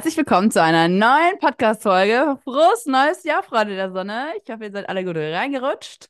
Herzlich 0.00 0.16
willkommen 0.16 0.50
zu 0.50 0.62
einer 0.62 0.88
neuen 0.88 1.38
Podcast-Folge. 1.40 2.38
Frohes 2.44 2.86
neues 2.86 3.22
Jahr, 3.22 3.42
Freunde 3.42 3.76
der 3.76 3.92
Sonne. 3.92 4.32
Ich 4.42 4.50
hoffe, 4.50 4.64
ihr 4.64 4.72
seid 4.72 4.88
alle 4.88 5.04
gut 5.04 5.14
reingerutscht. 5.14 6.08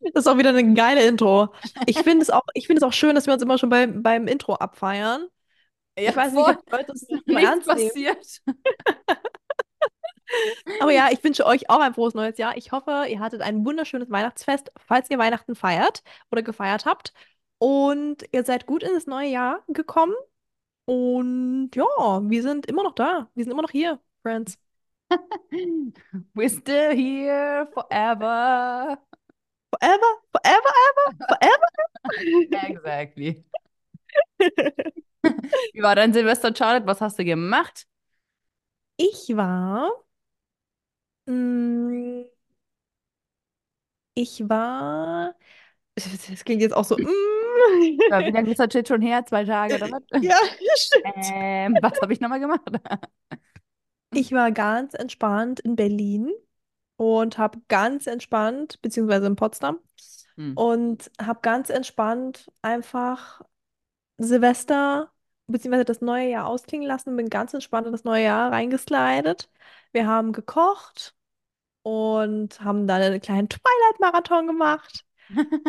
Das 0.00 0.14
ist 0.14 0.26
auch 0.26 0.38
wieder 0.38 0.48
eine 0.48 0.72
geile 0.72 1.06
Intro. 1.06 1.52
Ich 1.84 1.98
finde 1.98 2.22
es 2.22 2.30
auch, 2.30 2.40
ich 2.54 2.66
finde 2.66 2.78
es 2.78 2.84
auch 2.84 2.94
schön, 2.94 3.16
dass 3.16 3.26
wir 3.26 3.34
uns 3.34 3.42
immer 3.42 3.58
schon 3.58 3.68
beim, 3.68 4.02
beim 4.02 4.28
Intro 4.28 4.54
abfeiern. 4.54 5.28
Ja, 5.98 6.08
Ich 6.08 6.16
weiß 6.16 6.32
nicht, 6.32 6.42
ob 6.42 6.64
die 6.64 6.72
Leute 6.72 6.86
das 6.86 7.06
mal 7.26 7.44
ernst 7.44 7.68
passiert. 7.68 8.26
Aber 10.80 10.90
ja, 10.90 11.10
ich 11.12 11.22
wünsche 11.22 11.44
euch 11.44 11.68
auch 11.68 11.80
ein 11.80 11.92
frohes 11.92 12.14
neues 12.14 12.38
Jahr. 12.38 12.56
Ich 12.56 12.72
hoffe, 12.72 13.04
ihr 13.10 13.20
hattet 13.20 13.42
ein 13.42 13.62
wunderschönes 13.66 14.08
Weihnachtsfest, 14.08 14.72
falls 14.86 15.10
ihr 15.10 15.18
Weihnachten 15.18 15.54
feiert 15.54 16.02
oder 16.30 16.42
gefeiert 16.42 16.86
habt. 16.86 17.12
Und 17.58 18.24
ihr 18.32 18.44
seid 18.44 18.66
gut 18.66 18.82
in 18.82 18.94
das 18.94 19.06
neue 19.06 19.28
Jahr 19.30 19.64
gekommen. 19.68 20.14
Und 20.86 21.70
ja, 21.74 21.84
wir 22.24 22.42
sind 22.42 22.66
immer 22.66 22.84
noch 22.84 22.94
da. 22.94 23.30
Wir 23.34 23.44
sind 23.44 23.52
immer 23.52 23.62
noch 23.62 23.70
hier, 23.70 24.00
Friends. 24.22 24.58
We're 26.34 26.48
still 26.50 26.94
here 26.96 27.68
forever. 27.74 28.98
Forever, 29.72 30.12
forever, 30.32 30.72
ever, 30.88 31.16
forever. 31.28 31.68
Exactly. 32.70 33.44
Wie 35.72 35.82
war 35.82 35.94
dein 35.96 36.12
Silvester, 36.12 36.54
Charlotte? 36.54 36.86
Was 36.86 37.00
hast 37.00 37.18
du 37.18 37.24
gemacht? 37.24 37.86
Ich 38.96 39.34
war. 39.36 39.90
mm, 41.26 42.24
Ich 44.14 44.48
war. 44.48 45.34
Das 45.96 46.44
klingt 46.44 46.62
jetzt 46.62 46.74
auch 46.74 46.84
so. 46.84 46.96
mm. 46.96 47.06
Ja, 48.10 48.24
wie 48.26 48.30
lange 48.30 48.50
ist 48.50 48.58
das 48.60 48.72
jetzt 48.74 48.88
schon 48.88 49.02
her? 49.02 49.24
Zwei 49.26 49.44
Tage 49.44 49.74
oder 49.76 49.90
was? 49.90 50.02
Ja, 50.22 50.36
stimmt. 50.74 51.32
Ähm, 51.32 51.78
was 51.82 52.00
habe 52.00 52.12
ich 52.12 52.20
nochmal 52.20 52.40
gemacht? 52.40 52.62
Ich 54.12 54.32
war 54.32 54.52
ganz 54.52 54.94
entspannt 54.94 55.60
in 55.60 55.76
Berlin 55.76 56.32
und 56.96 57.38
habe 57.38 57.60
ganz 57.68 58.06
entspannt, 58.06 58.80
beziehungsweise 58.82 59.26
in 59.26 59.36
Potsdam, 59.36 59.80
Hm. 60.36 60.54
und 60.54 61.10
habe 61.22 61.40
ganz 61.42 61.70
entspannt 61.70 62.50
einfach 62.62 63.42
Silvester, 64.18 65.12
beziehungsweise 65.48 65.84
das 65.86 66.00
neue 66.02 66.30
Jahr 66.30 66.46
ausklingen 66.48 66.88
lassen 66.88 67.10
und 67.10 67.16
bin 67.18 67.30
ganz 67.30 67.54
entspannt 67.54 67.86
in 67.86 67.92
das 67.92 68.04
neue 68.04 68.24
Jahr 68.24 68.52
reingeslidet. 68.52 69.50
Wir 69.92 70.06
haben 70.06 70.32
gekocht 70.32 71.14
und 71.82 72.60
haben 72.62 72.86
dann 72.86 73.02
einen 73.02 73.20
kleinen 73.20 73.48
Twilight-Marathon 73.50 74.46
gemacht. 74.48 75.04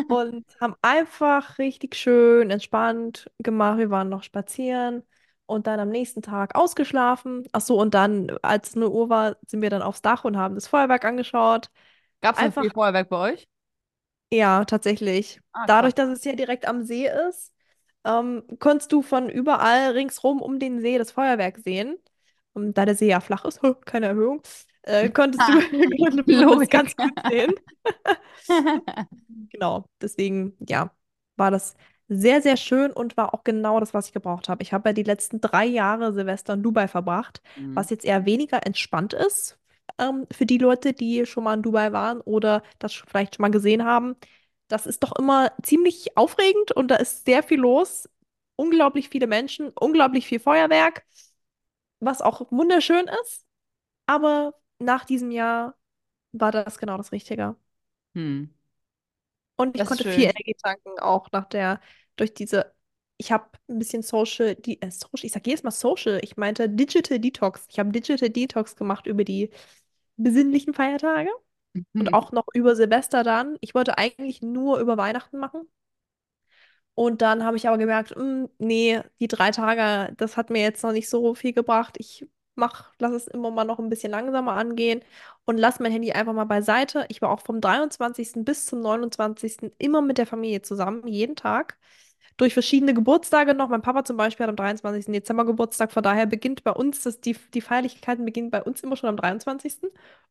Und 0.07 0.45
haben 0.59 0.75
einfach 0.81 1.57
richtig 1.59 1.95
schön 1.95 2.49
entspannt 2.49 3.29
gemacht. 3.39 3.77
Wir 3.77 3.89
waren 3.91 4.09
noch 4.09 4.23
spazieren 4.23 5.03
und 5.45 5.67
dann 5.67 5.79
am 5.79 5.89
nächsten 5.89 6.21
Tag 6.21 6.55
ausgeschlafen. 6.55 7.47
Ach 7.51 7.61
so, 7.61 7.79
und 7.79 7.93
dann, 7.93 8.31
als 8.41 8.69
es 8.69 8.75
0 8.75 8.89
Uhr 8.89 9.09
war, 9.09 9.37
sind 9.47 9.61
wir 9.61 9.69
dann 9.69 9.81
aufs 9.83 10.01
Dach 10.01 10.23
und 10.25 10.35
haben 10.37 10.55
das 10.55 10.67
Feuerwerk 10.67 11.05
angeschaut. 11.05 11.69
Gab 12.21 12.35
es 12.41 12.41
Einfach, 12.41 12.57
viel 12.57 12.71
Feuerwerk 12.71 13.09
bei 13.09 13.33
euch? 13.33 13.47
ja, 14.31 14.65
tatsächlich. 14.65 15.41
Ah. 15.53 15.65
Dadurch, 15.65 15.93
dass 15.95 16.09
es 16.09 16.23
ja 16.23 16.33
direkt 16.35 16.67
am 16.67 16.83
See 16.83 17.07
ist, 17.29 17.53
ähm, 18.05 18.43
konntest 18.59 18.91
du 18.91 19.01
von 19.01 19.29
überall 19.29 19.91
ringsrum 19.91 20.41
um 20.41 20.59
den 20.59 20.81
See 20.81 20.97
das 20.97 21.11
Feuerwerk 21.11 21.57
sehen. 21.59 21.97
Und 22.53 22.77
da 22.77 22.85
der 22.85 22.95
See 22.95 23.07
ja 23.09 23.19
flach 23.21 23.45
ist, 23.45 23.61
keine 23.85 24.07
Erhöhung, 24.07 24.41
äh, 24.83 25.09
konntest 25.09 25.47
konntest 25.97 26.29
du 26.29 26.33
Logik. 26.33 26.69
ganz 26.69 26.95
gut 26.95 27.13
sehen. 27.27 27.53
Genau, 29.51 29.85
deswegen, 30.01 30.55
ja, 30.67 30.91
war 31.35 31.51
das 31.51 31.75
sehr, 32.07 32.41
sehr 32.41 32.57
schön 32.57 32.91
und 32.91 33.17
war 33.17 33.33
auch 33.33 33.43
genau 33.43 33.79
das, 33.79 33.93
was 33.93 34.07
ich 34.07 34.13
gebraucht 34.13 34.49
habe. 34.49 34.61
Ich 34.63 34.73
habe 34.73 34.89
ja 34.89 34.93
die 34.93 35.03
letzten 35.03 35.41
drei 35.41 35.65
Jahre 35.65 36.13
Silvester 36.13 36.53
in 36.53 36.63
Dubai 36.63 36.87
verbracht, 36.87 37.41
Hm. 37.55 37.63
was 37.73 37.89
jetzt 37.89 38.05
eher 38.05 38.25
weniger 38.25 38.65
entspannt 38.65 39.13
ist, 39.13 39.59
ähm, 39.99 40.25
für 40.31 40.45
die 40.45 40.57
Leute, 40.57 40.93
die 40.93 41.25
schon 41.25 41.43
mal 41.43 41.55
in 41.55 41.61
Dubai 41.63 41.91
waren 41.91 42.21
oder 42.21 42.63
das 42.79 42.93
vielleicht 42.93 43.35
schon 43.35 43.43
mal 43.43 43.51
gesehen 43.51 43.85
haben. 43.85 44.15
Das 44.67 44.85
ist 44.85 45.03
doch 45.03 45.13
immer 45.17 45.51
ziemlich 45.63 46.15
aufregend 46.17 46.71
und 46.71 46.89
da 46.89 46.95
ist 46.95 47.25
sehr 47.25 47.43
viel 47.43 47.59
los. 47.59 48.09
Unglaublich 48.55 49.09
viele 49.09 49.27
Menschen, 49.27 49.69
unglaublich 49.79 50.27
viel 50.27 50.39
Feuerwerk, 50.39 51.03
was 51.99 52.21
auch 52.21 52.51
wunderschön 52.51 53.07
ist. 53.23 53.45
Aber 54.07 54.55
nach 54.79 55.05
diesem 55.05 55.31
Jahr 55.31 55.75
war 56.33 56.51
das 56.51 56.79
genau 56.79 56.97
das 56.97 57.11
Richtige. 57.13 57.55
Hm. 58.15 58.49
Und 59.55 59.75
ich 59.75 59.83
Das 59.83 59.85
konnte 59.85 60.05
viel. 60.05 60.31
Energie 60.31 60.55
tanken, 60.61 60.99
auch 60.99 61.31
nach 61.31 61.45
der, 61.45 61.81
durch 62.15 62.33
diese, 62.33 62.73
ich 63.17 63.31
habe 63.31 63.49
ein 63.67 63.79
bisschen 63.79 64.01
Social, 64.03 64.55
die, 64.55 64.81
äh, 64.81 64.89
Social, 64.91 65.25
ich 65.25 65.31
sage 65.33 65.49
jedes 65.49 65.63
Mal 65.63 65.71
Social, 65.71 66.19
ich 66.23 66.37
meinte 66.37 66.69
Digital 66.69 67.19
Detox. 67.19 67.65
Ich 67.69 67.79
habe 67.79 67.91
Digital 67.91 68.29
Detox 68.29 68.75
gemacht 68.75 69.05
über 69.07 69.23
die 69.25 69.49
besinnlichen 70.17 70.73
Feiertage 70.73 71.29
und 71.97 72.13
Hm. 72.13 72.13
auch 72.13 72.31
noch 72.33 72.47
über 72.53 72.75
Silvester 72.75 73.23
dann. 73.23 73.57
Ich 73.61 73.75
wollte 73.75 73.97
eigentlich 73.99 74.41
nur 74.41 74.79
über 74.79 74.97
Weihnachten 74.97 75.39
machen. 75.39 75.67
Und 76.95 77.21
dann 77.21 77.43
habe 77.45 77.55
ich 77.57 77.67
aber 77.67 77.77
gemerkt, 77.77 78.15
"Mm, 78.17 78.45
nee, 78.57 79.01
die 79.19 79.27
drei 79.27 79.51
Tage, 79.51 80.13
das 80.17 80.35
hat 80.37 80.49
mir 80.49 80.61
jetzt 80.61 80.83
noch 80.83 80.91
nicht 80.91 81.09
so 81.09 81.33
viel 81.35 81.53
gebracht. 81.53 81.95
Ich 81.99 82.27
mach, 82.59 82.91
lass 82.99 83.13
es 83.13 83.27
immer 83.27 83.51
mal 83.51 83.63
noch 83.65 83.79
ein 83.79 83.89
bisschen 83.89 84.11
langsamer 84.11 84.53
angehen 84.53 85.01
und 85.45 85.57
lass 85.57 85.79
mein 85.79 85.91
Handy 85.91 86.11
einfach 86.11 86.33
mal 86.33 86.45
beiseite. 86.45 87.05
Ich 87.09 87.21
war 87.21 87.31
auch 87.31 87.41
vom 87.41 87.61
23. 87.61 88.45
bis 88.45 88.65
zum 88.65 88.81
29. 88.81 89.71
immer 89.79 90.01
mit 90.01 90.17
der 90.17 90.27
Familie 90.27 90.61
zusammen, 90.61 91.07
jeden 91.07 91.35
Tag. 91.35 91.77
Durch 92.37 92.53
verschiedene 92.53 92.93
Geburtstage 92.93 93.53
noch. 93.53 93.69
Mein 93.69 93.81
Papa 93.81 94.05
zum 94.05 94.15
Beispiel 94.17 94.45
hat 94.45 94.49
am 94.49 94.55
23. 94.55 95.11
Dezember 95.11 95.45
Geburtstag, 95.45 95.91
von 95.91 96.03
daher 96.03 96.25
beginnt 96.25 96.63
bei 96.63 96.71
uns, 96.71 97.01
das, 97.03 97.19
die, 97.19 97.35
die 97.53 97.61
Feierlichkeiten 97.61 98.23
beginnen 98.25 98.51
bei 98.51 98.63
uns 98.63 98.81
immer 98.81 98.95
schon 98.95 99.09
am 99.09 99.17
23. 99.17 99.77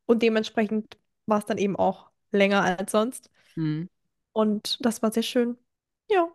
Und 0.06 0.22
dementsprechend 0.22 0.96
war 1.26 1.38
es 1.38 1.44
dann 1.46 1.58
eben 1.58 1.76
auch 1.76 2.10
länger 2.32 2.62
als 2.62 2.92
sonst. 2.92 3.30
Hm. 3.54 3.88
Und 4.32 4.78
das 4.84 5.02
war 5.02 5.12
sehr 5.12 5.22
schön. 5.22 5.58
Ja. 6.10 6.28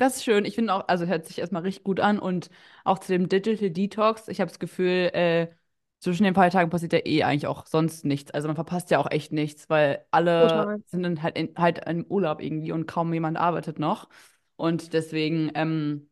Das 0.00 0.16
ist 0.16 0.24
schön. 0.24 0.46
Ich 0.46 0.54
finde 0.54 0.72
auch, 0.74 0.88
also 0.88 1.04
hört 1.06 1.26
sich 1.26 1.38
erstmal 1.38 1.62
richtig 1.62 1.84
gut 1.84 2.00
an 2.00 2.18
und 2.18 2.50
auch 2.84 2.98
zu 3.00 3.12
dem 3.12 3.28
Digital 3.28 3.70
Detox. 3.70 4.28
Ich 4.28 4.40
habe 4.40 4.50
das 4.50 4.58
Gefühl, 4.58 5.10
äh, 5.14 5.48
zwischen 6.00 6.24
den 6.24 6.34
Feiertagen 6.34 6.70
passiert 6.70 6.94
ja 6.94 7.00
eh 7.04 7.22
eigentlich 7.24 7.46
auch 7.46 7.66
sonst 7.66 8.06
nichts. 8.06 8.30
Also 8.30 8.48
man 8.48 8.54
verpasst 8.56 8.90
ja 8.90 8.98
auch 8.98 9.10
echt 9.10 9.32
nichts, 9.32 9.68
weil 9.68 10.06
alle 10.10 10.48
Total. 10.48 10.82
sind 10.86 11.02
dann 11.02 11.22
halt, 11.22 11.36
in, 11.38 11.54
halt 11.58 11.86
im 11.86 12.06
Urlaub 12.06 12.40
irgendwie 12.42 12.72
und 12.72 12.86
kaum 12.86 13.12
jemand 13.12 13.36
arbeitet 13.36 13.78
noch. 13.78 14.08
Und 14.56 14.94
deswegen 14.94 15.50
ähm, 15.54 16.08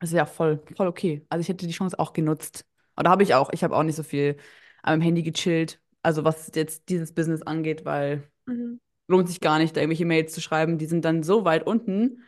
ist 0.00 0.10
es 0.10 0.14
ja 0.16 0.26
voll, 0.26 0.62
voll 0.76 0.88
okay. 0.88 1.26
Also 1.30 1.42
ich 1.42 1.48
hätte 1.48 1.66
die 1.66 1.72
Chance 1.74 1.98
auch 1.98 2.12
genutzt. 2.14 2.66
Oder 2.98 3.10
habe 3.10 3.22
ich 3.24 3.34
auch. 3.34 3.50
Ich 3.52 3.64
habe 3.64 3.76
auch 3.76 3.84
nicht 3.84 3.96
so 3.96 4.04
viel 4.04 4.36
am 4.82 5.00
Handy 5.02 5.22
gechillt. 5.24 5.80
Also 6.02 6.24
was 6.24 6.52
jetzt 6.56 6.88
dieses 6.90 7.14
Business 7.14 7.42
angeht, 7.42 7.84
weil 7.84 8.30
Mhm. 8.46 8.78
lohnt 9.08 9.28
sich 9.28 9.40
gar 9.40 9.58
nicht, 9.58 9.76
da 9.76 9.80
irgendwelche 9.80 10.04
Mails 10.06 10.32
zu 10.34 10.40
schreiben. 10.40 10.78
Die 10.78 10.86
sind 10.86 11.04
dann 11.04 11.22
so 11.22 11.44
weit 11.44 11.66
unten 11.66 12.22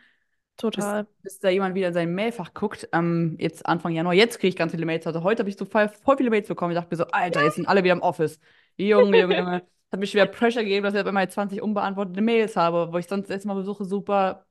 Total. 0.60 1.06
bis 1.22 1.38
da 1.38 1.48
jemand 1.50 1.75
wieder 1.75 1.88
in 1.88 1.94
sein 1.94 2.15
Mailfach 2.15 2.54
guckt. 2.54 2.88
Ähm, 2.93 3.37
jetzt 3.38 3.66
Anfang 3.66 3.93
Januar, 3.93 4.15
jetzt 4.15 4.38
kriege 4.38 4.48
ich 4.48 4.56
ganz 4.56 4.72
viele 4.72 4.87
Mails. 4.87 5.06
Also 5.06 5.22
heute 5.22 5.41
habe 5.41 5.50
ich 5.50 5.56
so 5.56 5.65
voll, 5.65 5.88
voll 5.88 6.16
viele 6.16 6.31
Mails 6.31 6.48
bekommen. 6.48 6.72
Ich 6.72 6.76
dachte 6.78 6.88
mir 6.93 6.97
so, 6.97 7.06
Alter, 7.06 7.43
jetzt 7.44 7.56
sind 7.56 7.66
alle 7.69 7.82
wieder 7.84 7.94
im 7.94 8.03
Office. 8.03 8.41
Junge, 8.76 9.19
Junge, 9.21 9.37
Junge. 9.38 9.62
Hat 9.93 10.00
mir 10.00 10.06
schwer 10.06 10.26
Pressure 10.26 10.62
gegeben, 10.62 10.84
dass 10.84 10.94
ich 10.94 11.04
einmal 11.04 11.28
20 11.31 11.62
unbeantwortete 11.62 12.21
Mails 12.22 12.56
habe, 12.56 12.93
wo 12.93 12.98
ich 12.98 13.06
sonst 13.06 13.28
erstmal 13.31 13.56
versuche, 13.56 13.84
super 13.84 14.47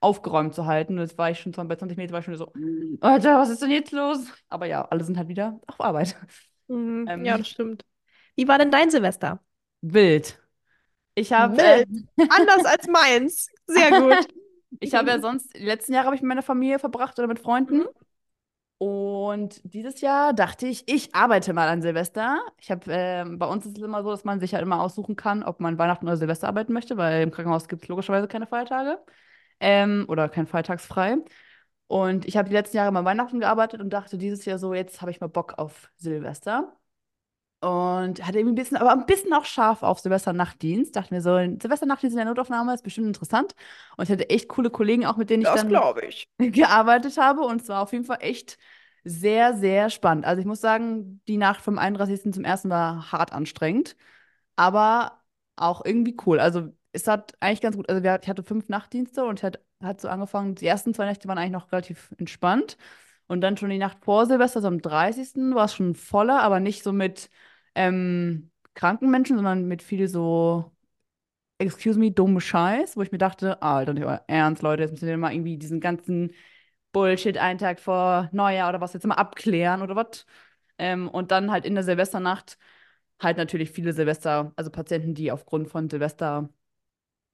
aufgeräumt 0.00 0.54
zu 0.54 0.66
halten. 0.66 0.94
Und 0.94 1.00
jetzt 1.04 1.18
war 1.18 1.30
ich 1.30 1.40
schon 1.40 1.52
bei 1.52 1.76
20 1.76 1.96
Mails, 1.98 2.12
war 2.12 2.20
ich 2.20 2.24
schon 2.26 2.36
so, 2.36 2.52
Alter, 3.00 3.38
was 3.38 3.50
ist 3.50 3.62
denn 3.62 3.70
jetzt 3.70 3.92
los? 3.92 4.20
Aber 4.48 4.66
ja, 4.66 4.82
alle 4.88 5.04
sind 5.04 5.16
halt 5.18 5.28
wieder 5.28 5.60
auf 5.66 5.80
Arbeit. 5.80 6.16
Mhm. 6.68 7.14
Ja, 7.24 7.36
Ähm, 7.36 7.38
das 7.38 7.48
stimmt. 7.48 7.84
Wie 8.36 8.48
war 8.48 8.58
denn 8.58 8.70
dein 8.70 8.90
Silvester? 8.90 9.40
wild. 9.82 10.38
Ich 11.14 11.32
habe 11.32 11.62
äh, 11.62 11.84
Wild. 11.86 11.88
Anders 12.28 12.64
als 12.64 12.86
meins. 12.88 13.48
Sehr 13.66 13.92
gut. 13.92 14.28
Ich 14.80 14.94
habe 14.94 15.10
ja 15.10 15.18
sonst, 15.20 15.56
die 15.56 15.64
letzten 15.64 15.92
Jahre 15.92 16.06
habe 16.06 16.16
ich 16.16 16.22
mit 16.22 16.28
meiner 16.28 16.42
Familie 16.42 16.78
verbracht 16.78 17.18
oder 17.18 17.28
mit 17.28 17.38
Freunden. 17.38 17.78
Mhm. 17.78 17.88
Und 18.78 19.60
dieses 19.64 20.00
Jahr 20.00 20.32
dachte 20.34 20.66
ich, 20.66 20.86
ich 20.86 21.14
arbeite 21.14 21.52
mal 21.52 21.68
an 21.68 21.80
Silvester. 21.80 22.40
Ich 22.58 22.70
habe, 22.70 22.84
ähm, 22.88 23.38
bei 23.38 23.46
uns 23.46 23.64
ist 23.64 23.78
es 23.78 23.84
immer 23.84 24.02
so, 24.02 24.10
dass 24.10 24.24
man 24.24 24.40
sich 24.40 24.52
halt 24.52 24.62
immer 24.62 24.82
aussuchen 24.82 25.16
kann, 25.16 25.42
ob 25.42 25.60
man 25.60 25.78
Weihnachten 25.78 26.06
oder 26.06 26.16
Silvester 26.16 26.48
arbeiten 26.48 26.72
möchte, 26.72 26.96
weil 26.96 27.22
im 27.22 27.30
Krankenhaus 27.30 27.68
gibt 27.68 27.84
es 27.84 27.88
logischerweise 27.88 28.28
keine 28.28 28.46
Feiertage 28.46 28.98
ähm, 29.60 30.04
oder 30.08 30.28
kein 30.28 30.46
Feiertagsfrei. 30.46 31.16
Und 31.86 32.26
ich 32.26 32.36
habe 32.36 32.48
die 32.48 32.54
letzten 32.54 32.76
Jahre 32.78 32.92
mal 32.92 33.04
Weihnachten 33.04 33.40
gearbeitet 33.40 33.80
und 33.80 33.90
dachte 33.90 34.18
dieses 34.18 34.44
Jahr 34.44 34.58
so, 34.58 34.74
jetzt 34.74 35.00
habe 35.00 35.10
ich 35.10 35.20
mal 35.20 35.28
Bock 35.28 35.54
auf 35.58 35.90
Silvester. 35.96 36.76
Und 37.64 38.22
hatte 38.26 38.38
irgendwie 38.38 38.52
ein 38.52 38.62
bisschen, 38.62 38.76
aber 38.76 38.92
ein 38.92 39.06
bisschen 39.06 39.32
auch 39.32 39.46
scharf 39.46 39.82
auf 39.82 39.98
Silvesternachtdienst. 39.98 40.94
Dachte 40.94 41.14
mir 41.14 41.22
so, 41.22 41.36
Silvesternachtdienst 41.36 42.14
in 42.14 42.18
der 42.18 42.26
Notaufnahme 42.26 42.74
ist 42.74 42.84
bestimmt 42.84 43.06
interessant. 43.06 43.54
Und 43.96 44.04
ich 44.04 44.10
hatte 44.10 44.28
echt 44.28 44.48
coole 44.48 44.68
Kollegen 44.68 45.06
auch, 45.06 45.16
mit 45.16 45.30
denen 45.30 45.42
ich 45.44 45.48
Das 45.48 45.66
dann 45.66 45.70
ich. 46.02 46.28
gearbeitet 46.38 47.16
habe. 47.16 47.40
Und 47.40 47.62
es 47.62 47.68
war 47.68 47.80
auf 47.80 47.92
jeden 47.92 48.04
Fall 48.04 48.18
echt 48.20 48.58
sehr, 49.02 49.56
sehr 49.56 49.88
spannend. 49.88 50.26
Also 50.26 50.40
ich 50.40 50.46
muss 50.46 50.60
sagen, 50.60 51.22
die 51.26 51.38
Nacht 51.38 51.62
vom 51.62 51.78
31. 51.78 52.32
zum 52.32 52.44
ersten 52.44 52.68
war 52.68 53.12
hart 53.12 53.32
anstrengend, 53.32 53.96
aber 54.56 55.20
auch 55.56 55.84
irgendwie 55.84 56.16
cool. 56.26 56.40
Also 56.40 56.70
es 56.92 57.06
hat 57.08 57.34
eigentlich 57.40 57.60
ganz 57.62 57.76
gut, 57.76 57.88
also 57.88 58.02
wir, 58.02 58.18
ich 58.22 58.28
hatte 58.28 58.42
fünf 58.42 58.68
Nachtdienste 58.68 59.24
und 59.24 59.42
hatte 59.42 59.60
hat 59.82 60.00
so 60.00 60.08
angefangen. 60.08 60.54
Die 60.54 60.66
ersten 60.66 60.94
zwei 60.94 61.06
Nächte 61.06 61.28
waren 61.28 61.38
eigentlich 61.38 61.52
noch 61.52 61.70
relativ 61.72 62.14
entspannt. 62.18 62.78
Und 63.26 63.40
dann 63.40 63.56
schon 63.56 63.70
die 63.70 63.78
Nacht 63.78 63.98
vor 64.04 64.26
Silvester, 64.26 64.60
so 64.60 64.68
am 64.68 64.80
30. 64.80 65.54
war 65.54 65.64
es 65.66 65.74
schon 65.74 65.94
voller, 65.94 66.42
aber 66.42 66.60
nicht 66.60 66.82
so 66.82 66.92
mit 66.92 67.30
ähm, 67.74 68.50
kranken 68.74 69.10
Menschen, 69.10 69.36
sondern 69.36 69.66
mit 69.66 69.82
viel 69.82 70.08
so, 70.08 70.72
excuse 71.58 71.98
me, 71.98 72.10
dummen 72.12 72.40
Scheiß, 72.40 72.96
wo 72.96 73.02
ich 73.02 73.12
mir 73.12 73.18
dachte, 73.18 73.62
Alter, 73.62 73.94
nicht 73.94 74.04
euer 74.04 74.22
Ernst, 74.28 74.62
Leute, 74.62 74.82
jetzt 74.82 74.92
müssen 74.92 75.08
wir 75.08 75.16
mal 75.18 75.32
irgendwie 75.32 75.58
diesen 75.58 75.80
ganzen 75.80 76.32
Bullshit 76.92 77.38
einen 77.38 77.58
Tag 77.58 77.80
vor 77.80 78.28
Neujahr 78.32 78.68
oder 78.70 78.80
was 78.80 78.92
jetzt 78.94 79.06
mal 79.06 79.14
abklären 79.16 79.82
oder 79.82 79.96
was. 79.96 80.26
Ähm, 80.78 81.08
und 81.08 81.30
dann 81.30 81.50
halt 81.50 81.64
in 81.66 81.74
der 81.74 81.84
Silvesternacht 81.84 82.58
halt 83.20 83.36
natürlich 83.38 83.70
viele 83.72 83.92
Silvester, 83.92 84.52
also 84.56 84.70
Patienten, 84.70 85.14
die 85.14 85.32
aufgrund 85.32 85.68
von 85.68 85.90
Silvester 85.90 86.50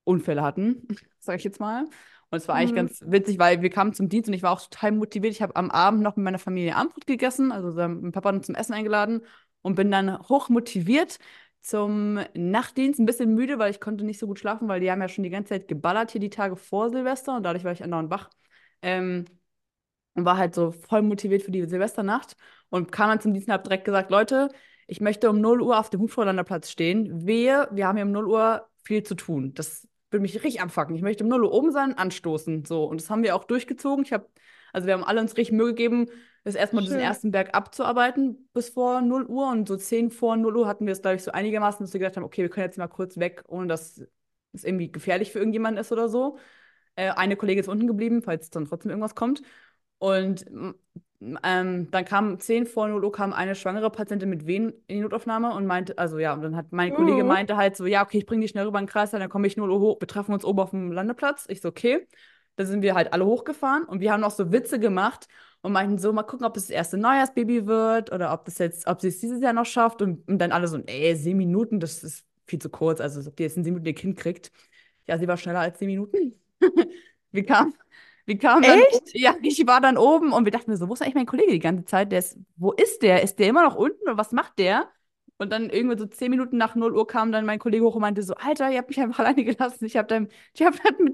Unfälle 0.04 0.42
hatten, 0.42 0.86
sage 1.20 1.38
ich 1.38 1.44
jetzt 1.44 1.60
mal. 1.60 1.84
Und 2.30 2.36
es 2.38 2.48
war 2.48 2.56
eigentlich 2.56 2.72
Mhm. 2.72 2.74
ganz 2.74 3.02
witzig, 3.06 3.38
weil 3.38 3.60
wir 3.62 3.70
kamen 3.70 3.92
zum 3.92 4.08
Dienst 4.08 4.28
und 4.28 4.34
ich 4.34 4.42
war 4.42 4.52
auch 4.52 4.60
total 4.62 4.92
motiviert. 4.92 5.32
Ich 5.34 5.42
habe 5.42 5.56
am 5.56 5.70
Abend 5.70 6.02
noch 6.02 6.16
mit 6.16 6.24
meiner 6.24 6.38
Familie 6.38 6.76
Abendbrot 6.76 7.06
gegessen, 7.06 7.52
also 7.52 7.70
so 7.72 7.88
mit 7.88 8.12
Papa 8.14 8.40
zum 8.42 8.54
Essen 8.54 8.72
eingeladen 8.74 9.22
und 9.62 9.74
bin 9.74 9.90
dann 9.90 10.18
hoch 10.28 10.48
motiviert 10.48 11.18
zum 11.60 12.20
Nachtdienst. 12.34 13.00
Ein 13.00 13.06
bisschen 13.06 13.34
müde, 13.34 13.58
weil 13.58 13.70
ich 13.70 13.80
konnte 13.80 14.04
nicht 14.04 14.18
so 14.18 14.26
gut 14.26 14.38
schlafen, 14.38 14.68
weil 14.68 14.80
die 14.80 14.90
haben 14.90 15.00
ja 15.00 15.08
schon 15.08 15.24
die 15.24 15.30
ganze 15.30 15.50
Zeit 15.50 15.68
geballert 15.68 16.10
hier 16.12 16.20
die 16.20 16.30
Tage 16.30 16.56
vor 16.56 16.90
Silvester 16.90 17.36
und 17.36 17.42
dadurch 17.42 17.64
war 17.64 17.72
ich 17.72 17.82
andauernd 17.82 18.10
wach. 18.10 18.30
Ähm, 18.82 19.26
und 20.14 20.24
war 20.24 20.36
halt 20.36 20.54
so 20.54 20.72
voll 20.72 21.02
motiviert 21.02 21.42
für 21.42 21.50
die 21.50 21.64
Silvesternacht 21.64 22.36
und 22.68 22.92
kam 22.92 23.10
dann 23.10 23.20
zum 23.20 23.32
Dienst 23.32 23.48
und 23.48 23.52
habe 23.54 23.62
direkt 23.62 23.84
gesagt, 23.84 24.10
Leute, 24.10 24.48
ich 24.86 25.00
möchte 25.00 25.30
um 25.30 25.40
0 25.40 25.62
Uhr 25.62 25.78
auf 25.78 25.90
dem 25.90 26.00
Hubschrauberlanderplatz 26.00 26.70
stehen. 26.70 27.26
Wehe, 27.26 27.68
wir 27.70 27.86
haben 27.86 27.96
hier 27.96 28.06
um 28.06 28.12
0 28.12 28.26
Uhr 28.26 28.68
viel 28.82 29.02
zu 29.04 29.14
tun. 29.14 29.54
Das 29.54 29.86
würde 30.10 30.22
mich 30.22 30.34
richtig 30.34 30.60
abfacken. 30.60 30.96
Ich 30.96 31.02
möchte 31.02 31.22
um 31.24 31.30
0 31.30 31.44
Uhr 31.44 31.52
oben 31.52 31.70
sein, 31.70 31.96
anstoßen. 31.96 32.64
So. 32.64 32.84
Und 32.84 33.00
das 33.00 33.08
haben 33.08 33.22
wir 33.22 33.36
auch 33.36 33.44
durchgezogen. 33.44 34.04
Ich 34.04 34.12
habe, 34.12 34.28
also 34.72 34.86
wir 34.86 34.94
haben 34.94 35.04
alle 35.04 35.20
uns 35.20 35.36
richtig 35.36 35.56
Mühe 35.56 35.68
gegeben, 35.68 36.06
das 36.44 36.54
erstmal 36.54 36.82
diesen 36.82 36.98
Schön. 36.98 37.06
ersten 37.06 37.30
Berg 37.30 37.54
abzuarbeiten 37.54 38.48
bis 38.52 38.70
vor 38.70 39.02
0 39.02 39.26
Uhr. 39.26 39.50
Und 39.50 39.68
so 39.68 39.76
10 39.76 40.10
vor 40.10 40.36
0 40.36 40.56
Uhr 40.56 40.66
hatten 40.66 40.86
wir 40.86 40.92
es, 40.92 41.02
glaube 41.02 41.16
ich, 41.16 41.22
so 41.22 41.32
einigermaßen, 41.32 41.84
dass 41.84 41.92
wir 41.92 42.00
gedacht 42.00 42.16
haben, 42.16 42.24
okay, 42.24 42.42
wir 42.42 42.48
können 42.48 42.66
jetzt 42.66 42.78
mal 42.78 42.88
kurz 42.88 43.18
weg, 43.18 43.44
ohne 43.48 43.66
dass 43.66 44.02
es 44.52 44.64
irgendwie 44.64 44.90
gefährlich 44.90 45.32
für 45.32 45.38
irgendjemanden 45.38 45.80
ist 45.80 45.92
oder 45.92 46.08
so. 46.08 46.38
Äh, 46.96 47.10
eine 47.10 47.36
Kollegin 47.36 47.60
ist 47.60 47.68
unten 47.68 47.86
geblieben, 47.86 48.22
falls 48.22 48.50
dann 48.50 48.64
trotzdem 48.64 48.90
irgendwas 48.90 49.14
kommt. 49.14 49.42
Und 49.98 50.46
ähm, 51.44 51.90
dann 51.90 52.04
kam 52.06 52.40
10 52.40 52.64
vor 52.64 52.88
0 52.88 53.04
Uhr 53.04 53.12
kam 53.12 53.34
eine 53.34 53.54
schwangere 53.54 53.90
Patientin 53.90 54.30
mit 54.30 54.46
Wehen 54.46 54.72
in 54.86 54.96
die 54.96 55.00
Notaufnahme 55.00 55.52
und 55.52 55.66
meinte, 55.66 55.98
also 55.98 56.18
ja, 56.18 56.32
und 56.32 56.40
dann 56.40 56.56
hat 56.56 56.72
mein 56.72 56.94
Kollege 56.94 57.22
Uh. 57.22 57.26
meinte 57.26 57.58
halt 57.58 57.76
so, 57.76 57.84
ja, 57.84 58.02
okay, 58.02 58.18
ich 58.18 58.26
bringe 58.26 58.40
die 58.40 58.48
schnell 58.48 58.64
rüber 58.64 58.78
in 58.78 58.86
den 58.86 58.90
Kreis, 58.90 59.10
dann 59.10 59.28
komme 59.28 59.46
ich 59.46 59.58
0 59.58 59.70
Uhr 59.70 59.80
hoch, 59.80 60.00
wir 60.00 60.08
treffen 60.08 60.32
uns 60.32 60.44
oben 60.44 60.60
auf 60.60 60.70
dem 60.70 60.90
Landeplatz. 60.92 61.44
Ich 61.48 61.60
so, 61.60 61.68
okay. 61.68 62.06
Da 62.60 62.66
sind 62.66 62.82
wir 62.82 62.94
halt 62.94 63.14
alle 63.14 63.24
hochgefahren 63.24 63.84
und 63.84 64.00
wir 64.00 64.12
haben 64.12 64.20
noch 64.20 64.32
so 64.32 64.52
Witze 64.52 64.78
gemacht 64.78 65.28
und 65.62 65.72
meinten 65.72 65.96
so, 65.96 66.12
mal 66.12 66.24
gucken, 66.24 66.44
ob 66.44 66.58
es 66.58 66.64
das 66.64 66.70
erste 66.70 66.98
Neujahrsbaby 66.98 67.66
wird 67.66 68.12
oder 68.12 68.34
ob 68.34 68.44
das 68.44 68.58
jetzt, 68.58 68.86
ob 68.86 69.00
sie 69.00 69.08
es 69.08 69.18
dieses 69.18 69.40
Jahr 69.40 69.54
noch 69.54 69.64
schafft. 69.64 70.02
Und, 70.02 70.28
und 70.28 70.38
dann 70.38 70.52
alle 70.52 70.68
so, 70.68 70.76
ey, 70.76 71.16
sieben 71.16 71.38
Minuten, 71.38 71.80
das 71.80 72.04
ist 72.04 72.26
viel 72.46 72.58
zu 72.58 72.68
kurz. 72.68 73.00
Also, 73.00 73.18
als 73.18 73.28
ob 73.28 73.36
die 73.36 73.44
jetzt 73.44 73.56
in 73.56 73.64
sieben 73.64 73.76
Minuten 73.76 73.86
ihr 73.86 73.94
Kind 73.94 74.18
kriegt. 74.18 74.52
Ja, 75.06 75.16
sie 75.16 75.26
war 75.26 75.38
schneller 75.38 75.60
als 75.60 75.78
sieben 75.78 75.92
Minuten. 75.92 76.34
Wir 77.32 77.46
kamen, 77.46 77.72
wir 78.26 78.38
kamen 78.38 78.62
dann, 78.62 78.80
Echt? 78.80 79.14
ja, 79.14 79.36
ich 79.40 79.64
war 79.64 79.80
dann 79.80 79.96
oben 79.96 80.32
und 80.32 80.44
wir 80.44 80.50
dachten 80.50 80.68
mir 80.68 80.76
so, 80.76 80.88
wo 80.88 80.94
ist 80.94 81.00
eigentlich 81.00 81.14
mein 81.14 81.26
Kollege 81.26 81.52
die 81.52 81.60
ganze 81.60 81.84
Zeit? 81.84 82.10
Der 82.10 82.18
ist, 82.18 82.36
wo 82.56 82.72
ist 82.72 83.02
der? 83.02 83.22
Ist 83.22 83.38
der 83.38 83.46
immer 83.46 83.62
noch 83.62 83.76
unten 83.76 84.02
oder 84.02 84.16
was 84.16 84.32
macht 84.32 84.58
der? 84.58 84.90
Und 85.40 85.50
dann 85.50 85.70
irgendwie 85.70 85.98
so 85.98 86.06
zehn 86.06 86.30
Minuten 86.30 86.58
nach 86.58 86.74
0 86.76 86.94
Uhr 86.94 87.06
kam 87.06 87.32
dann 87.32 87.46
mein 87.46 87.58
Kollege 87.58 87.84
hoch 87.84 87.94
und 87.96 88.02
meinte 88.02 88.22
so, 88.22 88.34
Alter, 88.34 88.70
ihr 88.70 88.78
habt 88.78 88.90
mich 88.90 89.00
einfach 89.00 89.20
alleine 89.20 89.44
gelassen. 89.44 89.86
Ich 89.86 89.96
habe 89.96 90.14
habe 90.14 90.26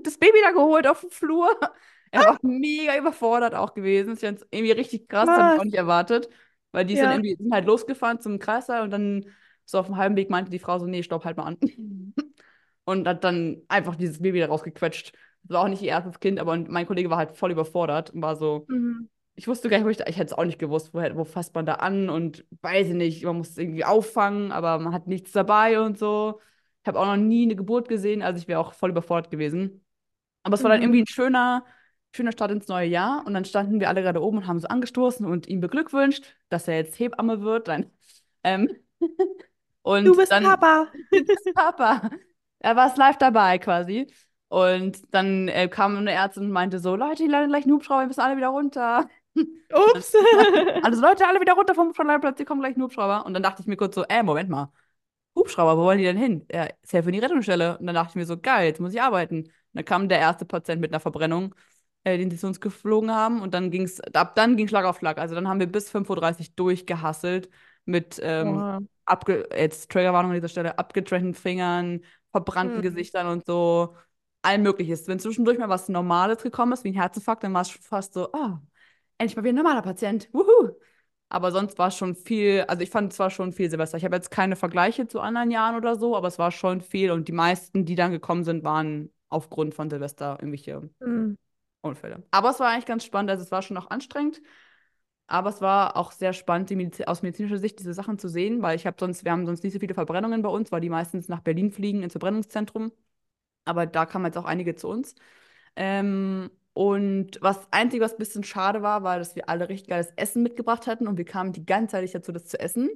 das 0.03 0.19
Baby 0.19 0.39
da 0.45 0.51
geholt 0.53 0.87
auf 0.89 1.01
dem 1.01 1.11
Flur. 1.11 1.49
Er 2.13 2.25
war 2.25 2.39
mega 2.43 2.97
überfordert 2.97 3.55
auch 3.57 3.75
gewesen. 3.75 4.11
Das 4.15 4.23
ist 4.23 4.47
irgendwie 4.53 4.71
richtig 4.73 5.09
krass, 5.09 5.29
das 5.31 5.39
habe 5.39 5.49
ich 5.51 5.59
auch 5.59 5.65
nicht 5.65 5.75
erwartet. 5.77 6.29
Weil 6.73 6.85
die 6.87 6.95
Ja. 6.95 7.11
irgendwie, 7.13 7.37
sind 7.37 7.53
halt 7.53 7.67
losgefahren 7.67 8.21
zum 8.21 8.39
Kreissaal 8.39 8.83
und 8.83 8.91
dann 8.91 9.27
so 9.65 9.79
auf 9.81 9.87
dem 9.87 9.97
halben 9.97 10.17
Weg 10.17 10.31
meinte 10.31 10.51
die 10.51 10.61
Frau 10.61 10.79
so, 10.79 10.87
nee, 10.87 11.03
stopp 11.03 11.25
halt 11.25 11.37
mal 11.37 11.45
an. 11.45 11.59
Und 12.85 13.09
hat 13.09 13.25
dann 13.25 13.63
einfach 13.69 13.97
dieses 13.97 14.23
Baby 14.23 14.41
da 14.41 14.47
rausgequetscht. 14.47 15.13
Das 15.43 15.51
war 15.57 15.63
auch 15.65 15.69
nicht 15.69 15.83
ihr 15.83 15.89
erstes 15.91 16.21
Kind, 16.21 16.39
aber 16.39 16.57
mein 16.57 16.87
Kollege 16.87 17.11
war 17.11 17.19
halt 17.19 17.37
voll 17.37 17.51
überfordert 17.51 18.11
und 18.11 18.23
war 18.23 18.37
so, 18.37 18.69
Mhm. 18.69 19.09
Ich 19.37 19.49
wusste 19.49 19.69
gar 19.69 19.79
nicht, 19.79 19.87
wo 19.87 19.91
ich, 19.91 19.97
da, 19.99 20.05
ich 20.07 20.17
hätte 20.17 20.27
es 20.27 20.39
auch 20.39 20.45
nicht 20.45 20.59
gewusst, 20.59 20.95
wo, 20.95 21.01
wo 21.17 21.25
fasst 21.25 21.55
man 21.55 21.67
da 21.67 21.75
an 21.77 22.09
und 22.11 22.45
weiß 22.63 22.89
ich 22.89 22.95
nicht, 22.95 23.25
man 23.25 23.37
muss 23.39 23.51
es 23.51 23.59
irgendwie 23.59 23.85
auffangen, 23.85 24.53
aber 24.53 24.79
man 24.79 24.93
hat 24.95 25.07
nichts 25.07 25.33
dabei 25.33 25.81
und 25.81 25.99
so. 25.99 26.41
Ich 26.83 26.89
habe 26.89 26.99
auch 27.01 27.07
noch 27.07 27.17
nie 27.17 27.45
eine 27.45 27.57
Geburt 27.57 27.89
gesehen, 27.89 28.23
also 28.23 28.41
ich 28.41 28.49
wäre 28.49 28.61
auch 28.61 28.75
voll 28.75 28.91
überfordert 28.91 29.31
gewesen. 29.31 29.85
Aber 30.43 30.55
es 30.55 30.65
war 30.65 30.71
dann 30.71 30.83
irgendwie 30.83 31.01
Mhm. 31.01 31.05
ein 31.05 31.07
schöner, 31.09 31.65
schöner 32.15 32.33
Start 32.33 32.53
ins 32.53 32.69
neue 32.69 32.89
Jahr 32.89 33.27
und 33.27 33.35
dann 33.35 33.45
standen 33.45 33.81
wir 33.81 33.89
alle 33.91 34.03
gerade 34.03 34.23
oben 34.23 34.39
und 34.39 34.47
haben 34.47 34.61
so 34.61 34.69
angestoßen 34.69 35.27
und 35.27 35.49
ihm 35.49 35.61
beglückwünscht, 35.61 36.25
dass 36.51 36.69
er 36.69 36.77
jetzt 36.77 36.99
Hebamme 36.99 37.43
wird. 37.43 37.69
Nein. 37.69 37.91
Ähm, 38.45 38.71
Du 40.03 40.15
und 40.15 40.17
bist 40.17 40.33
dann 40.33 40.41
Papa. 40.41 40.89
Papa. 41.55 42.11
Er 42.61 42.77
war 42.77 42.95
live 42.97 43.19
dabei 43.19 43.59
quasi. 43.59 44.07
Und 44.49 45.03
dann 45.15 45.49
äh, 45.49 45.69
kam 45.69 45.97
eine 45.97 46.13
Ärztin 46.13 46.45
und 46.45 46.51
meinte 46.53 46.79
so, 46.79 46.95
Leute, 46.97 47.25
die 47.25 47.29
landen 47.29 47.51
gleich 47.51 47.65
einen 47.65 47.75
Hubschrauber, 47.75 48.03
wir 48.03 48.07
müssen 48.07 48.21
alle 48.21 48.37
wieder 48.37 48.49
runter. 48.49 49.09
Ups. 49.73 50.13
Also 50.83 51.01
Leute, 51.01 51.27
alle 51.27 51.41
wieder 51.41 51.55
runter 51.55 51.75
vom 51.75 51.89
Hubschrauberplatz, 51.89 52.37
hier 52.39 52.47
kommen 52.47 52.61
gleich 52.61 52.77
ein 52.77 52.83
Hubschrauber. 52.83 53.27
Und 53.27 53.35
dann 53.35 53.43
dachte 53.43 53.63
ich 53.63 53.67
mir 53.69 53.77
kurz 53.77 53.95
so, 53.95 54.05
äh, 54.09 54.23
Moment 54.23 54.49
mal, 54.51 54.73
Hubschrauber, 55.37 55.77
wo 55.79 55.83
wollen 55.85 55.99
die 55.99 56.05
denn 56.05 56.17
hin? 56.17 56.47
Ja, 56.53 56.65
ist 56.83 56.93
ja 56.93 57.03
für 57.03 57.13
die 57.13 57.19
Rettungsstelle. 57.19 57.79
Und 57.79 57.87
dann 57.87 57.95
dachte 57.95 58.11
ich 58.11 58.17
mir 58.17 58.27
so, 58.27 58.39
geil, 58.39 58.67
jetzt 58.67 58.81
muss 58.81 58.95
ich 58.95 59.03
arbeiten. 59.03 59.45
Und 59.45 59.53
dann 59.75 59.85
kam 59.85 60.09
der 60.09 60.19
erste 60.21 60.45
Patient 60.47 60.81
mit 60.81 60.93
einer 60.93 61.01
Verbrennung, 61.01 61.55
äh, 62.05 62.19
den 62.19 62.31
sie 62.31 62.39
zu 62.39 62.47
uns 62.47 62.61
geflogen 62.61 63.11
haben. 63.13 63.43
Und 63.43 63.55
dann 63.55 63.71
ging 63.71 63.83
es, 63.85 64.01
ab 64.15 64.35
dann 64.37 64.57
ging 64.57 64.69
Schlag 64.69 64.85
auf 64.87 64.99
Schlag. 64.99 65.19
Also 65.19 65.35
dann 65.35 65.49
haben 65.49 65.61
wir 65.61 65.67
bis 65.71 65.91
5.30 65.91 66.51
Uhr 66.51 66.55
durchgehasselt 66.57 67.51
mit 67.85 68.21
ähm, 68.23 68.67
abge 69.05 69.49
jetzt 69.57 69.91
Triggerwarnung 69.91 70.33
an 70.33 70.37
dieser 70.37 70.49
Stelle, 70.49 70.79
abgetrennten 70.79 71.35
Fingern, 71.35 72.01
verbrannten 72.33 72.79
Mhm. 72.79 72.83
Gesichtern 72.83 73.27
und 73.29 73.47
so. 73.47 73.97
All 74.43 74.59
Mögliches. 74.59 75.09
Wenn 75.09 75.19
zwischendurch 75.19 75.59
mal 75.59 75.69
was 75.69 75.89
Normales 75.89 76.43
gekommen 76.43 76.73
ist, 76.73 76.85
wie 76.85 76.91
ein 76.91 76.95
Herzinfarkt, 76.95 77.43
dann 77.45 77.55
war 77.55 77.63
es 77.63 77.71
fast 77.71 78.15
so, 78.15 78.33
ah, 78.33 78.61
endlich 79.19 79.37
mal 79.37 79.43
wieder 79.45 79.53
ein 79.53 79.57
normaler 79.57 79.83
Patient. 79.83 80.29
Wuhu! 80.33 80.73
Aber 81.29 81.51
sonst 81.51 81.79
war 81.79 81.89
es 81.89 81.97
schon 81.97 82.15
viel, 82.15 82.65
also 82.69 82.83
ich 82.83 82.91
fand 82.91 83.13
es 83.13 83.19
war 83.19 83.31
schon 83.31 83.53
viel 83.53 83.69
Silvester. 83.69 83.99
Ich 83.99 84.05
habe 84.05 84.15
jetzt 84.15 84.31
keine 84.31 84.55
Vergleiche 84.55 85.09
zu 85.09 85.21
anderen 85.21 85.51
Jahren 85.51 85.75
oder 85.77 85.97
so, 85.97 86.17
aber 86.17 86.29
es 86.29 86.39
war 86.39 86.53
schon 86.53 86.81
viel 86.81 87.11
und 87.11 87.27
die 87.27 87.33
meisten, 87.33 87.85
die 87.85 87.97
dann 87.97 88.13
gekommen 88.13 88.45
sind, 88.45 88.63
waren 88.63 89.11
aufgrund 89.29 89.75
von 89.75 89.91
Silvester 89.91 90.39
irgendwelche 90.41 90.89
Mhm. 91.01 91.37
Unfälle. 91.83 92.23
Aber 92.31 92.51
es 92.51 92.61
war 92.61 92.69
eigentlich 92.71 92.87
ganz 92.87 93.05
spannend, 93.05 93.31
also 93.31 93.43
es 93.43 93.51
war 93.51 93.63
schon 93.63 93.77
auch 93.77 93.91
anstrengend, 93.91 94.41
aber 95.27 95.51
es 95.51 95.61
war 95.61 95.97
auch 95.97 96.13
sehr 96.13 96.33
spannend, 96.33 96.71
die 96.71 96.77
Mediz 96.77 97.01
aus 97.01 97.23
medizinischer 97.23 97.59
Sicht 97.59 97.79
diese 97.81 97.95
Sachen 97.95 98.19
zu 98.19 98.29
sehen, 98.29 98.63
weil 98.63 98.77
ich 98.77 98.87
habe 98.87 98.97
sonst, 98.99 99.25
wir 99.25 99.33
haben 99.33 99.47
sonst 99.47 99.65
nicht 99.65 99.73
so 99.73 99.81
viele 99.81 99.95
Verbrennungen 99.95 100.43
bei 100.43 100.49
uns, 100.49 100.71
weil 100.71 100.81
die 100.81 100.91
meistens 100.91 101.29
nach 101.29 101.41
Berlin 101.41 101.73
fliegen 101.73 102.03
ins 102.03 102.13
Verbrennungszentrum. 102.13 102.93
Aber 103.65 103.87
da 103.87 104.07
kamen 104.07 104.27
jetzt 104.27 104.39
auch 104.39 104.45
einige 104.45 104.77
zu 104.77 104.89
uns. 104.89 105.15
Ähm, 105.77 106.51
und 106.77 107.39
was 107.41 107.67
Einzige, 107.73 108.05
was 108.05 108.13
ein 108.13 108.19
bisschen 108.19 108.45
schade 108.45 108.83
war, 108.83 109.03
war, 109.03 109.19
dass 109.19 109.35
wir 109.35 109.49
alle 109.49 109.69
richtig 109.69 109.89
geiles 109.89 110.09
Essen 110.17 110.43
mitgebracht 110.43 110.87
hatten 110.87 111.09
und 111.09 111.17
wir 111.17 111.25
kamen 111.25 111.53
die 111.53 111.65
ganze 111.65 111.93
Zeit 111.93 112.03
nicht 112.03 112.15
dazu, 112.15 112.33
das 112.33 112.45
zu 112.45 112.61
essen. 112.61 112.91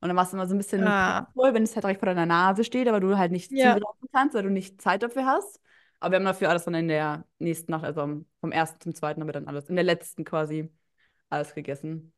Und 0.00 0.08
dann 0.08 0.16
war 0.16 0.24
es 0.24 0.32
immer 0.32 0.46
so 0.46 0.54
ein 0.54 0.58
bisschen 0.58 0.84
Ah. 0.84 1.26
painful, 1.34 1.54
wenn 1.54 1.62
es 1.62 1.74
halt 1.74 1.84
direkt 1.84 2.00
vor 2.00 2.06
deiner 2.06 2.26
Nase 2.26 2.64
steht, 2.64 2.88
aber 2.88 3.00
du 3.00 3.16
halt 3.16 3.32
nicht 3.32 3.52
Ja. 3.52 3.74
zugreifen 3.74 4.08
kannst, 4.12 4.34
weil 4.34 4.42
du 4.42 4.50
nicht 4.50 4.80
Zeit 4.82 5.02
dafür 5.02 5.24
hast. 5.26 5.60
Aber 6.00 6.12
wir 6.12 6.16
haben 6.18 6.24
dafür 6.24 6.50
alles 6.50 6.64
dann 6.64 6.74
in 6.74 6.88
der 6.88 7.24
nächsten 7.38 7.70
Nacht, 7.70 7.84
also 7.84 8.02
vom 8.40 8.52
ersten 8.52 8.80
zum 8.80 8.94
zweiten 8.94 9.20
haben 9.20 9.28
wir 9.28 9.32
dann 9.32 9.46
alles, 9.48 9.68
in 9.68 9.76
der 9.76 9.84
letzten 9.84 10.24
quasi 10.24 10.68
alles 11.30 11.54
gegessen. 11.54 12.12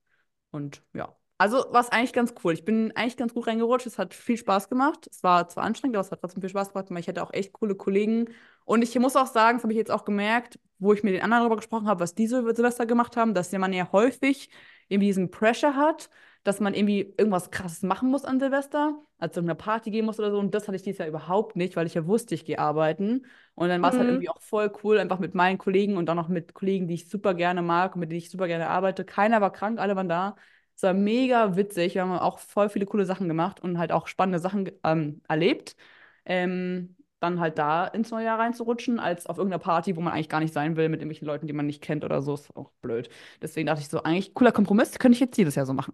Und 0.51 0.83
ja, 0.95 1.15
also 1.39 1.59
war 1.73 1.81
es 1.81 1.91
eigentlich 1.91 2.13
ganz 2.13 2.35
cool. 2.45 2.53
Ich 2.55 2.65
bin 2.65 2.93
eigentlich 2.97 3.17
ganz 3.17 3.35
gut 3.35 3.47
reingerutscht. 3.47 3.87
Es 3.87 3.99
hat 3.99 4.15
viel 4.15 4.37
Spaß 4.37 4.69
gemacht. 4.69 5.09
Es 5.11 5.23
war 5.23 5.49
zwar 5.49 5.65
anstrengend, 5.65 5.97
aber 5.97 6.05
es 6.07 6.13
hat 6.13 6.21
trotzdem 6.21 6.41
viel 6.43 6.51
Spaß 6.51 6.71
gemacht, 6.73 6.87
weil 6.91 6.99
ich 7.01 7.09
hatte 7.09 7.23
auch 7.23 7.33
echt 7.33 7.53
coole 7.53 7.75
Kollegen. 7.75 8.27
Und 8.65 8.83
ich 8.83 8.99
muss 8.99 9.17
auch 9.17 9.27
sagen, 9.27 9.59
das 9.59 9.65
habe 9.65 9.73
ich 9.73 9.79
jetzt 9.79 9.91
auch 9.91 10.05
gemerkt, 10.05 10.59
wo 10.85 10.93
ich 10.93 11.03
mit 11.03 11.15
den 11.15 11.23
anderen 11.23 11.43
darüber 11.43 11.57
gesprochen 11.57 11.89
habe, 11.89 12.01
was 12.01 12.15
die 12.15 12.27
so 12.27 12.39
über 12.41 12.55
Silvester 12.55 12.87
gemacht 12.87 13.17
haben, 13.17 13.35
dass 13.35 13.53
man 13.53 13.73
ja 13.73 13.91
häufig 13.93 14.51
irgendwie 14.89 15.09
diesen 15.09 15.31
Pressure 15.31 15.75
hat, 15.77 16.11
dass 16.45 16.61
man 16.61 16.75
irgendwie 16.75 17.15
irgendwas 17.17 17.51
Krasses 17.51 17.83
machen 17.83 18.11
muss 18.11 18.25
an 18.25 18.39
Silvester, 18.39 18.99
also 19.19 19.41
irgendeine 19.41 19.57
Party 19.57 19.91
gehen 19.91 20.05
muss 20.05 20.19
oder 20.19 20.31
so. 20.31 20.39
Und 20.39 20.55
das 20.55 20.69
hatte 20.69 20.77
ich 20.77 20.83
dieses 20.83 20.99
Jahr 20.99 21.09
überhaupt 21.09 21.57
nicht, 21.57 21.75
weil 21.77 21.87
ich 21.87 21.95
ja 21.95 22.07
wusste, 22.07 22.35
ich 22.35 22.45
gehe 22.45 22.59
arbeiten. 22.59 23.25
Und 23.55 23.69
dann 23.69 23.81
war 23.83 23.91
es 23.91 23.99
halt 23.99 24.09
Mhm. 24.09 24.11
irgendwie 24.11 24.29
auch 24.29 24.41
voll 24.43 24.71
cool, 24.83 24.99
einfach 24.99 25.19
mit 25.19 25.35
meinen 25.35 25.59
Kollegen 25.59 25.97
und 25.97 26.07
dann 26.07 26.17
noch 26.17 26.29
mit 26.29 26.55
Kollegen, 26.55 26.87
die 26.89 26.95
ich 26.95 27.09
super 27.09 27.35
gerne 27.35 27.63
mag 27.63 27.95
und 27.95 28.01
mit 28.01 28.11
denen 28.11 28.19
ich 28.19 28.31
super 28.31 28.47
gerne 28.47 28.69
arbeite. 28.69 29.05
Keiner 29.05 29.41
war 29.41 29.53
krank, 29.53 29.79
alle 29.79 29.97
waren 29.97 30.09
da. 30.09 30.37
Es 30.77 30.83
war 30.83 30.93
mega 30.95 31.57
witzig. 31.57 31.95
Wir 31.95 32.03
haben 32.03 32.13
auch 32.13 32.39
voll 32.39 32.69
viele 32.69 32.87
coole 32.87 33.07
Sachen 33.07 33.29
gemacht 33.29 33.61
und 33.63 33.79
halt 33.79 33.93
auch 33.93 34.07
spannende 34.09 34.39
Sachen 34.41 34.71
ähm, 34.85 35.23
erlebt. 35.29 35.77
Ähm, 36.25 36.97
dann 37.25 37.41
halt 37.41 37.59
da 37.59 37.87
ins 37.87 38.11
neue 38.11 38.25
Jahr 38.27 38.39
reinzurutschen, 38.39 39.01
als 39.01 39.27
auf 39.27 39.39
irgendeiner 39.39 39.63
Party, 39.63 39.97
wo 39.97 40.01
man 40.01 40.13
eigentlich 40.13 40.29
gar 40.29 40.41
nicht 40.41 40.55
sein 40.55 40.77
will, 40.77 40.89
mit 40.89 41.01
irgendwelchen 41.01 41.27
Leuten, 41.27 41.47
die 41.47 41.53
man 41.53 41.67
nicht 41.67 41.83
kennt 41.83 42.05
oder 42.05 42.23
so, 42.23 42.35
ist 42.35 42.55
auch 42.57 42.71
blöd. 42.83 43.11
Deswegen 43.43 43.67
dachte 43.67 43.81
ich 43.83 43.89
so, 43.89 44.03
eigentlich 44.03 44.35
cooler 44.35 44.53
Kompromiss, 44.53 44.99
könnte 44.99 45.15
ich 45.17 45.21
jetzt 45.21 45.37
jedes 45.39 45.55
Jahr 45.57 45.67
so 45.67 45.75
machen. 45.75 45.93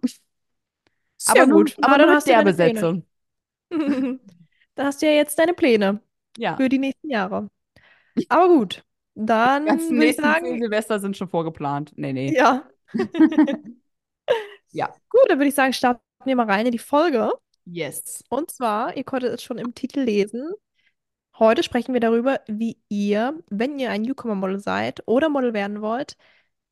Aber 1.25 1.39
Sehr 1.39 1.47
nur, 1.47 1.65
gut. 1.65 1.77
aber 1.81 1.95
Aber 1.95 1.97
nur 1.97 2.07
dann 2.07 2.15
hast 2.15 2.29
du 2.29 2.33
der 2.33 2.43
Pläne. 2.43 2.43
Besetzung. 2.43 3.05
Da 4.75 4.85
hast 4.85 5.01
du 5.01 5.05
ja 5.07 5.13
jetzt 5.13 5.37
deine 5.39 5.53
Pläne 5.53 6.01
Ja. 6.37 6.57
für 6.57 6.69
die 6.69 6.79
nächsten 6.79 7.09
Jahre. 7.09 7.49
Aber 8.29 8.47
gut. 8.47 8.83
Dann 9.15 9.65
Die 9.89 9.95
würde 9.95 10.07
ich 10.09 10.15
sagen, 10.15 10.59
Silvester 10.59 10.99
sind 10.99 11.17
schon 11.17 11.29
vorgeplant. 11.29 11.93
Nee, 11.97 12.13
nee. 12.13 12.35
ja. 12.35 12.69
Ja. 14.71 14.93
Gut, 15.09 15.21
dann 15.29 15.37
würde 15.39 15.49
ich 15.49 15.55
sagen, 15.55 15.73
starten 15.73 16.01
wir 16.25 16.35
mal 16.35 16.45
rein 16.45 16.65
in 16.65 16.71
die 16.71 16.77
Folge. 16.79 17.31
Yes. 17.65 18.23
Und 18.29 18.49
zwar, 18.51 18.97
ihr 18.97 19.03
konntet 19.03 19.33
es 19.33 19.43
schon 19.43 19.57
im 19.59 19.75
Titel 19.75 20.01
lesen. 20.01 20.51
Heute 21.41 21.63
sprechen 21.63 21.93
wir 21.93 21.99
darüber, 21.99 22.39
wie 22.45 22.77
ihr, 22.87 23.33
wenn 23.49 23.79
ihr 23.79 23.89
ein 23.89 24.03
Newcomer-Model 24.03 24.59
seid 24.59 25.01
oder 25.07 25.27
Model 25.27 25.55
werden 25.55 25.81
wollt, 25.81 26.15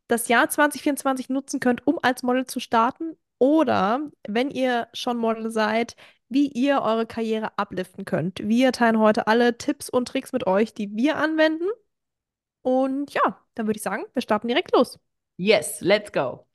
das 0.07 0.27
Jahr 0.27 0.47
2024 0.47 1.29
nutzen 1.29 1.59
könnt, 1.59 1.87
um 1.87 1.97
als 2.03 2.21
Model 2.21 2.45
zu 2.45 2.59
starten. 2.59 3.17
Oder 3.39 4.11
wenn 4.27 4.51
ihr 4.51 4.87
schon 4.93 5.17
Model 5.17 5.49
seid, 5.49 5.95
wie 6.27 6.49
ihr 6.49 6.83
eure 6.83 7.07
Karriere 7.07 7.51
upliften 7.57 8.05
könnt. 8.05 8.47
Wir 8.47 8.71
teilen 8.71 8.99
heute 8.99 9.25
alle 9.25 9.57
Tipps 9.57 9.89
und 9.89 10.07
Tricks 10.07 10.33
mit 10.33 10.45
euch, 10.45 10.75
die 10.75 10.95
wir 10.95 11.17
anwenden. 11.17 11.65
Und 12.61 13.11
ja, 13.11 13.43
dann 13.55 13.65
würde 13.65 13.77
ich 13.77 13.83
sagen, 13.83 14.03
wir 14.13 14.21
starten 14.21 14.49
direkt 14.49 14.71
los. 14.75 14.99
Yes, 15.37 15.81
let's 15.81 16.11
go. 16.11 16.45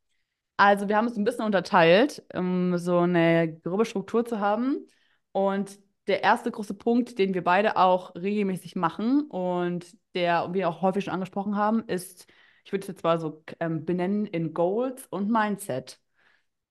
Also, 0.56 0.88
wir 0.88 0.97
haben 0.97 1.09
es 1.09 1.16
ein 1.16 1.25
bisschen 1.25 1.47
unterteilt, 1.47 2.23
um 2.33 2.78
so 2.78 3.00
eine 3.00 3.59
grobe 3.59 3.85
Struktur 3.85 4.25
zu 4.25 4.38
haben. 4.38 4.87
Und 5.33 5.80
der 6.06 6.23
erste 6.23 6.50
große 6.50 6.75
Punkt, 6.75 7.18
den 7.18 7.34
wir 7.34 7.44
beide 7.44 7.76
auch 7.76 8.14
regelmäßig 8.14 8.76
machen 8.76 9.23
und 9.30 9.87
der 10.14 10.52
wir 10.52 10.68
auch 10.68 10.82
häufig 10.82 11.04
schon 11.04 11.14
angesprochen 11.14 11.56
haben, 11.56 11.84
ist, 11.87 12.26
ich 12.64 12.73
würde 12.73 12.82
es 12.82 12.88
jetzt 12.88 13.04
mal 13.04 13.18
so 13.18 13.42
ähm, 13.61 13.84
benennen 13.84 14.26
in 14.26 14.54
Goals 14.54 15.06
und 15.08 15.30
Mindset. 15.30 16.00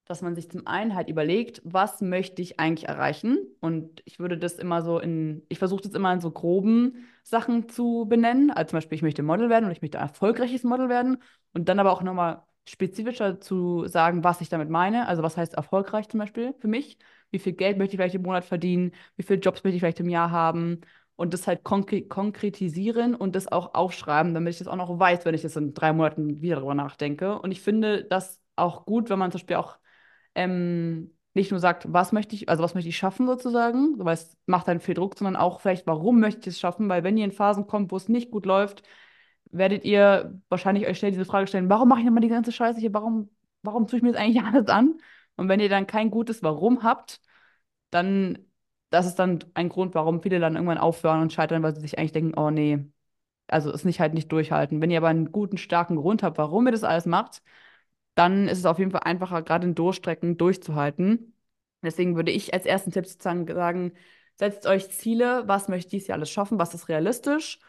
Dass 0.06 0.20
man 0.20 0.34
sich 0.34 0.50
zum 0.50 0.66
einen 0.66 0.94
halt 0.94 1.08
überlegt, 1.08 1.62
was 1.64 2.02
möchte 2.02 2.42
ich 2.42 2.60
eigentlich 2.60 2.88
erreichen? 2.88 3.38
Und 3.60 4.02
ich 4.04 4.18
würde 4.18 4.36
das 4.36 4.54
immer 4.54 4.82
so 4.82 4.98
in, 4.98 5.46
ich 5.48 5.58
versuche 5.58 5.82
das 5.82 5.94
immer 5.94 6.12
in 6.12 6.20
so 6.20 6.30
groben 6.30 7.06
Sachen 7.22 7.70
zu 7.70 8.04
benennen. 8.06 8.50
Also 8.50 8.70
zum 8.70 8.76
Beispiel, 8.76 8.96
ich 8.96 9.02
möchte 9.02 9.22
Model 9.22 9.48
werden 9.48 9.64
und 9.64 9.70
ich 9.72 9.80
möchte 9.80 9.98
ein 9.98 10.08
erfolgreiches 10.08 10.62
Model 10.62 10.90
werden. 10.90 11.22
Und 11.54 11.70
dann 11.70 11.78
aber 11.78 11.90
auch 11.92 12.02
nochmal 12.02 12.42
spezifischer 12.66 13.40
zu 13.40 13.86
sagen, 13.86 14.24
was 14.24 14.40
ich 14.40 14.48
damit 14.48 14.70
meine. 14.70 15.06
Also 15.08 15.22
was 15.22 15.36
heißt 15.36 15.54
erfolgreich 15.54 16.08
zum 16.08 16.20
Beispiel 16.20 16.54
für 16.58 16.68
mich? 16.68 16.98
Wie 17.30 17.38
viel 17.38 17.52
Geld 17.52 17.78
möchte 17.78 17.94
ich 17.94 17.98
vielleicht 17.98 18.14
im 18.14 18.22
Monat 18.22 18.44
verdienen? 18.44 18.92
Wie 19.16 19.22
viele 19.22 19.40
Jobs 19.40 19.64
möchte 19.64 19.76
ich 19.76 19.80
vielleicht 19.82 20.00
im 20.00 20.08
Jahr 20.08 20.30
haben? 20.30 20.80
Und 21.16 21.32
das 21.32 21.46
halt 21.46 21.62
konkre 21.62 22.02
konkretisieren 22.02 23.14
und 23.14 23.36
das 23.36 23.46
auch 23.50 23.74
aufschreiben, 23.74 24.34
damit 24.34 24.54
ich 24.54 24.58
das 24.58 24.68
auch 24.68 24.76
noch 24.76 24.98
weiß, 24.98 25.24
wenn 25.24 25.34
ich 25.34 25.42
das 25.42 25.56
in 25.56 25.72
drei 25.74 25.92
Monaten 25.92 26.42
wieder 26.42 26.56
darüber 26.56 26.74
nachdenke. 26.74 27.38
Und 27.38 27.52
ich 27.52 27.60
finde 27.60 28.04
das 28.04 28.40
auch 28.56 28.84
gut, 28.86 29.10
wenn 29.10 29.18
man 29.18 29.30
zum 29.30 29.38
Beispiel 29.38 29.56
auch 29.56 29.78
ähm, 30.34 31.14
nicht 31.34 31.50
nur 31.50 31.60
sagt, 31.60 31.92
was 31.92 32.12
möchte 32.12 32.34
ich, 32.34 32.48
also 32.48 32.62
was 32.62 32.74
möchte 32.74 32.88
ich 32.88 32.96
schaffen 32.96 33.26
sozusagen, 33.26 33.94
weil 33.98 34.14
es 34.14 34.36
macht 34.46 34.68
dann 34.68 34.80
viel 34.80 34.94
Druck, 34.94 35.16
sondern 35.18 35.36
auch 35.36 35.60
vielleicht, 35.60 35.86
warum 35.86 36.20
möchte 36.20 36.40
ich 36.42 36.56
es 36.56 36.60
schaffen, 36.60 36.88
weil 36.88 37.04
wenn 37.04 37.16
ihr 37.16 37.24
in 37.24 37.32
Phasen 37.32 37.66
kommt, 37.66 37.92
wo 37.92 37.96
es 37.96 38.08
nicht 38.08 38.30
gut 38.30 38.46
läuft, 38.46 38.82
werdet 39.56 39.84
ihr 39.84 40.40
wahrscheinlich 40.48 40.86
euch 40.86 40.98
schnell 40.98 41.12
diese 41.12 41.24
Frage 41.24 41.46
stellen, 41.46 41.70
warum 41.70 41.88
mache 41.88 42.00
ich 42.00 42.06
nochmal 42.06 42.22
die 42.22 42.28
ganze 42.28 42.52
Scheiße 42.52 42.80
hier, 42.80 42.92
warum, 42.94 43.30
warum 43.62 43.86
tue 43.86 43.98
ich 43.98 44.02
mir 44.02 44.12
das 44.12 44.20
eigentlich 44.20 44.42
alles 44.44 44.68
an? 44.68 44.98
Und 45.36 45.48
wenn 45.48 45.60
ihr 45.60 45.68
dann 45.68 45.86
kein 45.86 46.10
gutes 46.10 46.42
Warum 46.42 46.82
habt, 46.82 47.20
dann, 47.90 48.38
das 48.90 49.06
ist 49.06 49.16
dann 49.16 49.40
ein 49.54 49.68
Grund, 49.68 49.94
warum 49.94 50.22
viele 50.22 50.40
dann 50.40 50.54
irgendwann 50.56 50.78
aufhören 50.78 51.22
und 51.22 51.32
scheitern, 51.32 51.62
weil 51.62 51.74
sie 51.74 51.80
sich 51.80 51.98
eigentlich 51.98 52.12
denken, 52.12 52.38
oh 52.38 52.50
nee, 52.50 52.84
also 53.48 53.70
es 53.72 53.84
nicht 53.84 54.00
halt 54.00 54.14
nicht 54.14 54.30
durchhalten. 54.32 54.80
Wenn 54.82 54.90
ihr 54.90 54.98
aber 54.98 55.08
einen 55.08 55.32
guten, 55.32 55.58
starken 55.58 55.96
Grund 55.96 56.22
habt, 56.22 56.38
warum 56.38 56.66
ihr 56.66 56.72
das 56.72 56.84
alles 56.84 57.06
macht, 57.06 57.42
dann 58.14 58.48
ist 58.48 58.58
es 58.58 58.66
auf 58.66 58.78
jeden 58.78 58.90
Fall 58.92 59.02
einfacher, 59.04 59.42
gerade 59.42 59.66
in 59.66 59.74
Durchstrecken 59.74 60.36
durchzuhalten. 60.36 61.34
Deswegen 61.82 62.16
würde 62.16 62.32
ich 62.32 62.54
als 62.54 62.66
ersten 62.66 62.92
Tipp 62.92 63.06
sozusagen 63.06 63.46
sagen, 63.46 63.92
setzt 64.36 64.66
euch 64.66 64.90
Ziele, 64.90 65.44
was 65.46 65.68
möchte 65.68 65.88
ich 65.88 65.90
dieses 65.90 66.08
Jahr 66.08 66.18
alles 66.18 66.30
schaffen, 66.30 66.58
was 66.58 66.74
ist 66.74 66.88
realistisch 66.88 67.60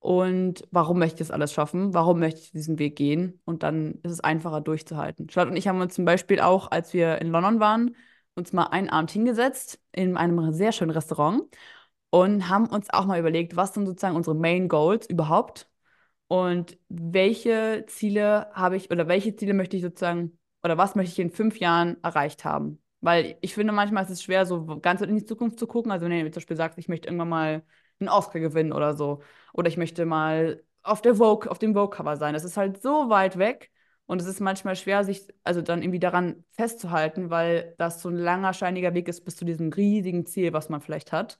und 0.00 0.62
warum 0.70 0.98
möchte 0.98 1.16
ich 1.16 1.28
das 1.28 1.30
alles 1.30 1.52
schaffen, 1.52 1.94
warum 1.94 2.20
möchte 2.20 2.40
ich 2.40 2.52
diesen 2.52 2.78
Weg 2.78 2.96
gehen 2.96 3.40
und 3.44 3.62
dann 3.62 3.94
ist 4.02 4.12
es 4.12 4.20
einfacher 4.20 4.60
durchzuhalten. 4.60 5.28
Charlotte 5.30 5.52
und 5.52 5.56
ich 5.56 5.68
haben 5.68 5.80
uns 5.80 5.94
zum 5.94 6.04
Beispiel 6.04 6.40
auch, 6.40 6.70
als 6.70 6.92
wir 6.92 7.20
in 7.20 7.28
London 7.28 7.60
waren, 7.60 7.96
uns 8.34 8.52
mal 8.52 8.66
einen 8.66 8.88
Abend 8.90 9.10
hingesetzt 9.10 9.80
in 9.92 10.16
einem 10.16 10.52
sehr 10.52 10.72
schönen 10.72 10.92
Restaurant 10.92 11.42
und 12.10 12.48
haben 12.48 12.66
uns 12.68 12.90
auch 12.90 13.06
mal 13.06 13.18
überlegt, 13.18 13.56
was 13.56 13.74
sind 13.74 13.86
sozusagen 13.86 14.16
unsere 14.16 14.36
Main 14.36 14.68
Goals 14.68 15.08
überhaupt 15.08 15.68
und 16.28 16.78
welche 16.88 17.84
Ziele 17.88 18.48
habe 18.52 18.76
ich 18.76 18.90
oder 18.90 19.08
welche 19.08 19.34
Ziele 19.36 19.54
möchte 19.54 19.76
ich 19.76 19.82
sozusagen 19.82 20.38
oder 20.62 20.76
was 20.78 20.94
möchte 20.94 21.12
ich 21.12 21.18
in 21.20 21.30
fünf 21.30 21.58
Jahren 21.58 21.96
erreicht 22.02 22.44
haben? 22.44 22.82
Weil 23.00 23.38
ich 23.40 23.54
finde, 23.54 23.72
manchmal 23.72 24.04
ist 24.04 24.10
es 24.10 24.22
schwer, 24.22 24.44
so 24.44 24.66
ganz 24.80 25.00
in 25.00 25.16
die 25.16 25.24
Zukunft 25.24 25.58
zu 25.58 25.66
gucken. 25.66 25.92
Also, 25.92 26.06
wenn 26.06 26.24
du 26.24 26.30
zum 26.30 26.40
Beispiel 26.40 26.56
sagst, 26.56 26.78
ich 26.78 26.88
möchte 26.88 27.06
irgendwann 27.08 27.28
mal 27.28 27.62
einen 28.00 28.08
Oscar 28.08 28.40
gewinnen 28.40 28.72
oder 28.72 28.96
so. 28.96 29.22
Oder 29.58 29.68
ich 29.68 29.76
möchte 29.76 30.06
mal 30.06 30.62
auf 30.84 31.02
der 31.02 31.16
Vogue, 31.16 31.50
auf 31.50 31.58
dem 31.58 31.74
Vogue-Cover 31.74 32.16
sein. 32.16 32.32
Das 32.32 32.44
ist 32.44 32.56
halt 32.56 32.80
so 32.80 33.10
weit 33.10 33.38
weg. 33.38 33.72
Und 34.06 34.20
es 34.22 34.26
ist 34.28 34.40
manchmal 34.40 34.76
schwer, 34.76 35.02
sich 35.04 35.26
also 35.42 35.62
dann 35.62 35.82
irgendwie 35.82 35.98
daran 35.98 36.44
festzuhalten, 36.52 37.28
weil 37.28 37.74
das 37.76 38.00
so 38.00 38.08
ein 38.08 38.14
langer, 38.16 38.54
scheiniger 38.54 38.94
Weg 38.94 39.08
ist 39.08 39.24
bis 39.24 39.34
zu 39.36 39.44
diesem 39.44 39.70
riesigen 39.72 40.26
Ziel, 40.26 40.52
was 40.52 40.68
man 40.68 40.80
vielleicht 40.80 41.10
hat. 41.10 41.38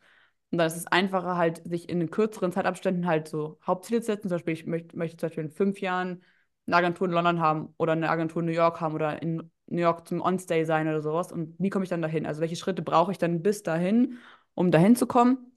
Und 0.50 0.58
dann 0.58 0.66
ist 0.66 0.76
es 0.76 0.86
einfacher, 0.88 1.36
halt, 1.36 1.62
sich 1.64 1.88
in 1.88 2.10
kürzeren 2.10 2.50
Zeitabständen 2.52 3.06
halt 3.06 3.28
so 3.28 3.58
Hauptziele 3.64 4.00
zu 4.00 4.06
setzen. 4.06 4.28
Zum 4.28 4.36
Beispiel, 4.36 4.54
ich 4.54 4.66
möchte, 4.66 4.96
möchte 4.98 5.16
zum 5.16 5.28
Beispiel 5.28 5.44
in 5.44 5.50
fünf 5.50 5.80
Jahren 5.80 6.22
eine 6.66 6.76
Agentur 6.76 7.06
in 7.06 7.12
London 7.12 7.40
haben 7.40 7.72
oder 7.78 7.92
eine 7.92 8.10
Agentur 8.10 8.42
in 8.42 8.46
New 8.46 8.52
York 8.52 8.80
haben 8.80 8.94
oder 8.96 9.22
in 9.22 9.50
New 9.66 9.80
York 9.80 10.08
zum 10.08 10.20
On-Stay 10.20 10.64
sein 10.64 10.88
oder 10.88 11.02
sowas. 11.02 11.30
Und 11.30 11.54
wie 11.58 11.70
komme 11.70 11.84
ich 11.84 11.90
dann 11.90 12.02
dahin? 12.02 12.26
Also 12.26 12.40
welche 12.40 12.56
Schritte 12.56 12.82
brauche 12.82 13.12
ich 13.12 13.18
dann 13.18 13.42
bis 13.42 13.62
dahin, 13.62 14.18
um 14.54 14.72
dahin 14.72 14.96
zu 14.96 15.06
kommen? 15.06 15.47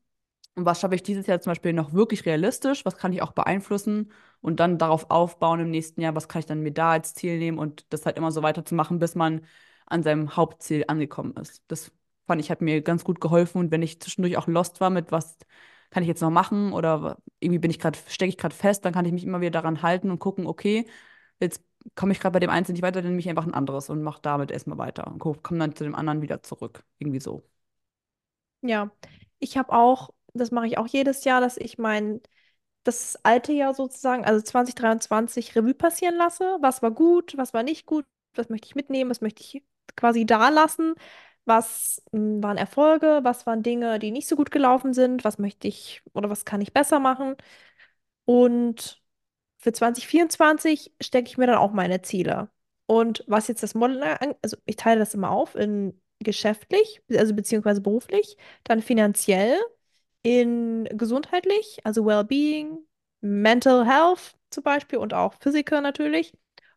Und 0.56 0.66
was 0.66 0.82
schaffe 0.82 0.96
ich 0.96 1.04
dieses 1.04 1.28
Jahr 1.28 1.40
zum 1.42 1.52
Beispiel 1.52 1.74
noch 1.74 1.94
wirklich 1.94 2.26
realistisch? 2.26 2.86
Was 2.86 2.98
kann 2.98 3.14
ich 3.14 3.22
auch 3.22 3.32
beeinflussen? 3.32 4.12
Und 4.42 4.60
dann 4.60 4.78
darauf 4.78 5.10
aufbauen 5.10 5.60
im 5.62 5.70
nächsten 5.72 6.02
Jahr, 6.02 6.16
was 6.16 6.28
kann 6.28 6.40
ich 6.42 6.46
dann 6.46 6.62
mir 6.62 6.72
da 6.74 6.92
als 6.92 7.14
Ziel 7.14 7.38
nehmen 7.40 7.58
und 7.58 7.86
das 7.94 8.06
halt 8.06 8.18
immer 8.18 8.32
so 8.32 8.44
weiterzumachen, 8.44 9.00
bis 9.00 9.16
man 9.16 9.46
an 9.86 10.04
seinem 10.04 10.36
Hauptziel 10.36 10.86
angekommen 10.88 11.36
ist. 11.38 11.64
Das 11.68 11.92
fand 12.28 12.42
ich, 12.42 12.52
hat 12.52 12.62
mir 12.62 12.82
ganz 12.82 13.04
gut 13.04 13.22
geholfen. 13.22 13.60
Und 13.60 13.72
wenn 13.72 13.82
ich 13.82 14.02
zwischendurch 14.02 14.38
auch 14.38 14.48
lost 14.48 14.82
war 14.82 14.90
mit 14.90 15.12
was 15.12 15.38
kann 15.90 16.04
ich 16.04 16.08
jetzt 16.10 16.22
noch 16.22 16.30
machen 16.30 16.74
oder 16.74 17.18
irgendwie 17.40 17.60
bin 17.60 17.70
ich 17.72 17.80
gerade, 17.80 18.00
stecke 18.08 18.30
ich 18.30 18.38
gerade 18.38 18.56
fest, 18.56 18.86
dann 18.86 18.94
kann 18.94 19.06
ich 19.06 19.12
mich 19.12 19.24
immer 19.26 19.42
wieder 19.42 19.52
daran 19.52 19.82
halten 19.82 20.10
und 20.10 20.20
gucken, 20.20 20.48
okay, 20.48 20.88
jetzt 21.40 21.64
komme 21.96 22.14
ich 22.14 22.20
gerade 22.20 22.34
bei 22.34 22.40
dem 22.40 22.50
Einzelnen 22.50 22.76
nicht 22.76 22.84
weiter, 22.84 23.02
dann 23.02 23.12
nehme 23.12 23.20
ich 23.20 23.30
einfach 23.30 23.46
ein 23.46 23.54
anderes 23.54 23.90
und 23.90 24.02
mache 24.04 24.22
damit 24.22 24.52
erstmal 24.52 24.78
weiter 24.78 25.08
und 25.08 25.20
komme 25.20 25.60
dann 25.60 25.76
zu 25.76 25.84
dem 25.84 25.96
anderen 25.96 26.22
wieder 26.22 26.44
zurück. 26.44 26.86
Irgendwie 27.00 27.20
so. 27.20 27.44
Ja, 28.62 28.92
ich 29.40 29.58
habe 29.58 29.72
auch, 29.74 30.12
das 30.34 30.52
mache 30.52 30.68
ich 30.68 30.78
auch 30.78 30.88
jedes 30.88 31.24
Jahr, 31.24 31.42
dass 31.42 31.58
ich 31.58 31.78
mein, 31.78 32.22
das 32.84 33.18
alte 33.24 33.54
Jahr 33.54 33.74
sozusagen, 33.76 34.26
also 34.26 34.42
2023, 34.42 35.56
Revue 35.56 35.74
passieren 35.76 36.16
lasse. 36.16 36.58
Was 36.62 36.82
war 36.82 36.92
gut, 36.92 37.38
was 37.38 37.54
war 37.54 37.64
nicht 37.64 37.86
gut, 37.86 38.06
was 38.36 38.50
möchte 38.50 38.68
ich 38.68 38.76
mitnehmen, 38.76 39.10
was 39.12 39.22
möchte 39.22 39.42
ich 39.44 39.64
quasi 39.96 40.26
da 40.26 40.50
lassen, 40.50 40.96
was 41.46 42.02
mh, 42.12 42.44
waren 42.44 42.58
Erfolge, 42.58 43.20
was 43.24 43.46
waren 43.48 43.64
Dinge, 43.64 44.00
die 44.00 44.12
nicht 44.12 44.28
so 44.28 44.36
gut 44.36 44.52
gelaufen 44.52 44.94
sind, 44.94 45.24
was 45.24 45.38
möchte 45.40 45.68
ich 45.68 46.02
oder 46.14 46.30
was 46.30 46.46
kann 46.46 46.62
ich 46.62 46.74
besser 46.74 47.00
machen. 47.00 47.36
Und 48.26 49.02
für 49.60 49.74
2024 49.74 50.94
stecke 51.02 51.30
ich 51.30 51.38
mir 51.38 51.48
dann 51.48 51.58
auch 51.58 51.72
meine 51.74 52.02
Ziele. 52.02 52.50
Und 52.88 53.24
was 53.28 53.48
jetzt 53.48 53.64
das 53.64 53.76
Model 53.76 54.04
also 54.42 54.58
ich 54.66 54.76
teile 54.76 55.00
das 55.00 55.14
immer 55.14 55.32
auf 55.32 55.56
in 55.56 56.02
geschäftlich, 56.20 57.02
also 57.12 57.34
beziehungsweise 57.36 57.82
beruflich, 57.82 58.38
dann 58.64 58.82
finanziell, 58.82 59.58
in 60.24 60.86
gesundheitlich, 60.92 61.80
also 61.84 62.06
Wellbeing, 62.06 62.80
Mental 63.22 63.86
Health 63.86 64.36
zum 64.50 64.64
Beispiel 64.64 65.00
und 65.00 65.14
auch 65.14 65.34
Physiker 65.42 65.82
natürlich 65.82 66.34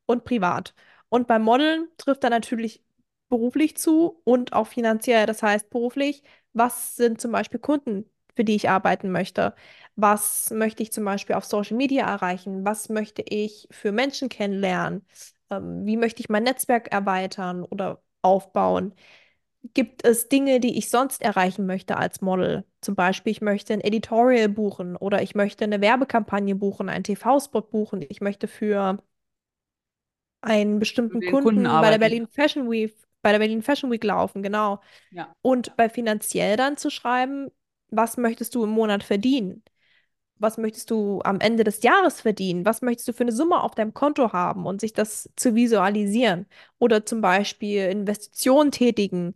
und 0.06 0.24
privat. 0.24 0.74
Und 1.08 1.26
beim 1.26 1.42
Modeln 1.42 1.88
trifft 1.98 2.24
dann 2.24 2.30
natürlich 2.30 2.82
beruflich 3.28 3.76
zu 3.76 4.20
und 4.24 4.52
auch 4.52 4.66
finanziell. 4.68 5.26
Das 5.26 5.42
heißt, 5.42 5.70
beruflich, 5.70 6.22
was 6.52 6.96
sind 6.96 7.20
zum 7.20 7.32
Beispiel 7.32 7.60
Kunden, 7.60 8.10
für 8.36 8.44
die 8.44 8.54
ich 8.56 8.68
arbeiten 8.70 9.10
möchte? 9.10 9.54
Was 9.96 10.50
möchte 10.50 10.82
ich 10.82 10.92
zum 10.92 11.04
Beispiel 11.04 11.36
auf 11.36 11.44
Social 11.44 11.76
Media 11.76 12.06
erreichen? 12.06 12.64
Was 12.64 12.88
möchte 12.88 13.22
ich 13.22 13.68
für 13.70 13.92
Menschen 13.92 14.28
kennenlernen? 14.28 15.06
Ähm, 15.50 15.84
wie 15.86 15.96
möchte 15.96 16.20
ich 16.20 16.28
mein 16.28 16.42
Netzwerk 16.44 16.92
erweitern 16.92 17.64
oder 17.64 18.02
aufbauen? 18.22 18.94
Gibt 19.72 20.04
es 20.04 20.28
Dinge, 20.28 20.60
die 20.60 20.76
ich 20.76 20.90
sonst 20.90 21.22
erreichen 21.22 21.64
möchte 21.64 21.96
als 21.96 22.20
Model? 22.20 22.64
Zum 22.82 22.94
Beispiel, 22.94 23.30
ich 23.32 23.40
möchte 23.40 23.72
ein 23.72 23.80
Editorial 23.80 24.48
buchen 24.48 24.94
oder 24.96 25.22
ich 25.22 25.34
möchte 25.34 25.64
eine 25.64 25.80
Werbekampagne 25.80 26.54
buchen, 26.54 26.88
einen 26.90 27.04
TV-Spot 27.04 27.62
buchen. 27.62 28.04
Ich 28.08 28.20
möchte 28.20 28.46
für 28.46 28.98
einen 30.42 30.78
bestimmten 30.78 31.20
den 31.20 31.32
Kunden 31.32 31.48
Kunden 31.48 31.64
bei 31.64 31.90
der. 31.90 31.98
Berlin 31.98 32.28
Fashion 32.28 32.70
Week, 32.70 32.94
bei 33.22 33.32
der 33.32 33.38
Berlin 33.38 33.62
Fashion 33.62 33.90
Week 33.90 34.04
laufen, 34.04 34.42
genau. 34.42 34.80
Ja. 35.10 35.34
Und 35.40 35.74
bei 35.76 35.88
finanziell 35.88 36.56
dann 36.56 36.76
zu 36.76 36.90
schreiben, 36.90 37.50
was 37.88 38.18
möchtest 38.18 38.54
du 38.54 38.64
im 38.64 38.70
Monat 38.70 39.02
verdienen? 39.02 39.62
Was 40.38 40.58
möchtest 40.58 40.90
du 40.90 41.20
am 41.24 41.40
Ende 41.40 41.64
des 41.64 41.82
Jahres 41.82 42.20
verdienen? 42.20 42.66
Was 42.66 42.82
möchtest 42.82 43.08
du 43.08 43.12
für 43.12 43.22
eine 43.24 43.32
Summe 43.32 43.62
auf 43.62 43.74
deinem 43.74 43.94
Konto 43.94 44.32
haben 44.32 44.66
und 44.66 44.80
sich 44.80 44.92
das 44.92 45.30
zu 45.36 45.54
visualisieren? 45.54 46.46
Oder 46.78 47.06
zum 47.06 47.20
Beispiel 47.20 47.84
Investitionen 47.88 48.70
tätigen 48.72 49.34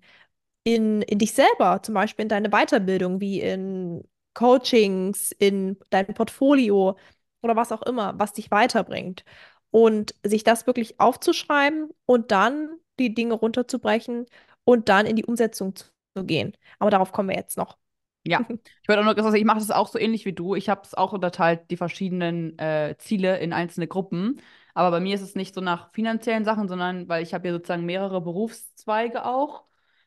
in, 0.64 1.02
in 1.02 1.19
dich 1.19 1.33
selber, 1.35 1.83
zum 1.83 1.95
Beispiel 1.95 2.25
in 2.25 2.28
deine 2.28 2.50
Weiterbildung, 2.50 3.21
wie 3.21 3.40
in 3.40 4.05
Coachings, 4.35 5.33
in 5.33 5.78
dein 5.90 6.14
Portfolio. 6.14 6.97
oder 7.43 7.57
was 7.57 7.73
auch 7.73 7.83
immer, 7.83 8.19
was 8.19 8.33
dich 8.35 8.50
weiterbringt. 8.50 9.25
Und 9.71 10.14
sich 10.25 10.45
das 10.45 10.67
wirklich 10.67 11.00
aufzuschreiben 11.00 11.90
und 12.07 12.31
dann 12.33 12.78
die 12.99 13.14
Dinge 13.14 13.35
runterzubrechen 13.35 14.26
und 14.64 14.88
dann 14.88 15.07
in 15.07 15.17
die 15.17 15.26
Umsetzung 15.26 15.76
zu 15.76 15.87
gehen. 16.25 16.57
Aber 16.78 16.90
darauf 16.90 17.12
kommen 17.12 17.28
wir 17.31 17.37
jetzt 17.37 17.57
noch. 17.59 17.78
Ja, 18.25 18.43
ich 18.83 18.89
wollte 18.89 19.01
auch 19.03 19.05
noch 19.07 19.23
sagen, 19.23 19.37
ich 19.37 19.45
mache 19.45 19.59
das 19.59 19.71
auch 19.71 19.89
so 19.89 19.99
ähnlich 19.99 20.25
wie 20.27 20.33
du. 20.33 20.55
Ich 20.55 20.69
habe 20.69 20.83
es 20.85 20.95
auch 20.95 21.13
unterteilt, 21.13 21.71
die 21.71 21.77
verschiedenen 21.77 22.59
äh, 22.59 22.95
Ziele 22.99 23.39
in 23.39 23.53
einzelne 23.53 23.87
Gruppen. 23.89 24.41
Aber 24.75 24.91
bei 24.91 25.01
mir 25.01 25.15
ist 25.15 25.23
es 25.23 25.35
nicht 25.35 25.55
so 25.55 25.61
nach 25.61 25.91
finanziellen 25.93 26.45
Sachen, 26.45 26.69
sondern 26.69 27.09
weil 27.09 27.23
ich 27.23 27.35
habe 27.35 27.49
ja 27.49 27.55
sozusagen 27.55 27.85
mehrere 27.87 28.21
Berufszweige 28.21 29.25
auch, 29.25 29.65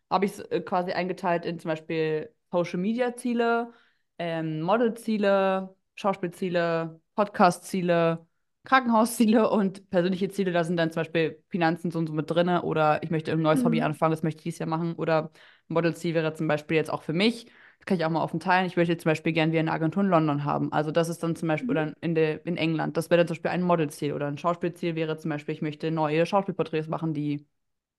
habe 0.10 0.25
ich 0.25 0.34
es 0.34 0.39
äh, 0.39 0.62
quasi 0.62 0.91
eingeteilt 0.91 1.46
in 1.46 1.60
zum 1.60 1.70
Beispiel 1.70 2.34
Social-Media-Ziele, 2.51 3.72
ähm, 4.20 4.62
Model-Ziele, 4.62 5.75
Schauspielziele, 5.96 7.01
Podcast-Ziele, 7.15 8.25
Krankenhausziele 8.63 9.50
und 9.50 9.89
persönliche 9.89 10.30
Ziele. 10.30 10.51
Da 10.51 10.63
sind 10.63 10.77
dann 10.77 10.91
zum 10.91 11.01
Beispiel 11.01 11.44
Finanzen 11.50 11.89
so 11.91 11.98
und 12.00 12.08
so 12.08 12.13
mit 12.13 12.30
drin 12.30 12.50
oder 12.50 13.01
ich 13.03 13.10
möchte 13.10 13.32
irgendein 13.32 13.53
neues 13.56 13.65
Hobby 13.65 13.80
Mhm. 13.80 13.86
anfangen, 13.86 14.12
das 14.12 14.22
möchte 14.24 14.39
ich 14.39 14.44
dieses 14.44 14.60
Jahr 14.60 14.70
machen. 14.70 14.94
Oder 14.96 15.32
Model-Ziel 15.68 16.13
wäre 16.13 16.34
zum 16.36 16.48
Beispiel 16.48 16.77
jetzt 16.77 16.91
auch 16.91 17.01
für 17.03 17.13
mich 17.13 17.48
kann 17.85 17.97
ich 17.97 18.05
auch 18.05 18.09
mal 18.09 18.23
offen 18.23 18.39
teilen. 18.39 18.65
Ich 18.67 18.75
möchte 18.77 18.97
zum 18.97 19.09
Beispiel 19.09 19.33
gerne 19.33 19.51
wie 19.53 19.59
eine 19.59 19.71
Agentur 19.71 20.03
in 20.03 20.09
London 20.09 20.43
haben. 20.45 20.71
Also 20.71 20.91
das 20.91 21.09
ist 21.09 21.23
dann 21.23 21.35
zum 21.35 21.47
Beispiel, 21.47 21.75
Mhm. 21.75 21.77
oder 21.77 21.93
in, 22.01 22.15
der, 22.15 22.45
in 22.45 22.57
England, 22.57 22.97
das 22.97 23.09
wäre 23.09 23.19
dann 23.19 23.27
zum 23.27 23.35
Beispiel 23.35 23.51
ein 23.51 23.61
Modelziel. 23.63 24.13
Oder 24.13 24.27
ein 24.27 24.38
Schauspielziel 24.38 24.95
wäre 24.95 25.17
zum 25.17 25.29
Beispiel, 25.29 25.55
ich 25.55 25.61
möchte 25.61 25.91
neue 25.91 26.25
Schauspielporträts 26.25 26.88
machen, 26.88 27.13
die, 27.13 27.45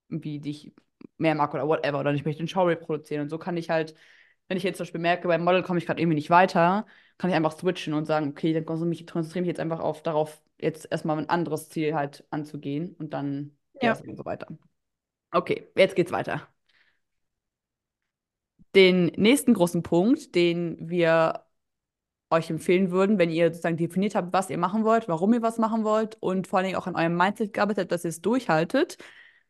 wie, 0.09 0.39
die 0.39 0.49
ich 0.51 0.73
mehr 1.17 1.35
mag 1.35 1.53
oder 1.53 1.67
whatever. 1.67 1.99
Oder 2.01 2.13
ich 2.13 2.25
möchte 2.25 2.43
ein 2.43 2.47
Showreel 2.47 2.77
produzieren. 2.77 3.23
Und 3.23 3.29
so 3.29 3.37
kann 3.39 3.57
ich 3.57 3.69
halt, 3.69 3.95
wenn 4.47 4.57
ich 4.57 4.63
jetzt 4.63 4.77
zum 4.77 4.85
Beispiel 4.85 5.01
merke, 5.01 5.27
beim 5.27 5.43
Model 5.43 5.63
komme 5.63 5.79
ich 5.79 5.85
gerade 5.85 6.01
irgendwie 6.01 6.15
nicht 6.15 6.29
weiter, 6.29 6.85
kann 7.17 7.29
ich 7.29 7.35
einfach 7.35 7.53
switchen 7.57 7.93
und 7.93 8.05
sagen, 8.05 8.29
okay, 8.29 8.53
dann 8.53 8.65
konzentriere 8.65 8.89
mich, 9.03 9.07
konzentriere 9.11 9.41
mich 9.43 9.47
jetzt 9.49 9.59
einfach 9.61 9.79
auf 9.79 10.03
darauf, 10.03 10.41
jetzt 10.59 10.87
erstmal 10.91 11.17
ein 11.19 11.29
anderes 11.29 11.69
Ziel 11.69 11.95
halt 11.95 12.25
anzugehen 12.31 12.95
und 12.99 13.13
dann 13.13 13.57
Ja, 13.81 14.03
und 14.07 14.15
so 14.17 14.25
weiter. 14.25 14.47
Okay, 15.31 15.67
jetzt 15.75 15.95
geht's 15.95 16.11
weiter. 16.11 16.47
Den 18.75 19.07
nächsten 19.17 19.53
großen 19.53 19.83
Punkt, 19.83 20.35
den 20.35 20.77
wir 20.89 21.45
euch 22.33 22.49
empfehlen 22.49 22.91
würden, 22.91 23.19
wenn 23.19 23.29
ihr 23.29 23.47
sozusagen 23.49 23.77
definiert 23.77 24.15
habt, 24.15 24.33
was 24.33 24.49
ihr 24.49 24.57
machen 24.57 24.83
wollt, 24.83 25.07
warum 25.07 25.33
ihr 25.33 25.41
was 25.41 25.59
machen 25.59 25.83
wollt 25.83 26.17
und 26.19 26.47
vor 26.47 26.59
allen 26.59 26.65
Dingen 26.67 26.77
auch 26.77 26.87
an 26.87 26.95
eurem 26.95 27.15
Mindset 27.15 27.53
gearbeitet 27.53 27.83
habt, 27.83 27.91
dass 27.91 28.03
ihr 28.03 28.09
es 28.09 28.21
durchhaltet, 28.21 28.97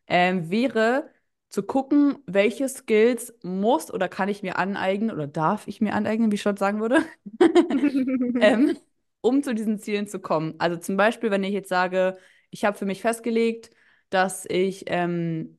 ähm, 0.07 0.49
wäre 0.49 1.09
zu 1.49 1.63
gucken, 1.63 2.17
welche 2.25 2.67
Skills 2.67 3.33
muss 3.43 3.91
oder 3.93 4.09
kann 4.09 4.27
ich 4.27 4.43
mir 4.43 4.57
aneignen 4.57 5.11
oder 5.11 5.27
darf 5.27 5.67
ich 5.67 5.81
mir 5.81 5.93
aneignen, 5.93 6.31
wie 6.31 6.37
Schott 6.37 6.59
sagen 6.59 6.81
würde, 6.81 7.03
ähm, 8.41 8.77
um 9.21 9.43
zu 9.43 9.55
diesen 9.55 9.79
Zielen 9.79 10.07
zu 10.07 10.19
kommen. 10.19 10.55
Also 10.57 10.77
zum 10.77 10.97
Beispiel, 10.97 11.31
wenn 11.31 11.43
ich 11.43 11.53
jetzt 11.53 11.69
sage, 11.69 12.17
ich 12.49 12.65
habe 12.65 12.77
für 12.77 12.85
mich 12.85 13.01
festgelegt, 13.01 13.69
dass 14.09 14.45
ich 14.49 14.85
ähm, 14.87 15.57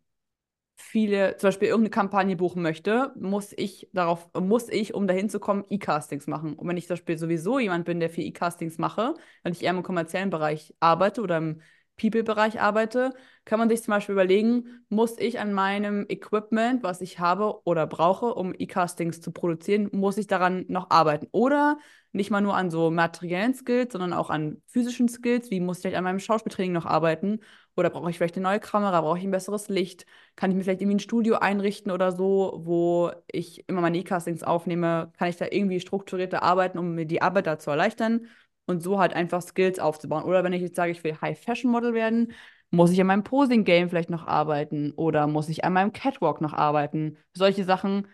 viele, 0.77 1.37
zum 1.37 1.49
Beispiel 1.49 1.69
irgendeine 1.69 1.91
Kampagne 1.91 2.37
buchen 2.37 2.63
möchte, 2.63 3.13
muss 3.17 3.53
ich 3.57 3.89
darauf, 3.93 4.29
muss 4.39 4.69
ich, 4.69 4.95
um 4.95 5.07
dahin 5.07 5.29
zu 5.29 5.41
kommen, 5.41 5.65
E-Castings 5.69 6.27
machen. 6.27 6.55
Und 6.55 6.69
wenn 6.69 6.77
ich 6.77 6.87
zum 6.87 6.95
Beispiel 6.95 7.19
sowieso 7.19 7.59
jemand 7.59 7.85
bin, 7.85 8.01
der 8.01 8.11
viel 8.11 8.27
E-Castings 8.27 8.79
mache, 8.79 9.15
weil 9.43 9.53
ich 9.53 9.63
eher 9.63 9.71
im 9.71 9.83
kommerziellen 9.83 10.31
Bereich 10.31 10.75
arbeite 10.81 11.23
oder 11.23 11.39
im 11.39 11.61
People-Bereich 11.97 12.61
arbeite, 12.61 13.13
kann 13.45 13.59
man 13.59 13.69
sich 13.69 13.83
zum 13.83 13.93
Beispiel 13.93 14.15
überlegen, 14.15 14.85
muss 14.89 15.19
ich 15.19 15.39
an 15.39 15.53
meinem 15.53 16.07
Equipment, 16.09 16.83
was 16.83 17.01
ich 17.01 17.19
habe 17.21 17.61
oder 17.65 17.87
brauche, 17.87 18.35
um 18.35 18.55
E-Castings 18.57 19.21
zu 19.21 19.31
produzieren, 19.33 19.89
muss 19.93 20.19
ich 20.19 20.27
daran 20.27 20.65
noch 20.69 20.91
arbeiten? 20.91 21.29
Oder 21.31 21.79
nicht 22.13 22.31
mal 22.31 22.41
nur 22.41 22.57
an 22.57 22.71
so 22.71 22.91
materiellen 22.91 23.55
Skills, 23.55 23.93
sondern 23.93 24.13
auch 24.13 24.31
an 24.31 24.63
physischen 24.67 25.09
Skills, 25.09 25.51
wie 25.51 25.61
muss 25.61 25.85
ich 25.85 25.97
an 25.97 26.05
meinem 26.05 26.21
Schauspieltraining 26.21 26.73
noch 26.73 26.87
arbeiten? 26.87 27.41
Oder 27.77 27.91
brauche 27.91 28.11
ich 28.11 28.17
vielleicht 28.17 28.37
eine 28.37 28.45
neue 28.45 28.61
Kamera? 28.61 29.01
Brauche 29.01 29.19
ich 29.19 29.25
ein 29.25 29.31
besseres 29.33 29.69
Licht? 29.69 30.07
Kann 30.37 30.51
ich 30.51 30.57
mir 30.57 30.63
vielleicht 30.63 30.81
irgendwie 30.81 30.97
ein 30.97 31.01
Studio 31.01 31.37
einrichten 31.37 31.91
oder 31.91 32.13
so, 32.13 32.61
wo 32.65 33.11
ich 33.31 33.69
immer 33.69 33.81
meine 33.81 33.99
E-Castings 33.99 34.43
aufnehme? 34.45 35.13
Kann 35.19 35.29
ich 35.29 35.37
da 35.37 35.47
irgendwie 35.51 35.81
strukturierter 35.81 36.43
arbeiten, 36.43 36.79
um 36.79 36.95
mir 36.95 37.07
die 37.07 37.23
Arbeit 37.23 37.47
da 37.47 37.59
zu 37.59 37.71
erleichtern 37.71 38.27
und 38.67 38.83
so 38.83 38.99
halt 38.99 39.15
einfach 39.15 39.43
Skills 39.43 39.79
aufzubauen? 39.79 40.25
Oder 40.25 40.45
wenn 40.45 40.53
ich 40.53 40.63
jetzt 40.63 40.77
sage, 40.77 40.93
ich 40.93 41.05
will 41.05 41.17
High-Fashion-Model 41.21 41.95
werden, 41.95 42.33
muss 42.71 42.91
ich 42.91 43.01
an 43.01 43.07
meinem 43.07 43.25
Posing-Game 43.25 43.89
vielleicht 43.89 44.11
noch 44.11 44.27
arbeiten 44.27 44.93
oder 44.93 45.27
muss 45.27 45.49
ich 45.49 45.65
an 45.65 45.73
meinem 45.75 45.93
Catwalk 45.93 46.41
noch 46.41 46.53
arbeiten? 46.53 47.17
Solche 47.35 47.65
Sachen 47.65 48.09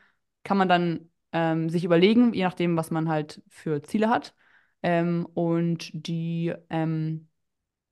kann 0.44 0.56
man 0.58 0.68
dann 0.68 1.10
ähm, 1.32 1.68
sich 1.70 1.84
überlegen, 1.84 2.32
je 2.34 2.44
nachdem, 2.44 2.76
was 2.76 2.90
man 2.90 3.08
halt 3.08 3.42
für 3.48 3.82
Ziele 3.82 4.08
hat. 4.10 4.34
Ähm, 4.82 5.26
und 5.34 5.90
die, 5.92 6.52
ähm, 6.70 7.28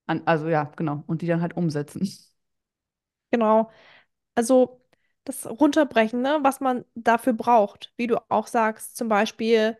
an, 0.06 0.22
also 0.26 0.48
ja, 0.48 0.64
genau, 0.76 1.04
und 1.06 1.22
die 1.22 1.26
dann 1.26 1.42
halt 1.42 1.56
umsetzen. 1.56 2.08
genau. 3.30 3.70
Also 4.36 4.82
das 5.24 5.46
Runterbrechen, 5.46 6.22
ne, 6.22 6.38
was 6.42 6.60
man 6.60 6.84
dafür 6.94 7.34
braucht, 7.34 7.92
wie 7.96 8.06
du 8.08 8.18
auch 8.30 8.46
sagst, 8.48 8.96
zum 8.96 9.08
Beispiel, 9.08 9.78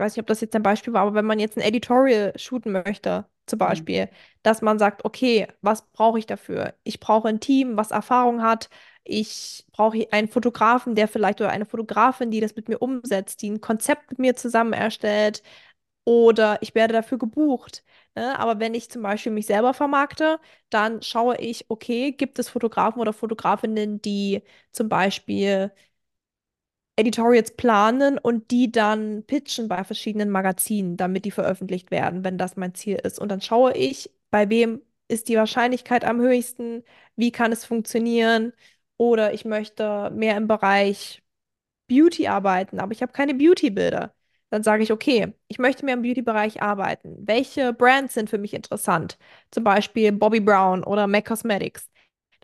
weiß 0.00 0.14
nicht, 0.16 0.22
ob 0.22 0.26
das 0.28 0.40
jetzt 0.42 0.56
ein 0.56 0.62
Beispiel 0.64 0.92
war, 0.94 1.02
aber 1.02 1.14
wenn 1.14 1.26
man 1.26 1.38
jetzt 1.40 1.56
ein 1.58 1.62
Editorial 1.62 2.32
shooten 2.38 2.72
möchte, 2.72 3.26
zum 3.46 3.58
Mhm. 3.60 3.60
Beispiel, 3.60 4.08
dass 4.42 4.62
man 4.62 4.78
sagt, 4.78 5.04
okay, 5.04 5.48
was 5.62 5.82
brauche 5.92 6.18
ich 6.18 6.26
dafür? 6.26 6.74
Ich 6.84 7.00
brauche 7.00 7.28
ein 7.28 7.40
Team, 7.40 7.76
was 7.76 7.90
Erfahrung 7.92 8.42
hat. 8.42 8.70
Ich 9.04 9.66
brauche 9.72 10.06
einen 10.12 10.28
Fotografen, 10.28 10.94
der 10.94 11.08
vielleicht 11.08 11.40
oder 11.40 11.50
eine 11.50 11.66
Fotografin, 11.66 12.30
die 12.30 12.40
das 12.40 12.56
mit 12.56 12.68
mir 12.68 12.78
umsetzt, 12.80 13.42
die 13.42 13.50
ein 13.50 13.60
Konzept 13.60 14.10
mit 14.10 14.18
mir 14.20 14.36
zusammen 14.36 14.72
erstellt 14.72 15.42
oder 16.04 16.58
ich 16.62 16.74
werde 16.74 16.94
dafür 16.94 17.18
gebucht. 17.18 17.84
Ne? 18.14 18.38
Aber 18.38 18.58
wenn 18.60 18.74
ich 18.74 18.90
zum 18.90 19.02
Beispiel 19.02 19.32
mich 19.32 19.46
selber 19.46 19.74
vermarkte, 19.74 20.40
dann 20.70 21.02
schaue 21.02 21.36
ich, 21.38 21.66
okay, 21.70 22.12
gibt 22.12 22.38
es 22.38 22.48
Fotografen 22.48 23.00
oder 23.00 23.12
Fotografinnen, 23.12 24.00
die 24.02 24.42
zum 24.72 24.88
Beispiel 24.88 25.72
Editorials 27.00 27.52
planen 27.56 28.18
und 28.18 28.50
die 28.50 28.70
dann 28.72 29.24
pitchen 29.26 29.68
bei 29.68 29.84
verschiedenen 29.84 30.30
Magazinen, 30.30 30.96
damit 30.96 31.24
die 31.24 31.30
veröffentlicht 31.30 31.90
werden, 31.90 32.24
wenn 32.24 32.38
das 32.38 32.56
mein 32.56 32.74
Ziel 32.74 32.96
ist. 32.96 33.18
Und 33.18 33.28
dann 33.30 33.40
schaue 33.40 33.74
ich, 33.76 34.10
bei 34.30 34.48
wem 34.50 34.82
ist 35.08 35.28
die 35.28 35.36
Wahrscheinlichkeit 35.36 36.04
am 36.04 36.20
höchsten, 36.20 36.84
wie 37.16 37.32
kann 37.32 37.52
es 37.52 37.64
funktionieren. 37.64 38.52
Oder 38.96 39.32
ich 39.34 39.44
möchte 39.44 40.10
mehr 40.14 40.36
im 40.36 40.46
Bereich 40.48 41.22
Beauty 41.88 42.28
arbeiten, 42.28 42.78
aber 42.80 42.92
ich 42.92 43.02
habe 43.02 43.12
keine 43.12 43.34
Beauty-Bilder. 43.34 44.14
Dann 44.50 44.62
sage 44.62 44.82
ich, 44.82 44.92
okay, 44.92 45.32
ich 45.48 45.58
möchte 45.58 45.84
mehr 45.84 45.94
im 45.94 46.02
Beauty-Bereich 46.02 46.62
arbeiten. 46.62 47.16
Welche 47.26 47.72
Brands 47.72 48.14
sind 48.14 48.30
für 48.30 48.38
mich 48.38 48.54
interessant? 48.54 49.18
Zum 49.50 49.64
Beispiel 49.64 50.12
Bobbi 50.12 50.40
Brown 50.40 50.84
oder 50.84 51.06
MAC 51.06 51.26
Cosmetics. 51.26 51.88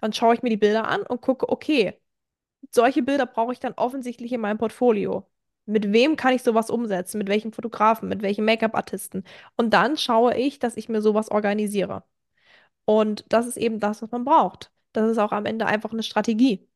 Dann 0.01 0.13
schaue 0.13 0.35
ich 0.35 0.43
mir 0.43 0.51
die 0.51 0.57
Bilder 0.57 0.87
an 0.89 1.03
und 1.03 1.21
gucke, 1.23 1.49
okay, 1.49 1.95
solche 2.71 3.03
Bilder 3.03 3.27
brauche 3.27 3.53
ich 3.53 3.61
dann 3.61 3.75
offensichtlich 3.75 4.33
in 4.33 4.41
meinem 4.41 4.59
Portfolio. 4.59 5.27
Mit 5.67 5.93
wem 5.93 6.17
kann 6.17 6.35
ich 6.35 6.43
sowas 6.43 6.71
umsetzen? 6.71 7.19
Mit 7.19 7.29
welchem 7.29 7.53
Fotografen? 7.53 8.09
Mit 8.09 8.23
welchem 8.23 8.45
Make-up-Artisten? 8.45 9.25
Und 9.57 9.71
dann 9.73 9.97
schaue 9.97 10.37
ich, 10.37 10.59
dass 10.59 10.77
ich 10.77 10.89
mir 10.89 11.03
sowas 11.03 11.31
organisiere. 11.31 12.05
Und 12.85 13.25
das 13.29 13.47
ist 13.47 13.57
eben 13.57 13.81
das, 13.81 14.03
was 14.03 14.11
man 14.13 14.25
braucht. 14.25 14.73
Das 14.93 15.11
ist 15.11 15.19
auch 15.19 15.33
am 15.33 15.47
Ende 15.47 15.67
einfach 15.67 15.93
eine 15.93 16.03
Strategie 16.03 16.69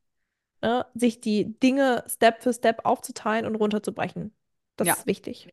ne, 0.63 0.87
sich 0.95 1.21
die 1.21 1.59
Dinge 1.61 2.05
Step 2.09 2.43
für 2.43 2.53
Step 2.53 2.85
aufzuteilen 2.85 3.47
und 3.47 3.57
runterzubrechen. 3.57 4.35
Das 4.77 4.89
Ja. 4.89 4.95
ist 4.95 5.07
wichtig. 5.07 5.49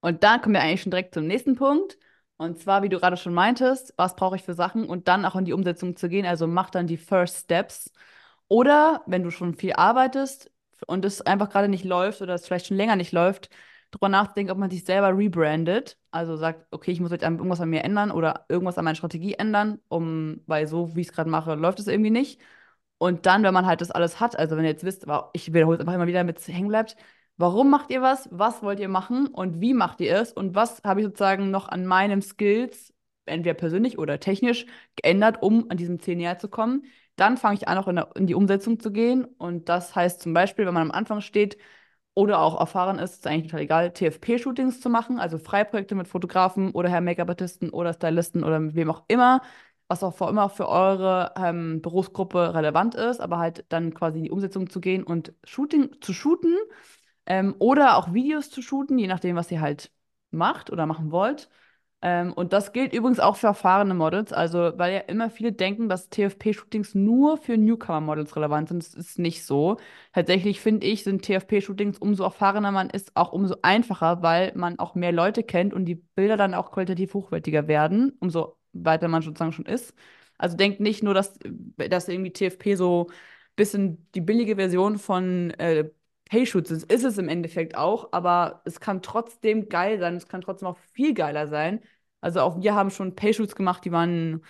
Und 0.00 0.22
da 0.22 0.38
kommen 0.38 0.54
wir 0.54 0.62
eigentlich 0.62 0.82
schon 0.82 0.90
direkt 0.90 1.14
zum 1.14 1.26
nächsten 1.26 1.56
Punkt. 1.56 1.98
Und 2.36 2.60
zwar, 2.60 2.82
wie 2.82 2.88
du 2.88 2.98
gerade 3.00 3.16
schon 3.16 3.34
meintest, 3.34 3.92
was 3.96 4.14
brauche 4.14 4.36
ich 4.36 4.42
für 4.44 4.54
Sachen 4.54 4.88
und 4.88 5.08
dann 5.08 5.24
auch 5.24 5.34
in 5.34 5.44
die 5.44 5.52
Umsetzung 5.52 5.96
zu 5.96 6.08
gehen. 6.08 6.24
Also 6.24 6.46
mach 6.46 6.70
dann 6.70 6.86
die 6.86 6.96
First 6.96 7.44
Steps. 7.44 7.92
Oder 8.48 9.02
wenn 9.06 9.22
du 9.22 9.30
schon 9.30 9.54
viel 9.54 9.74
arbeitest 9.74 10.50
und 10.86 11.04
es 11.04 11.20
einfach 11.22 11.50
gerade 11.50 11.68
nicht 11.68 11.84
läuft 11.84 12.22
oder 12.22 12.34
es 12.34 12.46
vielleicht 12.46 12.66
schon 12.66 12.76
länger 12.76 12.96
nicht 12.96 13.12
läuft, 13.12 13.50
darüber 13.90 14.08
nachdenken, 14.08 14.50
ob 14.52 14.58
man 14.58 14.70
sich 14.70 14.84
selber 14.84 15.16
rebrandet. 15.16 15.98
Also 16.10 16.36
sagt, 16.36 16.66
okay, 16.70 16.90
ich 16.92 17.00
muss 17.00 17.10
jetzt 17.10 17.22
irgendwas 17.22 17.60
an 17.60 17.70
mir 17.70 17.84
ändern 17.84 18.10
oder 18.10 18.46
irgendwas 18.48 18.78
an 18.78 18.84
meiner 18.84 18.94
Strategie 18.94 19.34
ändern, 19.34 19.80
um, 19.88 20.42
weil 20.46 20.66
so, 20.66 20.94
wie 20.96 21.02
ich 21.02 21.08
es 21.08 21.12
gerade 21.12 21.30
mache, 21.30 21.54
läuft 21.54 21.78
es 21.80 21.86
irgendwie 21.86 22.10
nicht. 22.10 22.40
Und 22.98 23.26
dann, 23.26 23.42
wenn 23.44 23.54
man 23.54 23.66
halt 23.66 23.80
das 23.80 23.90
alles 23.90 24.20
hat, 24.20 24.36
also 24.38 24.56
wenn 24.56 24.64
ihr 24.64 24.70
jetzt 24.70 24.84
wisst, 24.84 25.06
ich 25.32 25.52
wiederhole 25.52 25.76
es 25.76 25.80
einfach 25.80 25.94
immer 25.94 26.06
wieder, 26.06 26.20
damit 26.20 26.38
es 26.38 26.48
hängen 26.48 26.68
bleibt, 26.68 26.96
warum 27.36 27.70
macht 27.70 27.90
ihr 27.90 28.02
was, 28.02 28.28
was 28.32 28.62
wollt 28.62 28.80
ihr 28.80 28.88
machen 28.88 29.28
und 29.28 29.60
wie 29.60 29.74
macht 29.74 30.00
ihr 30.00 30.16
es 30.16 30.32
und 30.32 30.54
was 30.54 30.82
habe 30.84 31.00
ich 31.00 31.06
sozusagen 31.06 31.50
noch 31.50 31.68
an 31.68 31.86
meinen 31.86 32.22
Skills, 32.22 32.92
entweder 33.26 33.54
persönlich 33.54 33.98
oder 33.98 34.18
technisch, 34.20 34.66
geändert, 34.96 35.42
um 35.42 35.70
an 35.70 35.76
diesem 35.76 36.00
Ziel 36.00 36.16
näher 36.16 36.38
zu 36.38 36.48
kommen. 36.48 36.84
Dann 37.18 37.36
fange 37.36 37.56
ich 37.56 37.68
an, 37.68 37.78
auch 37.78 37.88
in, 37.88 37.96
der, 37.96 38.10
in 38.16 38.26
die 38.26 38.34
Umsetzung 38.34 38.80
zu 38.80 38.92
gehen. 38.92 39.24
Und 39.24 39.68
das 39.68 39.94
heißt 39.94 40.20
zum 40.22 40.32
Beispiel, 40.34 40.66
wenn 40.66 40.74
man 40.74 40.84
am 40.84 40.90
Anfang 40.92 41.20
steht 41.20 41.58
oder 42.14 42.40
auch 42.40 42.58
erfahren 42.58 42.98
ist, 42.98 43.14
ist 43.14 43.26
eigentlich 43.26 43.46
total 43.50 43.60
egal, 43.62 43.92
TFP-Shootings 43.92 44.80
zu 44.80 44.90
machen, 44.90 45.20
also 45.20 45.38
Freiprojekte 45.38 45.94
mit 45.94 46.08
Fotografen 46.08 46.72
oder 46.72 46.88
Herr 46.88 47.00
Make-up-Artisten 47.00 47.70
oder 47.70 47.92
Stylisten 47.94 48.42
oder 48.44 48.58
mit 48.60 48.74
wem 48.74 48.90
auch 48.90 49.04
immer 49.08 49.42
was 49.88 50.02
auch 50.02 50.14
vor 50.14 50.28
immer 50.28 50.50
für 50.50 50.68
eure 50.68 51.32
ähm, 51.36 51.80
Berufsgruppe 51.80 52.54
relevant 52.54 52.94
ist, 52.94 53.20
aber 53.20 53.38
halt 53.38 53.64
dann 53.70 53.94
quasi 53.94 54.18
in 54.18 54.24
die 54.24 54.30
Umsetzung 54.30 54.68
zu 54.70 54.80
gehen 54.80 55.02
und 55.02 55.32
Shooting 55.44 55.96
zu 56.02 56.12
shooten 56.12 56.54
ähm, 57.26 57.54
oder 57.58 57.96
auch 57.96 58.12
Videos 58.14 58.50
zu 58.50 58.62
shooten, 58.62 58.98
je 58.98 59.06
nachdem, 59.06 59.36
was 59.36 59.50
ihr 59.50 59.60
halt 59.60 59.90
macht 60.30 60.70
oder 60.70 60.86
machen 60.86 61.10
wollt. 61.10 61.48
Ähm, 62.00 62.32
und 62.32 62.52
das 62.52 62.72
gilt 62.72 62.92
übrigens 62.92 63.18
auch 63.18 63.36
für 63.36 63.48
erfahrene 63.48 63.94
Models. 63.94 64.32
Also, 64.32 64.72
weil 64.76 64.92
ja 64.94 65.00
immer 65.00 65.30
viele 65.30 65.52
denken, 65.52 65.88
dass 65.88 66.08
TFP-Shootings 66.10 66.94
nur 66.94 67.36
für 67.36 67.56
Newcomer-Models 67.56 68.36
relevant 68.36 68.68
sind. 68.68 68.82
Das 68.84 68.94
ist 68.94 69.18
nicht 69.18 69.44
so. 69.44 69.78
Tatsächlich 70.12 70.60
finde 70.60 70.86
ich, 70.86 71.02
sind 71.02 71.22
TFP-Shootings, 71.22 71.98
umso 71.98 72.22
erfahrener 72.24 72.70
man 72.70 72.88
ist, 72.90 73.16
auch 73.16 73.32
umso 73.32 73.56
einfacher, 73.62 74.22
weil 74.22 74.52
man 74.54 74.78
auch 74.78 74.94
mehr 74.94 75.12
Leute 75.12 75.42
kennt 75.42 75.74
und 75.74 75.86
die 75.86 75.96
Bilder 75.96 76.36
dann 76.36 76.54
auch 76.54 76.70
qualitativ 76.70 77.14
hochwertiger 77.14 77.66
werden, 77.66 78.12
umso 78.20 78.56
weiter 78.72 79.08
man 79.08 79.22
sozusagen 79.22 79.52
schon 79.52 79.66
ist. 79.66 79.92
Also 80.38 80.56
denkt 80.56 80.78
nicht 80.80 81.02
nur, 81.02 81.14
dass, 81.14 81.36
dass 81.76 82.08
irgendwie 82.08 82.32
TFP 82.32 82.76
so 82.76 83.08
ein 83.10 83.14
bisschen 83.56 84.08
die 84.14 84.20
billige 84.20 84.54
Version 84.56 84.98
von 84.98 85.50
äh, 85.52 85.90
Payshoots 86.28 86.70
ist. 86.70 86.92
Ist 86.92 87.04
es 87.04 87.18
im 87.18 87.28
Endeffekt 87.28 87.76
auch, 87.76 88.12
aber 88.12 88.62
es 88.64 88.80
kann 88.80 89.02
trotzdem 89.02 89.68
geil 89.68 89.98
sein. 89.98 90.16
Es 90.16 90.28
kann 90.28 90.40
trotzdem 90.40 90.68
auch 90.68 90.78
viel 90.92 91.14
geiler 91.14 91.48
sein. 91.48 91.80
Also 92.20 92.40
auch 92.40 92.60
wir 92.60 92.74
haben 92.74 92.90
schon 92.90 93.14
Payshoots 93.14 93.54
gemacht, 93.54 93.84
die 93.84 93.92
waren 93.92 94.42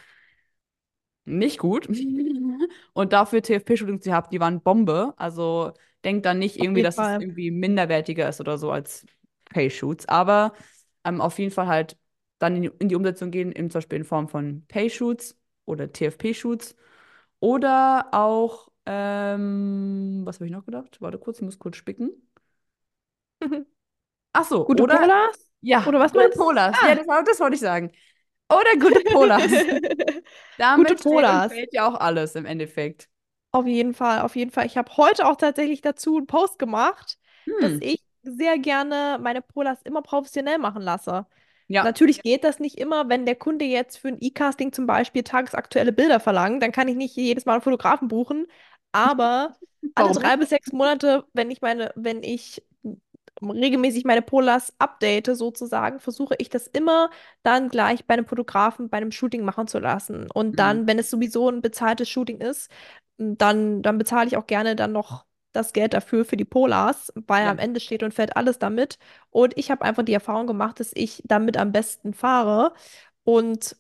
nicht 1.25 1.59
gut. 1.59 1.89
Und 2.93 3.13
dafür 3.13 3.43
TFP-Shootings 3.43 4.05
gehabt, 4.05 4.33
die 4.33 4.41
waren 4.41 4.61
Bombe. 4.61 5.15
Also 5.17 5.73
denkt 6.05 6.27
dann 6.27 6.39
nicht 6.39 6.57
irgendwie, 6.57 6.83
dass 6.83 6.97
es 6.97 7.01
Fall. 7.01 7.23
irgendwie 7.23 7.51
minderwertiger 7.51 8.29
ist 8.29 8.41
oder 8.41 8.59
so 8.59 8.71
als 8.71 9.07
Payshoots. 9.51 10.09
Aber 10.09 10.53
ähm, 11.05 11.21
auf 11.21 11.39
jeden 11.39 11.51
Fall 11.51 11.67
halt 11.67 11.97
dann 12.39 12.57
in 12.57 12.63
die, 12.63 12.71
in 12.79 12.89
die 12.89 12.95
Umsetzung 12.97 13.31
gehen, 13.31 13.53
in, 13.53 13.71
zum 13.71 13.79
Beispiel 13.79 13.99
in 13.99 14.05
Form 14.05 14.29
von 14.29 14.65
Payshoots 14.69 15.37
oder 15.65 15.93
TFP-Shoots. 15.93 16.77
Oder 17.41 18.09
auch, 18.13 18.69
ähm, 18.89 20.23
was 20.25 20.37
habe 20.37 20.47
ich 20.47 20.53
noch 20.53 20.65
gedacht? 20.65 21.01
Warte 21.01 21.19
kurz, 21.19 21.39
ich 21.39 21.45
muss 21.45 21.59
kurz 21.59 21.77
spicken. 21.77 22.11
Ach 24.33 24.45
so, 24.45 24.67
Gute 24.67 24.85
oder, 24.85 24.99
Polars? 24.99 25.51
ja, 25.61 25.85
Oder 25.85 26.01
was 26.01 26.15
gute 26.15 26.29
meinst 26.29 26.37
Polars. 26.37 26.81
du? 26.81 26.87
Ja, 26.89 26.95
Ah. 26.95 26.97
das, 26.97 27.07
das 27.27 27.41
wollte 27.41 27.55
ich 27.57 27.61
sagen. 27.61 27.93
Oder 28.51 28.79
gute 28.81 29.03
Polars. 29.03 29.67
Gute 30.75 30.97
Damit 30.97 31.09
und 31.11 31.43
Polars. 31.43 31.53
fällt 31.53 31.73
ja 31.75 31.89
auch 31.89 31.95
alles 32.01 32.35
im 32.37 32.47
Endeffekt. 32.47 33.09
Auf 33.51 33.67
jeden 33.67 33.95
Fall, 33.95 34.21
auf 34.21 34.37
jeden 34.37 34.51
Fall. 34.51 34.67
Ich 34.67 34.77
habe 34.77 34.95
heute 34.97 35.27
auch 35.27 35.37
tatsächlich 35.37 35.81
dazu 35.81 36.17
einen 36.19 36.27
Post 36.27 36.59
gemacht, 36.59 37.19
dass 37.59 37.73
Hm. 37.73 37.81
ich 37.81 38.03
sehr 38.23 38.59
gerne 38.59 39.19
meine 39.23 39.41
Polars 39.43 39.81
immer 39.83 40.03
professionell 40.03 40.59
machen 40.59 40.83
lasse. 40.83 41.27
Ja, 41.69 41.93
Natürlich 41.93 42.23
geht 42.23 42.45
das 42.45 42.59
nicht 42.59 42.77
immer, 42.79 43.09
wenn 43.09 43.25
der 43.25 43.37
Kunde 43.37 43.65
jetzt 43.65 43.97
für 43.99 44.09
ein 44.09 44.19
E-Casting 44.21 44.73
zum 44.73 44.87
Beispiel 44.87 45.23
tagesaktuelle 45.23 45.93
Bilder 45.93 46.21
verlangt, 46.21 46.63
dann 46.63 46.73
kann 46.73 46.89
ich 46.89 46.97
nicht 46.97 47.17
jedes 47.17 47.47
Mal 47.47 47.55
einen 47.55 47.63
Fotografen 47.63 48.09
buchen. 48.09 48.47
Aber 48.93 49.57
alle 49.95 50.13
drei 50.13 50.37
bis 50.37 50.51
sechs 50.51 50.73
Monate, 50.73 51.25
wenn 51.33 51.51
ich 51.51 51.61
meine, 51.61 51.93
wenn 51.97 52.23
ich 52.23 52.63
regelmäßig 53.43 54.05
meine 54.05 54.23
Polars 54.23 54.75
update, 54.79 55.27
sozusagen, 55.37 56.01
versuche 56.01 56.35
ich 56.39 56.49
das 56.51 56.67
immer 56.67 57.11
dann 57.45 57.69
gleich 57.69 58.07
bei 58.07 58.15
einem 58.15 58.27
Fotografen, 58.27 58.89
bei 58.91 58.97
einem 58.99 59.13
Shooting 59.13 59.45
machen 59.45 59.69
zu 59.69 59.79
lassen. 59.79 60.29
Und 60.33 60.59
dann, 60.59 60.87
wenn 60.89 60.99
es 60.99 61.11
sowieso 61.11 61.49
ein 61.49 61.63
bezahltes 61.63 62.09
Shooting 62.09 62.41
ist, 62.41 62.71
dann, 63.19 63.83
dann 63.83 63.99
bezahle 63.99 64.27
ich 64.29 64.37
auch 64.37 64.47
gerne 64.47 64.75
dann 64.77 64.93
noch 64.93 65.25
das 65.53 65.73
Geld 65.73 65.95
dafür 65.95 66.25
für 66.25 66.37
die 66.37 66.45
Polars, 66.45 67.13
weil 67.27 67.47
Ja, 67.47 67.49
am 67.49 67.59
Ende 67.59 67.81
steht 67.81 68.03
und 68.03 68.15
fällt 68.15 68.37
alles 68.37 68.59
damit. 68.59 68.99
Und 69.31 69.57
ich 69.57 69.71
habe 69.71 69.85
einfach 69.85 70.05
die 70.05 70.13
Erfahrung 70.15 70.47
gemacht, 70.49 70.81
dass 70.81 70.91
ich 70.95 71.23
damit 71.27 71.57
am 71.57 71.73
besten 71.73 72.15
fahre. 72.15 72.73
Und 73.25 73.77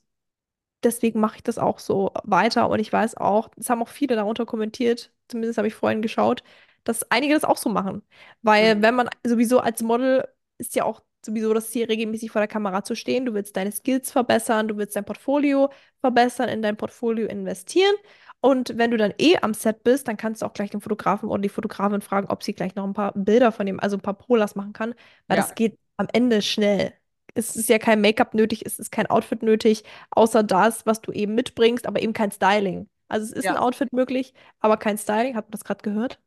deswegen 0.82 1.20
mache 1.20 1.36
ich 1.36 1.42
das 1.42 1.58
auch 1.58 1.78
so 1.78 2.12
weiter. 2.24 2.68
Und 2.70 2.78
ich 2.80 2.92
weiß 2.92 3.16
auch, 3.16 3.50
es 3.56 3.70
haben 3.70 3.82
auch 3.82 3.88
viele 3.88 4.16
darunter 4.16 4.46
kommentiert, 4.46 5.12
zumindest 5.28 5.58
habe 5.58 5.68
ich 5.68 5.74
vorhin 5.74 6.02
geschaut, 6.02 6.42
dass 6.84 7.10
einige 7.10 7.34
das 7.34 7.44
auch 7.44 7.56
so 7.58 7.68
machen. 7.68 8.02
Weil 8.42 8.74
hm. 8.74 8.82
wenn 8.82 8.94
man 8.94 9.08
sowieso 9.24 9.60
als 9.60 9.82
Model 9.82 10.26
ist 10.58 10.74
ja 10.74 10.84
auch 10.84 11.02
sowieso 11.24 11.52
das 11.52 11.70
Ziel, 11.70 11.86
regelmäßig 11.86 12.30
vor 12.30 12.40
der 12.40 12.48
Kamera 12.48 12.84
zu 12.84 12.94
stehen. 12.94 13.26
Du 13.26 13.34
willst 13.34 13.56
deine 13.56 13.72
Skills 13.72 14.10
verbessern, 14.10 14.68
du 14.68 14.76
willst 14.76 14.96
dein 14.96 15.04
Portfolio 15.04 15.70
verbessern, 16.00 16.48
in 16.48 16.62
dein 16.62 16.76
Portfolio 16.76 17.26
investieren. 17.28 17.94
Und 18.40 18.78
wenn 18.78 18.90
du 18.92 18.96
dann 18.96 19.12
eh 19.18 19.36
am 19.38 19.52
Set 19.54 19.82
bist, 19.82 20.06
dann 20.08 20.16
kannst 20.16 20.42
du 20.42 20.46
auch 20.46 20.52
gleich 20.52 20.70
den 20.70 20.80
Fotografen 20.80 21.28
oder 21.28 21.42
die 21.42 21.48
Fotografin 21.48 22.00
fragen, 22.00 22.28
ob 22.28 22.42
sie 22.44 22.54
gleich 22.54 22.74
noch 22.76 22.84
ein 22.84 22.92
paar 22.94 23.12
Bilder 23.14 23.50
von 23.52 23.66
dem, 23.66 23.80
also 23.80 23.96
ein 23.96 24.00
paar 24.00 24.14
Polars 24.14 24.54
machen 24.54 24.72
kann, 24.72 24.94
weil 25.26 25.36
Ja, 25.36 25.42
das 25.42 25.54
geht 25.54 25.78
am 25.96 26.06
Ende 26.12 26.40
schnell. 26.42 26.94
Es 27.38 27.56
ist 27.56 27.68
ja 27.68 27.78
kein 27.78 28.00
Make-up 28.00 28.34
nötig, 28.34 28.64
es 28.66 28.78
ist 28.78 28.90
kein 28.92 29.06
Outfit 29.08 29.42
nötig, 29.42 29.84
außer 30.10 30.42
das, 30.42 30.86
was 30.86 31.00
du 31.00 31.12
eben 31.12 31.34
mitbringst, 31.34 31.86
aber 31.86 32.02
eben 32.02 32.12
kein 32.12 32.32
Styling. 32.32 32.88
Also 33.08 33.26
es 33.26 33.32
ist 33.32 33.50
ein 33.50 33.54
ja. 33.54 33.56
Outfit 33.56 33.92
möglich, 33.92 34.34
aber 34.60 34.76
kein 34.76 34.98
Styling. 34.98 35.36
Habt 35.36 35.48
ihr 35.48 35.52
das 35.52 35.64
gerade 35.64 35.82
gehört? 35.82 36.20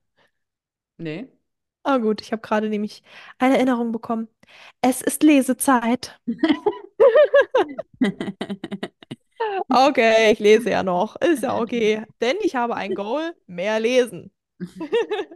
Nee. 0.97 1.28
Ah 1.84 1.97
gut, 1.97 2.21
ich 2.21 2.32
habe 2.32 2.41
gerade 2.41 2.69
nämlich 2.69 3.04
eine 3.39 3.56
Erinnerung 3.56 3.91
bekommen. 3.91 4.28
Es 4.82 5.02
ist 5.02 5.24
Lesezeit. 5.24 6.19
Okay, 9.69 10.32
ich 10.34 10.39
lese 10.39 10.69
ja 10.69 10.84
noch. 10.84 11.15
Ist 11.17 11.43
ja 11.43 11.58
okay. 11.58 12.04
Denn 12.21 12.36
ich 12.41 12.56
habe 12.56 12.76
ein 12.76 12.93
Goal, 12.93 13.34
mehr 13.47 13.80
lesen. 13.80 14.32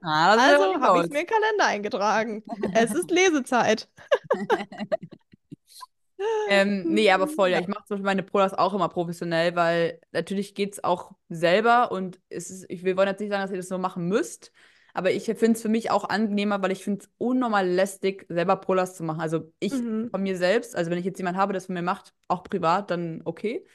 Ah, 0.04 0.36
Also 0.38 0.80
habe 0.82 1.00
ich 1.00 1.10
mir 1.10 1.22
in 1.22 1.26
den 1.26 1.28
Kalender 1.28 1.66
eingetragen. 1.66 2.44
Es 2.74 2.94
ist 2.94 3.10
Lesezeit. 3.12 3.90
Ähm, 6.47 6.86
nee, 6.89 7.10
aber 7.12 7.28
voll, 7.28 7.49
ja. 7.49 7.60
Ich 7.60 7.67
mache 7.67 7.86
zum 7.86 7.95
Beispiel 7.95 8.06
meine 8.06 8.23
Polars 8.23 8.54
auch 8.54 8.73
immer 8.73 8.88
professionell, 8.89 9.56
weil 9.56 9.99
natürlich 10.12 10.54
geht 10.54 10.73
es 10.73 10.84
auch 10.84 11.12
selber 11.30 11.91
und 11.91 12.19
es 12.30 12.51
ist, 12.51 12.65
ich 12.69 12.84
will 12.84 12.95
wollen 12.97 13.08
jetzt 13.08 13.19
nicht 13.19 13.32
sagen, 13.32 13.41
dass 13.41 13.51
ihr 13.51 13.58
das 13.58 13.67
so 13.67 13.78
machen 13.80 14.08
müsst, 14.08 14.51
aber 14.93 15.12
ich 15.12 15.25
finde 15.25 15.51
es 15.54 15.62
für 15.63 15.69
mich 15.69 15.89
auch 15.91 16.08
angenehmer, 16.08 16.62
weil 16.62 16.71
ich 16.71 16.84
finde 16.84 17.04
es 17.04 17.10
unnormal 17.17 17.67
lästig, 17.67 18.25
selber 18.30 18.58
Polars 18.58 18.95
zu 18.95 19.04
machen. 19.04 19.21
Also 19.21 19.51
ich 19.60 19.84
Mhm. 19.84 20.10
von 20.12 20.21
mir 20.21 20.38
selbst, 20.38 20.75
also 20.75 20.91
wenn 20.91 20.99
ich 20.99 21.06
jetzt 21.06 21.17
jemanden 21.17 21.39
habe, 21.39 21.51
der 21.51 21.58
es 21.58 21.65
von 21.65 21.73
mir 21.75 21.82
macht, 21.82 22.13
auch 22.28 22.43
privat, 22.43 22.91
dann 22.91 23.21
okay. 23.25 23.65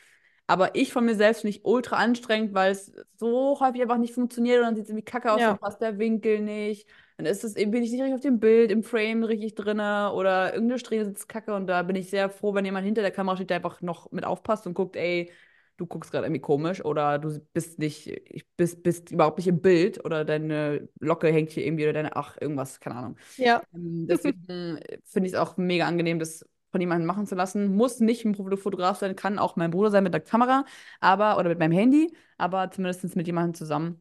Aber 0.46 0.74
ich 0.74 0.92
von 0.92 1.05
mir 1.05 1.14
selbst 1.16 1.42
finde 1.42 1.57
ich 1.57 1.64
ultra 1.64 1.96
anstrengend, 1.96 2.55
weil 2.55 2.72
es 2.72 2.92
so 3.16 3.59
häufig 3.61 3.83
einfach 3.83 3.98
nicht 3.98 4.14
funktioniert 4.14 4.59
und 4.61 4.64
dann 4.66 4.74
sieht 4.76 4.85
es 4.85 4.90
irgendwie 4.90 5.05
kacke 5.05 5.33
aus, 5.33 5.44
dann 5.44 5.57
Ja. 5.57 5.59
passt 5.59 5.81
der 5.81 5.98
Winkel 5.98 6.40
nicht. 6.40 6.88
Dann 7.20 7.26
ist 7.26 7.44
es 7.44 7.54
eben, 7.54 7.70
bin 7.70 7.83
ich 7.83 7.90
nicht 7.90 8.00
richtig 8.00 8.14
auf 8.14 8.22
dem 8.22 8.40
Bild, 8.40 8.70
im 8.70 8.83
Frame 8.83 9.24
richtig 9.24 9.54
drinne 9.54 10.11
oder 10.14 10.54
irgendeine 10.54 10.78
Strähne 10.78 11.04
sitzt 11.04 11.28
kacke 11.28 11.54
und 11.54 11.66
da 11.66 11.83
bin 11.83 11.94
ich 11.94 12.09
sehr 12.09 12.30
froh, 12.30 12.54
wenn 12.54 12.64
jemand 12.64 12.87
hinter 12.87 13.02
der 13.02 13.11
Kamera 13.11 13.37
steht, 13.37 13.50
der 13.50 13.59
einfach 13.59 13.83
noch 13.83 14.11
mit 14.11 14.24
aufpasst 14.24 14.66
und 14.66 14.72
guckt, 14.72 14.96
ey, 14.96 15.30
du 15.76 15.85
guckst 15.85 16.11
gerade 16.11 16.26
irgendwie 16.26 16.40
komisch 16.40 16.83
oder 16.83 17.18
du 17.18 17.38
bist 17.52 17.78
nicht, 17.78 18.06
ich 18.06 18.46
bist, 18.56 18.83
bist 18.83 19.11
überhaupt 19.11 19.37
nicht 19.37 19.48
im 19.48 19.61
Bild 19.61 20.02
oder 20.02 20.24
deine 20.24 20.88
Locke 20.98 21.28
hängt 21.28 21.50
hier 21.50 21.66
irgendwie 21.66 21.85
oder 21.85 21.92
deine, 21.92 22.16
ach, 22.16 22.38
irgendwas, 22.40 22.80
keine 22.80 22.96
Ahnung. 22.96 23.16
Ja. 23.37 23.61
Ähm, 23.74 24.06
Deswegen 24.09 24.80
finde 25.04 25.26
ich 25.26 25.35
es 25.35 25.38
auch 25.38 25.59
mega 25.59 25.87
angenehm, 25.87 26.18
das 26.18 26.48
von 26.72 26.80
jemandem 26.80 27.06
machen 27.06 27.26
zu 27.26 27.35
lassen. 27.35 27.76
Muss 27.76 28.00
nicht 28.00 28.24
ein 28.24 28.35
Fotograf 28.35 28.96
sein, 28.98 29.14
kann 29.14 29.38
auch 29.38 29.56
mein 29.56 29.70
Bruder 29.70 29.90
sein 29.90 30.04
mit 30.04 30.14
der 30.14 30.22
Kamera, 30.22 30.64
aber 31.00 31.37
oder 31.37 31.50
mit 31.50 31.59
meinem 31.59 31.72
Handy, 31.72 32.16
aber 32.38 32.70
zumindest 32.70 33.14
mit 33.14 33.26
jemandem 33.26 33.52
zusammen. 33.52 34.00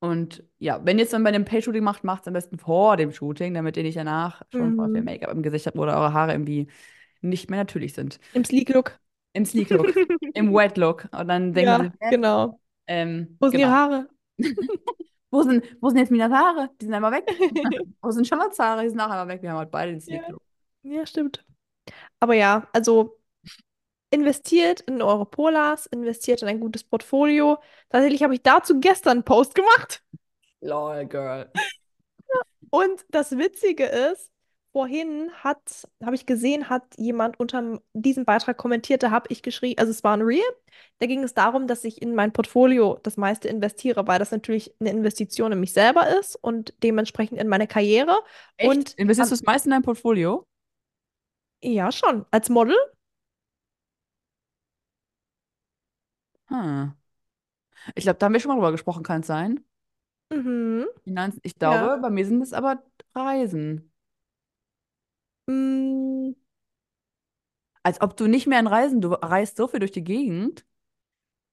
Und 0.00 0.44
ja, 0.58 0.80
wenn 0.84 0.98
ihr 0.98 1.04
es 1.04 1.10
dann 1.10 1.24
bei 1.24 1.30
einem 1.30 1.44
Pay-Shooting 1.44 1.82
macht, 1.82 2.04
macht 2.04 2.22
es 2.22 2.28
am 2.28 2.34
besten 2.34 2.58
vor 2.58 2.96
dem 2.96 3.12
Shooting, 3.12 3.54
damit 3.54 3.76
ihr 3.76 3.82
nicht 3.82 3.96
danach 3.96 4.42
schon 4.52 4.76
voll 4.76 4.90
viel 4.92 5.00
Mhm. 5.00 5.04
Make-up 5.06 5.32
im 5.32 5.42
Gesicht 5.42 5.66
habt 5.66 5.76
oder 5.76 5.96
eure 5.96 6.12
Haare 6.12 6.32
irgendwie 6.32 6.68
nicht 7.20 7.50
mehr 7.50 7.58
natürlich 7.60 7.94
sind. 7.94 8.20
Im 8.32 8.44
Sleek-Look. 8.44 8.98
Im 9.32 9.44
Sleek-Look, 9.44 9.92
im 10.34 10.52
Wet-Look. 10.54 11.08
Und 11.12 11.28
dann 11.28 11.52
denken 11.52 11.76
sie, 11.76 11.90
Ja, 12.00 12.06
hä? 12.06 12.10
genau. 12.10 12.60
Ähm, 12.86 13.36
Wo 13.40 13.48
sind 13.48 13.58
ihre 13.58 13.70
genau. 13.70 13.76
Haare? 13.76 14.08
Wo 15.30 15.42
sind, 15.42 15.62
wo 15.82 15.88
sind 15.90 15.98
jetzt 15.98 16.10
Minas 16.10 16.32
Haare? 16.32 16.70
Die 16.80 16.86
sind 16.86 16.94
einmal 16.94 17.12
weg. 17.12 17.24
Wo 18.00 18.10
sind 18.10 18.26
Charlottes 18.26 18.58
Haare? 18.58 18.82
Die 18.82 18.88
sind 18.88 19.00
auch 19.00 19.10
einmal 19.10 19.28
weg. 19.28 19.42
Wir 19.42 19.50
haben 19.50 19.58
halt 19.58 19.70
beide 19.70 19.92
den 19.92 20.00
Ja. 20.06 20.20
Sleek-Look. 20.20 20.42
Ja, 20.82 21.06
stimmt. 21.06 21.44
Aber 22.20 22.34
ja, 22.34 22.68
also 22.72 23.17
investiert 24.10 24.80
in 24.82 25.02
eure 25.02 25.26
Polars, 25.26 25.86
investiert 25.86 26.42
in 26.42 26.48
ein 26.48 26.60
gutes 26.60 26.84
Portfolio. 26.84 27.58
Tatsächlich 27.90 28.22
habe 28.22 28.34
ich 28.34 28.42
dazu 28.42 28.80
gestern 28.80 29.18
einen 29.18 29.24
Post 29.24 29.54
gemacht. 29.54 30.02
Lol, 30.60 31.06
Girl. 31.06 31.50
Und 32.70 33.04
das 33.10 33.36
Witzige 33.36 33.84
ist, 33.84 34.30
vorhin 34.72 35.30
hat, 35.42 35.88
habe 36.04 36.14
ich 36.14 36.26
gesehen, 36.26 36.68
hat 36.68 36.84
jemand 36.96 37.40
unter 37.40 37.80
diesem 37.94 38.24
Beitrag 38.24 38.58
kommentiert, 38.58 39.02
da 39.02 39.10
habe 39.10 39.26
ich 39.30 39.42
geschrieben, 39.42 39.78
also 39.78 39.90
es 39.90 40.04
war 40.04 40.16
ein 40.16 40.22
Reel, 40.22 40.42
da 40.98 41.06
ging 41.06 41.24
es 41.24 41.34
darum, 41.34 41.66
dass 41.66 41.84
ich 41.84 42.02
in 42.02 42.14
mein 42.14 42.32
Portfolio 42.32 42.98
das 43.02 43.16
meiste 43.16 43.48
investiere, 43.48 44.06
weil 44.06 44.18
das 44.18 44.30
natürlich 44.30 44.74
eine 44.80 44.90
Investition 44.90 45.52
in 45.52 45.60
mich 45.60 45.72
selber 45.72 46.06
ist 46.18 46.36
und 46.36 46.74
dementsprechend 46.82 47.40
in 47.40 47.48
meine 47.48 47.66
Karriere. 47.66 48.20
Echt? 48.56 48.70
Und 48.70 48.94
Investierst 48.94 49.32
du 49.32 49.36
das 49.36 49.44
meiste 49.44 49.68
in 49.68 49.72
dein 49.72 49.82
Portfolio? 49.82 50.46
ja, 51.62 51.90
schon. 51.90 52.24
Als 52.30 52.48
Model 52.50 52.76
Hm. 56.48 56.92
Ich 57.94 58.04
glaube, 58.04 58.18
da 58.18 58.26
haben 58.26 58.32
wir 58.32 58.40
schon 58.40 58.48
mal 58.50 58.54
drüber 58.56 58.72
gesprochen, 58.72 59.02
kann 59.02 59.20
es 59.20 59.26
sein? 59.26 59.62
Mhm. 60.30 60.86
Finanz 61.04 61.38
ich 61.42 61.58
Ja. 61.62 61.90
glaube, 61.90 61.98
bei 62.00 62.08
mir 62.10 62.24
sind 62.26 62.40
es 62.42 62.52
aber 62.52 62.82
Reisen. 63.14 63.90
Mm, 65.48 66.32
Als 67.82 68.00
ob 68.00 68.16
du 68.16 68.26
nicht 68.28 68.46
mehr 68.46 68.58
an 68.58 68.66
Reisen, 68.66 69.00
du 69.00 69.12
reist 69.14 69.56
so 69.56 69.66
viel 69.68 69.80
durch 69.80 69.92
die 69.92 70.04
Gegend. 70.04 70.64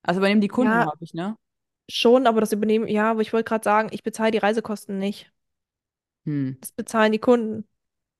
Also 0.03 0.19
übernehmen 0.19 0.41
die 0.41 0.47
Kunden 0.49 0.79
ja, 0.79 0.86
häufig, 0.86 1.13
ne? 1.13 1.38
schon, 1.89 2.27
aber 2.27 2.41
das 2.41 2.51
übernehmen, 2.53 2.88
ja, 2.88 3.12
aber 3.12 3.21
ich 3.21 3.34
wollte 3.34 3.47
gerade 3.49 3.63
sagen, 3.63 3.89
ich 3.91 4.03
bezahle 4.03 4.31
die 4.31 4.38
Reisekosten 4.39 4.97
nicht. 4.99 5.31
Hm. 6.25 6.58
Das 6.62 6.71
bezahlen 6.73 7.12
die 7.13 7.19
Kunden. 7.19 7.65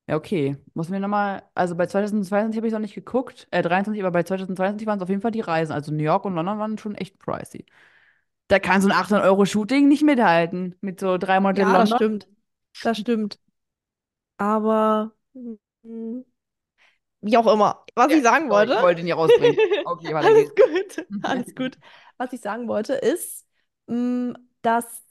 Ja, 0.08 0.16
okay. 0.18 0.56
Muss 0.76 0.90
mir 0.90 1.00
nochmal, 1.00 1.42
also 1.56 1.76
bei 1.76 1.88
2022 1.88 2.58
habe 2.58 2.68
ich 2.68 2.74
noch 2.74 2.80
nicht 2.80 2.94
geguckt, 2.94 3.48
äh, 3.52 3.64
23, 3.64 4.04
aber 4.04 4.12
bei 4.12 4.24
2022 4.24 4.86
waren 4.88 5.00
es 5.00 5.04
auf 5.04 5.10
jeden 5.10 5.22
Fall 5.22 5.32
die 5.32 5.42
Reisen. 5.42 5.72
Also 5.74 5.92
New 5.92 6.04
York 6.04 6.26
und 6.26 6.36
London 6.36 6.60
waren 6.60 6.78
schon 6.78 6.94
echt 6.96 7.18
pricey. 7.18 7.66
Da 8.50 8.60
kann 8.60 8.82
so 8.82 8.90
ein 8.90 8.94
800-Euro-Shooting 8.96 9.88
nicht 9.90 10.04
mithalten. 10.04 10.76
Mit 10.82 11.00
so 11.02 11.18
drei 11.18 11.40
Monate 11.42 11.64
Ja, 11.64 11.78
das 11.80 11.90
London. 11.90 11.90
stimmt. 11.92 12.28
Das 12.82 12.98
stimmt. 13.00 13.40
Aber 14.38 15.12
mm, 15.34 16.22
wie 17.22 17.38
auch 17.38 17.48
immer, 17.52 17.86
was 17.96 18.12
Ja, 18.12 18.16
ich 18.16 18.24
sagen 18.24 18.50
sorry, 18.50 18.66
ich 18.68 18.80
wollte, 18.80 18.80
wollte 18.80 19.02
ihn 19.02 19.06
nicht 19.06 19.16
rausbringen. 19.16 19.60
Okay, 19.84 20.14
weiter 20.14 20.32
alles 20.32 20.34
geht's. 20.34 20.56
gut, 20.56 21.08
alles 21.22 21.56
gut. 21.56 21.78
Was 22.18 22.34
ich 22.34 22.42
sagen 22.42 22.68
wollte, 22.68 22.94
ist, 22.94 23.46
mm, 23.88 24.34
dass 24.62 25.04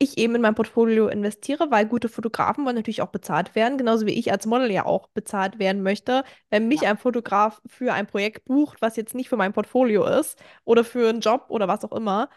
ich 0.00 0.16
eben 0.18 0.34
in 0.36 0.42
mein 0.42 0.54
Portfolio 0.54 1.08
investiere, 1.08 1.70
weil 1.72 1.86
gute 1.86 2.08
Fotografen 2.08 2.64
wollen 2.64 2.76
natürlich 2.76 3.02
auch 3.02 3.08
bezahlt 3.10 3.54
werden, 3.56 3.78
genauso 3.78 4.06
wie 4.06 4.12
ich 4.18 4.30
als 4.30 4.46
Model 4.46 4.70
ja 4.70 4.86
auch 4.86 5.08
bezahlt 5.08 5.58
werden 5.58 5.82
möchte. 5.82 6.22
Wenn 6.50 6.68
mich 6.68 6.82
Ja. 6.82 6.90
ein 6.90 6.98
Fotograf 6.98 7.60
für 7.66 7.92
ein 7.92 8.06
Projekt 8.06 8.44
bucht, 8.44 8.80
was 8.80 8.96
jetzt 8.96 9.14
nicht 9.14 9.28
für 9.28 9.36
mein 9.36 9.52
Portfolio 9.52 10.06
ist 10.06 10.40
oder 10.64 10.84
für 10.84 11.08
einen 11.08 11.20
Job 11.20 11.46
oder 11.48 11.66
was 11.68 11.84
auch 11.84 11.92
immer, 11.92 12.28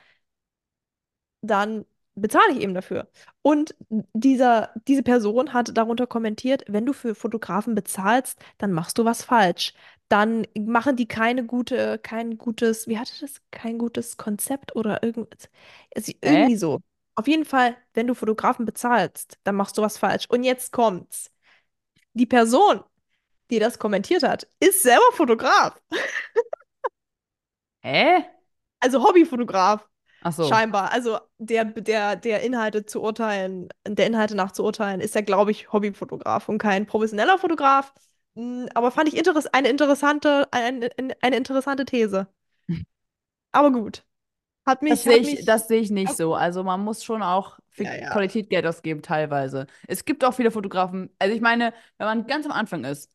dann 1.42 1.86
bezahle 2.16 2.54
ich 2.54 2.60
eben 2.62 2.74
dafür. 2.74 3.10
Und 3.42 3.76
dieser, 4.14 4.72
diese 4.88 5.02
Person 5.04 5.54
hat 5.54 5.76
darunter 5.78 6.08
kommentiert, 6.08 6.64
wenn 6.68 6.86
du 6.86 6.94
für 6.94 7.16
Fotografen 7.16 7.74
bezahlst, 7.76 8.38
dann 8.58 8.72
machst 8.74 8.98
du 8.98 9.06
was 9.06 9.24
falsch. 9.24 9.74
Dann 10.10 10.46
machen 10.60 10.98
die 10.98 11.08
keine 11.08 11.46
gute, 11.46 11.98
kein 12.00 12.38
gutes, 12.38 12.88
wie 12.88 13.00
hatte 13.00 13.14
das? 13.22 13.42
Kein 13.52 13.78
gutes 13.78 14.18
Konzept 14.18 14.76
oder 14.76 15.04
irgend, 15.04 15.50
also 15.96 16.12
irgendwie 16.22 16.56
so. 16.58 16.82
Auf 17.16 17.28
jeden 17.28 17.46
Fall, 17.46 17.76
wenn 17.94 18.08
du 18.08 18.14
Fotografen 18.14 18.66
bezahlst, 18.66 19.38
dann 19.44 19.56
machst 19.56 19.78
du 19.78 19.82
was 19.82 19.98
falsch. 19.98 20.26
Und 20.30 20.44
jetzt 20.44 20.72
kommt's. 20.72 21.32
Die 22.14 22.26
Person, 22.26 22.82
die 23.50 23.60
das 23.60 23.80
kommentiert 23.80 24.24
hat, 24.24 24.48
ist 24.60 24.84
selber 24.84 25.12
Fotograf. 25.14 25.82
Hä? 27.84 28.26
Also 28.80 29.04
Hobbyfotograf. 29.04 29.88
Ach 30.22 30.34
so. 30.34 30.48
Scheinbar. 30.48 30.92
Also 30.92 31.20
der, 31.40 31.66
der, 31.66 32.16
der 32.16 32.42
Inhalte 32.42 32.86
zu 32.86 33.02
urteilen, 33.02 33.70
der 33.88 34.08
Inhalte 34.08 34.36
nach 34.36 34.52
zu 34.52 34.64
urteilen, 34.64 35.02
ist 35.02 35.16
ja, 35.16 35.22
glaube 35.22 35.52
ich, 35.52 35.72
Hobbyfotograf 35.72 36.48
und 36.48 36.60
kein 36.60 36.86
professioneller 36.86 37.38
Fotograf. 37.38 37.94
Mm, 38.36 38.66
Aber 38.76 38.92
fand 38.92 39.10
ich 39.10 39.18
interess 39.18 39.48
eine 39.48 39.70
interessante, 39.70 40.48
eine, 40.52 40.90
eine 41.22 41.36
interessante 41.36 41.86
These. 41.86 42.28
Aber 43.52 43.72
gut. 43.72 44.04
Hat 44.66 44.82
Das 44.88 45.04
mich, 45.04 45.06
sehe 45.06 45.18
hat 45.18 45.20
ich, 45.20 45.46
das 45.46 45.68
sehe 45.68 45.82
ich 45.82 45.90
nicht 45.92 46.16
so. 46.16 46.36
Also 46.36 46.64
man 46.64 46.82
muss 46.84 47.04
schon 47.04 47.24
auch 47.24 47.60
für 47.70 47.86
Ja, 47.86 47.94
ja. 47.96 48.10
Qualität 48.10 48.50
Geld 48.50 48.66
ausgeben, 48.68 49.02
teilweise. 49.02 49.68
Es 49.88 50.06
gibt 50.06 50.24
auch 50.26 50.34
viele 50.34 50.52
Fotografen. 50.52 51.10
Also 51.20 51.34
ich 51.36 51.42
meine, 51.42 51.74
wenn 51.98 52.08
man 52.08 52.28
ganz 52.28 52.46
am 52.46 52.52
Anfang 52.52 52.84
ist, 52.84 53.12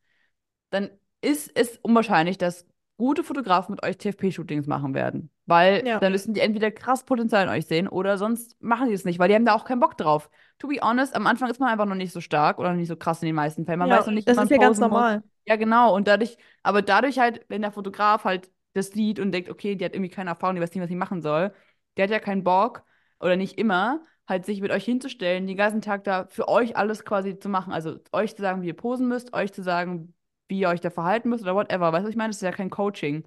dann 0.70 0.90
ist 1.22 1.50
es 1.56 1.78
unwahrscheinlich, 1.78 2.38
dass 2.38 2.66
gute 2.98 3.24
Fotografen 3.24 3.74
mit 3.74 3.84
euch 3.84 3.98
TFP-Shootings 3.98 4.66
machen 4.66 4.94
werden. 4.94 5.30
Weil 5.46 5.84
Ja. 5.84 6.00
dann 6.00 6.12
müssen 6.12 6.34
die 6.34 6.40
entweder 6.40 6.70
krass 6.70 7.04
Potenzial 7.04 7.44
in 7.44 7.50
euch 7.50 7.66
sehen 7.66 7.88
oder 7.88 8.18
sonst 8.18 8.60
machen 8.62 8.88
die 8.88 8.94
es 8.94 9.04
nicht, 9.04 9.18
weil 9.18 9.28
die 9.28 9.34
haben 9.34 9.44
da 9.46 9.54
auch 9.54 9.64
keinen 9.64 9.80
Bock 9.80 9.96
drauf. 9.98 10.30
To 10.58 10.68
be 10.68 10.76
honest, 10.82 11.14
am 11.16 11.26
Anfang 11.26 11.50
ist 11.50 11.60
man 11.60 11.70
einfach 11.70 11.86
noch 11.86 11.94
nicht 11.96 12.12
so 12.12 12.20
stark 12.20 12.58
oder 12.58 12.74
nicht 12.74 12.88
so 12.88 12.96
krass 12.96 13.22
in 13.22 13.26
den 13.26 13.36
meisten 13.36 13.66
Fällen. 13.66 13.78
Man 13.80 13.90
weiß 13.90 14.06
Ja, 14.06 14.06
noch 14.06 14.14
nicht, 14.14 14.28
das 14.28 14.38
ist 14.38 14.50
ja 14.50 14.58
ganz 14.58 14.78
posen 14.78 14.88
muss. 14.88 15.06
normal. 15.06 15.22
Ja, 15.46 15.56
genau. 15.56 15.94
Und 15.94 16.08
dadurch, 16.08 16.36
aber 16.62 16.82
dadurch 16.82 17.18
halt, 17.18 17.44
wenn 17.48 17.62
der 17.62 17.72
Fotograf 17.72 18.24
halt 18.24 18.50
das 18.76 18.88
sieht 18.90 19.18
und 19.20 19.32
denkt, 19.32 19.48
okay, 19.50 19.74
die 19.76 19.84
hat 19.84 19.94
irgendwie 19.94 20.10
keine 20.14 20.30
Erfahrung, 20.30 20.56
die 20.56 20.62
weiß 20.62 20.72
nicht, 20.74 20.82
was 20.82 20.88
sie 20.90 20.96
machen 20.96 21.22
soll, 21.22 21.52
der 21.96 22.04
hat 22.04 22.10
ja 22.10 22.18
keinen 22.20 22.44
Bock 22.44 22.84
oder 23.20 23.36
nicht 23.36 23.58
immer, 23.58 24.04
halt 24.28 24.44
sich 24.44 24.60
mit 24.60 24.70
euch 24.72 24.84
hinzustellen, 24.84 25.46
den 25.46 25.56
ganzen 25.56 25.80
Tag 25.80 26.04
da 26.04 26.26
für 26.30 26.48
euch 26.48 26.76
alles 26.76 27.04
quasi 27.04 27.38
zu 27.38 27.48
machen. 27.48 27.72
Also 27.72 27.98
euch 28.12 28.34
zu 28.36 28.42
sagen, 28.42 28.62
wie 28.62 28.66
ihr 28.68 28.76
posen 28.76 29.08
müsst, 29.08 29.32
euch 29.34 29.52
zu 29.52 29.62
sagen, 29.62 30.14
wie 30.48 30.60
ihr 30.60 30.68
euch 30.68 30.80
da 30.80 30.90
verhalten 30.90 31.28
müsst 31.28 31.42
oder 31.44 31.54
whatever. 31.54 31.92
Weißt 31.92 32.02
du, 32.02 32.04
was 32.06 32.10
ich 32.10 32.16
meine? 32.16 32.30
Das 32.30 32.36
ist 32.36 32.42
ja 32.42 32.52
kein 32.52 32.70
Coaching. 32.70 33.26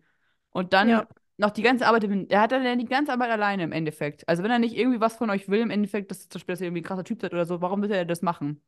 Und 0.51 0.73
dann 0.73 0.89
Ja. 0.89 1.07
noch 1.37 1.51
die 1.51 1.61
ganze 1.61 1.87
Arbeit, 1.87 2.03
er 2.29 2.41
hat 2.41 2.51
dann 2.51 2.63
ja 2.65 2.75
die 2.75 2.85
ganze 2.85 3.13
Arbeit 3.13 3.29
alleine 3.31 3.63
im 3.63 3.71
Endeffekt. 3.71 4.27
Also 4.27 4.43
wenn 4.43 4.51
er 4.51 4.59
nicht 4.59 4.75
irgendwie 4.75 4.99
was 4.99 5.15
von 5.15 5.29
euch 5.29 5.47
will, 5.49 5.61
im 5.61 5.69
Endeffekt, 5.71 6.11
dass, 6.11 6.27
zum 6.27 6.39
Beispiel, 6.39 6.53
dass 6.53 6.61
ihr 6.61 6.67
irgendwie 6.67 6.81
ein 6.81 6.83
krasser 6.85 7.03
Typ 7.05 7.21
seid 7.21 7.33
oder 7.33 7.45
so, 7.45 7.61
warum 7.61 7.81
will 7.81 7.91
er 7.91 8.05
das 8.05 8.21
machen? 8.21 8.61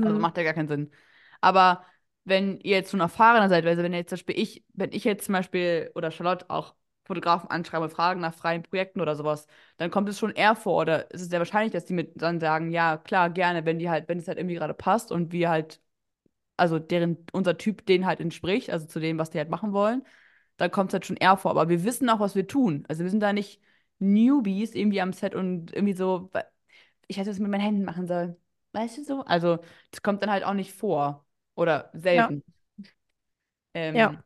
Also 0.00 0.18
Mhm. 0.18 0.20
macht 0.20 0.36
ja 0.36 0.42
gar 0.44 0.54
keinen 0.54 0.68
Sinn. 0.68 0.90
Aber 1.40 1.84
wenn 2.24 2.60
ihr 2.60 2.76
jetzt 2.76 2.90
schon 2.90 3.00
erfahrener 3.00 3.48
seid, 3.48 3.66
also 3.66 3.82
wenn 3.82 3.92
ihr 3.92 3.98
jetzt 4.00 4.10
zum 4.10 4.16
Beispiel 4.16 4.38
ich, 4.38 4.64
wenn 4.74 4.92
ich 4.92 5.04
jetzt 5.04 5.24
zum 5.26 5.32
Beispiel 5.34 5.90
oder 5.94 6.10
Charlotte 6.10 6.48
auch 6.50 6.74
Fotografen 7.04 7.50
anschreibe 7.50 7.88
fragen 7.88 8.20
nach 8.20 8.34
freien 8.34 8.62
Projekten 8.62 9.00
oder 9.00 9.16
sowas, 9.16 9.46
dann 9.76 9.90
kommt 9.90 10.08
es 10.08 10.18
schon 10.18 10.32
eher 10.32 10.54
vor 10.54 10.82
oder 10.82 11.12
es 11.12 11.22
ist 11.22 11.30
sehr 11.30 11.40
wahrscheinlich, 11.40 11.72
dass 11.72 11.84
die 11.84 11.94
mit 11.94 12.12
dann 12.22 12.38
sagen, 12.40 12.70
ja, 12.70 12.96
klar, 12.96 13.28
gerne, 13.30 13.64
wenn 13.64 13.78
die 13.78 13.90
halt, 13.90 14.08
wenn 14.08 14.18
es 14.18 14.28
halt 14.28 14.38
irgendwie 14.38 14.54
gerade 14.54 14.74
passt 14.74 15.10
und 15.10 15.32
wir 15.32 15.50
halt, 15.50 15.80
also 16.56 16.78
deren, 16.78 17.26
unser 17.32 17.58
Typ 17.58 17.86
denen 17.86 18.06
halt 18.06 18.20
entspricht, 18.20 18.70
also 18.70 18.86
zu 18.86 19.00
dem, 19.00 19.18
was 19.18 19.30
die 19.30 19.38
halt 19.38 19.50
machen 19.50 19.72
wollen, 19.72 20.04
dann 20.56 20.70
kommt 20.70 20.90
es 20.90 20.94
halt 20.94 21.06
schon 21.06 21.16
eher 21.16 21.36
vor. 21.36 21.50
Aber 21.52 21.68
wir 21.68 21.84
wissen 21.84 22.08
auch, 22.10 22.20
was 22.20 22.34
wir 22.36 22.46
tun. 22.46 22.84
Also 22.88 23.04
wir 23.04 23.10
sind 23.10 23.20
da 23.20 23.32
nicht 23.32 23.60
Newbies 23.98 24.74
irgendwie 24.74 25.00
am 25.00 25.12
Set 25.12 25.34
und 25.34 25.72
irgendwie 25.74 25.94
so, 25.94 26.30
ich 27.06 27.18
weiß, 27.18 27.26
was 27.28 27.36
ich 27.36 27.42
mit 27.42 27.50
meinen 27.50 27.60
Händen 27.62 27.84
machen 27.84 28.06
soll. 28.06 28.36
Weißt 28.72 28.98
du 28.98 29.04
so? 29.04 29.22
Also, 29.24 29.58
das 29.90 30.02
kommt 30.02 30.22
dann 30.22 30.30
halt 30.30 30.44
auch 30.44 30.54
nicht 30.54 30.72
vor. 30.72 31.26
Oder 31.54 31.90
Ja. 32.12 32.28
selten. 32.28 32.42
Ja. 33.92 34.12
Ähm, 34.12 34.22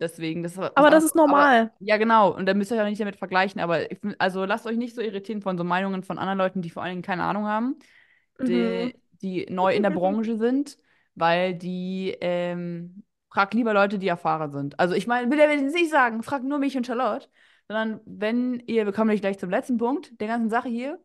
deswegen, 0.00 0.42
das 0.42 0.58
Aber 0.74 0.90
das 0.90 1.04
anderes. 1.04 1.04
ist 1.04 1.14
Aber 1.26 1.48
normal. 1.48 1.72
ja, 1.78 1.96
genau. 1.96 2.34
Und 2.34 2.46
da 2.46 2.54
müsst 2.54 2.70
ihr 2.70 2.76
euch 2.76 2.82
auch 2.82 2.86
nicht 2.88 3.00
damit 3.00 3.16
vergleichen. 3.16 3.60
Aber 3.60 3.90
ich, 3.90 3.98
also 4.18 4.44
lasst 4.44 4.66
euch 4.66 4.76
nicht 4.76 4.94
so 4.94 5.00
irritieren 5.02 5.42
von 5.42 5.56
so 5.58 5.64
Meinungen 5.64 6.02
von 6.02 6.18
anderen 6.18 6.38
Leuten, 6.38 6.62
die 6.62 6.70
vor 6.70 6.82
allen 6.82 6.92
Dingen 6.92 7.02
keine 7.02 7.24
Ahnung 7.24 7.46
haben, 7.46 7.78
Mhm. 8.40 8.48
die, 8.48 8.94
die 9.22 9.46
neu 9.50 9.74
in 9.74 9.82
der 9.82 9.90
Branche 9.92 10.36
sind, 10.36 10.78
weil 11.14 11.54
die, 11.54 12.16
ähm, 12.20 13.04
frag 13.30 13.54
lieber 13.54 13.74
Leute, 13.74 13.98
die 13.98 14.08
erfahren 14.08 14.52
sind. 14.52 14.78
Also 14.80 14.94
ich 14.94 15.06
meine, 15.06 15.30
will 15.30 15.38
er 15.40 15.52
jetzt 15.52 15.74
nicht 15.74 15.90
sagen, 15.90 16.22
frag 16.22 16.42
nur 16.44 16.58
mich 16.58 16.76
und 16.76 16.86
Charlotte, 16.86 17.28
sondern 17.68 18.00
wenn 18.06 18.60
ihr, 18.66 18.86
wir 18.86 18.92
kommen 18.92 19.14
gleich 19.20 19.38
zum 19.38 19.50
letzten 19.50 19.76
Punkt 19.78 20.18
der 20.20 20.28
ganzen 20.28 20.50
Sache 20.50 20.68
hier, 20.68 20.98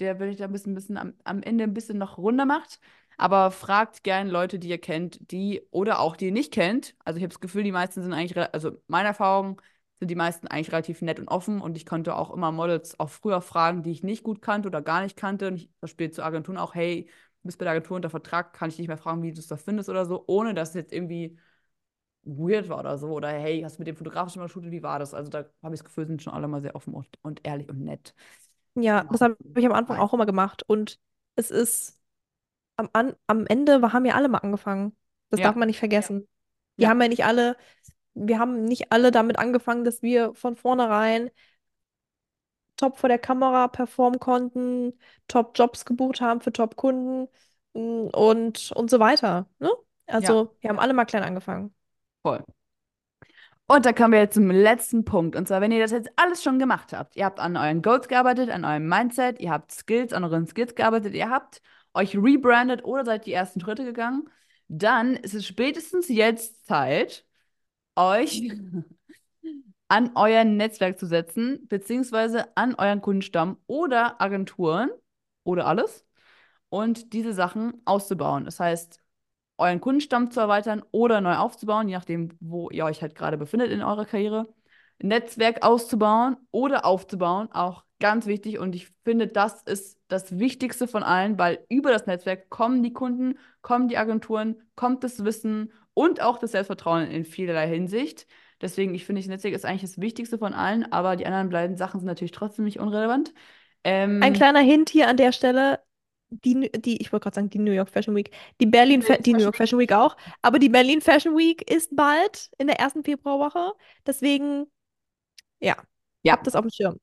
der 0.00 0.18
will 0.20 0.28
ich 0.30 0.36
da 0.38 0.44
ein 0.44 0.52
bisschen, 0.52 0.74
bisschen 0.74 0.96
am, 0.98 1.14
am 1.24 1.42
Ende 1.42 1.64
ein 1.64 1.74
bisschen 1.74 1.98
noch 1.98 2.18
runder 2.18 2.44
macht. 2.46 2.80
Aber 3.20 3.50
fragt 3.50 4.02
gern 4.02 4.28
Leute, 4.28 4.58
die 4.58 4.68
ihr 4.70 4.78
kennt, 4.78 5.30
die 5.30 5.60
oder 5.70 6.00
auch 6.00 6.16
die 6.16 6.26
ihr 6.26 6.32
nicht 6.32 6.52
kennt. 6.54 6.94
Also 7.04 7.18
ich 7.18 7.22
habe 7.22 7.28
das 7.34 7.40
Gefühl, 7.40 7.62
die 7.64 7.72
meisten 7.72 8.02
sind 8.02 8.14
eigentlich, 8.14 8.38
also 8.54 8.72
meine 8.86 9.08
Erfahrung 9.08 9.60
sind 9.98 10.10
die 10.10 10.14
meisten 10.14 10.46
eigentlich 10.46 10.72
relativ 10.72 11.02
nett 11.02 11.20
und 11.20 11.28
offen 11.28 11.60
und 11.60 11.76
ich 11.76 11.84
konnte 11.84 12.16
auch 12.16 12.30
immer 12.30 12.50
Models 12.50 12.98
auch 12.98 13.10
früher 13.10 13.42
fragen, 13.42 13.82
die 13.82 13.90
ich 13.90 14.02
nicht 14.02 14.22
gut 14.22 14.40
kannte 14.40 14.68
oder 14.68 14.80
gar 14.80 15.02
nicht 15.02 15.18
kannte. 15.18 15.48
Und 15.48 15.56
ich 15.56 15.70
Beispiel 15.80 16.10
zu 16.10 16.22
Agenturen 16.24 16.56
auch, 16.56 16.74
hey, 16.74 17.10
du 17.42 17.46
bist 17.48 17.58
bei 17.58 17.64
der 17.66 17.72
Agentur 17.72 17.96
unter 17.96 18.08
Vertrag, 18.08 18.54
kann 18.54 18.70
ich 18.70 18.78
nicht 18.78 18.88
mehr 18.88 18.96
fragen, 18.96 19.22
wie 19.22 19.32
du 19.32 19.38
es 19.38 19.48
da 19.48 19.58
findest 19.58 19.90
oder 19.90 20.06
so, 20.06 20.24
ohne 20.26 20.54
dass 20.54 20.70
es 20.70 20.74
jetzt 20.76 20.92
irgendwie 20.94 21.36
weird 22.22 22.70
war 22.70 22.78
oder 22.80 22.96
so. 22.96 23.08
Oder 23.08 23.28
hey, 23.28 23.60
hast 23.60 23.76
du 23.76 23.80
mit 23.82 23.88
dem 23.88 23.96
Fotografen 23.96 24.30
schon 24.32 24.40
mal 24.42 24.48
shootet, 24.48 24.70
wie 24.70 24.82
war 24.82 24.98
das? 24.98 25.12
Also 25.12 25.30
da 25.30 25.44
habe 25.62 25.74
ich 25.74 25.80
das 25.80 25.84
Gefühl, 25.84 26.06
sind 26.06 26.22
schon 26.22 26.32
alle 26.32 26.48
mal 26.48 26.62
sehr 26.62 26.74
offen 26.74 26.94
und, 26.94 27.08
und 27.20 27.46
ehrlich 27.46 27.68
und 27.68 27.80
nett. 27.84 28.14
Ja, 28.76 29.04
das 29.04 29.20
habe 29.20 29.36
ich 29.56 29.66
am 29.66 29.72
Anfang 29.72 29.98
auch 29.98 30.14
immer 30.14 30.26
gemacht. 30.26 30.62
Und 30.66 30.98
es 31.36 31.50
ist 31.50 31.99
am, 32.80 32.88
an, 32.92 33.14
am 33.26 33.46
Ende 33.46 33.80
haben 33.92 34.04
ja 34.06 34.14
alle 34.14 34.28
mal 34.28 34.38
angefangen. 34.38 34.96
Das 35.30 35.40
darf 35.40 35.54
Ja, 35.54 35.56
man 35.56 35.68
nicht 35.68 35.78
vergessen. 35.78 36.28
Wir 36.76 36.84
ja, 36.84 36.90
haben 36.90 37.00
ja 37.02 37.08
nicht 37.08 37.24
alle, 37.24 37.56
wir 38.14 38.38
haben 38.38 38.64
nicht 38.64 38.92
alle 38.92 39.10
damit 39.10 39.38
angefangen, 39.38 39.84
dass 39.84 40.02
wir 40.02 40.34
von 40.34 40.56
vornherein 40.56 41.30
top 42.76 42.98
vor 42.98 43.08
der 43.08 43.18
Kamera 43.18 43.68
performen 43.68 44.18
konnten, 44.20 44.98
Top-Jobs 45.28 45.84
gebucht 45.84 46.20
haben 46.20 46.40
für 46.40 46.52
Top-Kunden 46.52 47.28
mm, 47.74 48.08
und, 48.14 48.72
und 48.72 48.90
so 48.90 48.98
weiter. 49.00 49.48
Ne? 49.58 49.70
ja, 50.16 50.16
Also, 50.16 50.56
wir 50.60 50.70
haben 50.70 50.78
alle 50.80 50.94
mal 50.94 51.04
klein 51.04 51.22
angefangen. 51.22 51.74
voll. 52.24 52.44
Und 53.66 53.86
da 53.86 53.92
kommen 53.92 54.12
wir 54.12 54.20
jetzt 54.20 54.34
zum 54.34 54.50
letzten 54.50 55.04
Punkt. 55.04 55.36
Und 55.36 55.46
zwar, 55.46 55.60
wenn 55.60 55.70
ihr 55.70 55.80
das 55.80 55.92
jetzt 55.92 56.10
alles 56.16 56.42
schon 56.42 56.58
gemacht 56.58 56.92
habt, 56.92 57.14
ihr 57.16 57.24
habt 57.24 57.38
an 57.38 57.56
euren 57.56 57.82
Goals 57.82 58.08
gearbeitet, 58.08 58.50
an 58.50 58.64
eurem 58.64 58.88
Mindset, 58.88 59.38
ihr 59.40 59.50
habt 59.52 59.70
Skills, 59.72 60.12
an 60.12 60.24
euren 60.24 60.46
Skills 60.46 60.74
gearbeitet, 60.74 61.14
ihr 61.14 61.30
habt 61.30 61.60
euch 61.94 62.16
rebrandet 62.16 62.84
oder 62.84 63.04
seid 63.04 63.26
die 63.26 63.32
ersten 63.32 63.60
Schritte 63.60 63.84
gegangen, 63.84 64.28
dann 64.68 65.16
ist 65.16 65.34
es 65.34 65.46
spätestens 65.46 66.08
jetzt 66.08 66.66
Zeit, 66.66 67.24
euch 67.96 68.42
an 69.88 70.12
euer 70.14 70.44
Netzwerk 70.44 70.98
zu 70.98 71.06
setzen, 71.06 71.66
beziehungsweise 71.68 72.56
an 72.56 72.74
euren 72.76 73.00
Kundenstamm 73.00 73.58
oder 73.66 74.20
Agenturen 74.20 74.90
oder 75.42 75.66
alles 75.66 76.06
und 76.68 77.12
diese 77.12 77.32
Sachen 77.34 77.82
auszubauen. 77.84 78.44
Das 78.44 78.60
heißt, 78.60 79.00
euren 79.58 79.80
Kundenstamm 79.80 80.30
zu 80.30 80.40
erweitern 80.40 80.82
oder 80.92 81.20
neu 81.20 81.36
aufzubauen, 81.36 81.88
je 81.88 81.94
nachdem, 81.96 82.30
wo 82.40 82.70
ihr 82.70 82.84
euch 82.84 83.02
halt 83.02 83.14
gerade 83.14 83.36
befindet 83.36 83.70
in 83.70 83.82
eurer 83.82 84.06
Karriere. 84.06 84.48
Netzwerk 85.02 85.62
auszubauen 85.64 86.36
oder 86.50 86.84
aufzubauen, 86.84 87.50
auch 87.52 87.84
ganz 88.00 88.26
wichtig. 88.26 88.58
Und 88.58 88.74
ich 88.74 88.88
finde, 89.04 89.28
das 89.28 89.62
ist 89.62 89.98
das 90.08 90.38
Wichtigste 90.38 90.88
von 90.88 91.02
allen, 91.02 91.38
weil 91.38 91.64
über 91.68 91.90
das 91.90 92.06
Netzwerk 92.06 92.50
kommen 92.50 92.82
die 92.82 92.92
Kunden, 92.92 93.38
kommen 93.62 93.88
die 93.88 93.98
Agenturen, 93.98 94.60
kommt 94.76 95.04
das 95.04 95.24
Wissen 95.24 95.72
und 95.94 96.20
auch 96.22 96.38
das 96.38 96.52
Selbstvertrauen 96.52 97.10
in 97.10 97.24
vielerlei 97.24 97.68
Hinsicht. 97.68 98.26
Deswegen, 98.60 98.94
ich 98.94 99.06
finde, 99.06 99.20
das 99.22 99.28
Netzwerk 99.28 99.54
ist 99.54 99.64
eigentlich 99.64 99.82
das 99.82 100.00
Wichtigste 100.00 100.38
von 100.38 100.52
allen, 100.54 100.90
aber 100.92 101.16
die 101.16 101.26
anderen 101.26 101.50
beiden 101.50 101.76
Sachen 101.76 102.00
sind 102.00 102.06
natürlich 102.06 102.32
trotzdem 102.32 102.64
nicht 102.66 102.78
unrelevant. 102.80 103.32
Ein 104.18 104.32
Ähm, 104.32 104.32
kleiner 104.32 104.60
Hint 104.60 104.90
hier 104.90 105.08
an 105.08 105.16
der 105.16 105.32
Stelle. 105.32 105.80
die, 106.30 106.70
die, 106.72 106.98
ich 107.02 107.12
wollte 107.12 107.24
gerade 107.24 107.34
sagen, 107.36 107.50
die 107.50 107.58
New 107.58 107.72
York 107.72 107.90
Fashion 107.90 108.14
Week. 108.16 108.30
Die 108.60 108.66
Berlin, 108.66 109.02
Fa 109.02 109.16
die 109.18 109.34
New 109.34 109.42
York 109.42 109.56
Fashion 109.56 109.78
Week 109.80 109.92
auch. 109.92 110.16
Aber 110.42 110.58
die 110.58 110.68
Berlin 110.68 111.00
Fashion 111.00 111.36
Week 111.36 111.68
ist 111.70 111.94
bald 111.96 112.50
in 112.58 112.68
der 112.68 112.78
ersten 112.80 113.04
Februarwoche. 113.04 113.72
Deswegen, 114.06 114.66
ja, 115.60 115.76
Ja, 116.22 116.34
habt 116.34 116.46
das 116.46 116.56
auf 116.56 116.62
dem 116.62 116.70
Schirm. 116.72 116.98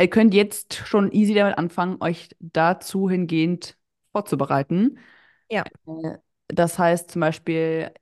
Ihr 0.00 0.10
könnt 0.10 0.34
jetzt 0.34 0.74
schon 0.74 1.12
easy 1.12 1.34
damit 1.34 1.58
anfangen, 1.58 1.98
euch 2.00 2.30
dazu 2.40 3.08
hingehend 3.10 3.76
vorzubereiten. 4.12 4.98
Ja. 5.50 5.64
Äh, 5.86 6.18
Das 6.48 6.78
heißt 6.78 7.10
zum 7.10 7.20
Beispiel 7.20 7.92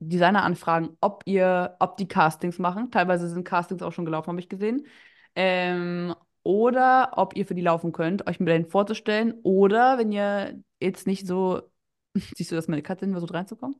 Designer 0.00 0.44
anfragen, 0.44 0.96
ob 1.00 1.22
ihr, 1.26 1.76
ob 1.80 1.96
die 1.96 2.06
Castings 2.08 2.58
machen. 2.58 2.90
Teilweise 2.90 3.28
sind 3.28 3.44
Castings 3.44 3.82
auch 3.82 3.92
schon 3.92 4.04
gelaufen, 4.04 4.28
habe 4.28 4.40
ich 4.40 4.48
gesehen. 4.48 4.86
Ähm, 5.34 6.14
oder 6.44 7.12
ob 7.16 7.36
ihr 7.36 7.46
für 7.46 7.54
die 7.54 7.62
laufen 7.62 7.92
könnt, 7.92 8.26
euch 8.28 8.38
mit 8.40 8.48
denen 8.48 8.66
vorzustellen. 8.66 9.34
Oder 9.42 9.98
wenn 9.98 10.12
ihr 10.12 10.62
jetzt 10.80 11.06
nicht 11.06 11.26
so, 11.26 11.62
siehst 12.14 12.50
du, 12.52 12.56
dass 12.56 12.68
meine 12.68 12.82
Katze 12.82 13.08
versucht 13.10 13.34
reinzukommen? 13.34 13.76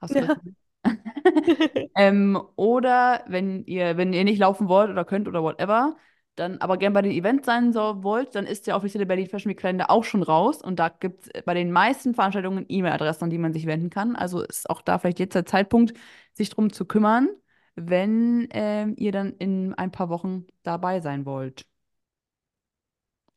Hast 0.00 0.14
du 0.14 0.20
das? 0.20 0.30
Ja. 0.34 0.52
Ähm, 1.94 2.40
oder 2.56 3.24
wenn 3.28 3.64
ihr, 3.64 3.96
wenn 3.96 4.12
ihr 4.12 4.24
nicht 4.24 4.38
laufen 4.38 4.68
wollt 4.68 4.90
oder 4.90 5.04
könnt 5.04 5.28
oder 5.28 5.42
whatever, 5.42 5.96
dann 6.38 6.58
aber 6.58 6.76
gern 6.76 6.92
bei 6.92 7.02
den 7.02 7.12
Events 7.12 7.46
sein 7.46 7.72
so 7.72 8.02
wollt, 8.02 8.34
dann 8.34 8.46
ist 8.46 8.66
der 8.66 8.76
offizielle 8.76 9.06
Berlin 9.06 9.26
Fashion 9.28 9.50
Week 9.50 9.58
Kalender 9.58 9.90
auch 9.90 10.04
schon 10.04 10.22
raus 10.22 10.62
und 10.62 10.78
da 10.78 10.88
gibt 10.88 11.26
es 11.26 11.42
bei 11.44 11.54
den 11.54 11.70
meisten 11.72 12.14
Veranstaltungen 12.14 12.64
E-Mail-Adressen, 12.68 13.24
an 13.24 13.30
die 13.30 13.38
man 13.38 13.52
sich 13.52 13.66
wenden 13.66 13.90
kann. 13.90 14.16
Also 14.16 14.42
ist 14.42 14.68
auch 14.70 14.82
da 14.82 14.98
vielleicht 14.98 15.18
jetzt 15.18 15.34
der 15.34 15.46
Zeitpunkt, 15.46 15.94
sich 16.34 16.50
drum 16.50 16.72
zu 16.72 16.84
kümmern, 16.84 17.28
wenn 17.74 18.48
ähm, 18.52 18.94
ihr 18.96 19.12
dann 19.12 19.32
in 19.34 19.74
ein 19.74 19.90
paar 19.90 20.08
Wochen 20.08 20.46
dabei 20.62 21.00
sein 21.00 21.26
wollt. 21.26 21.64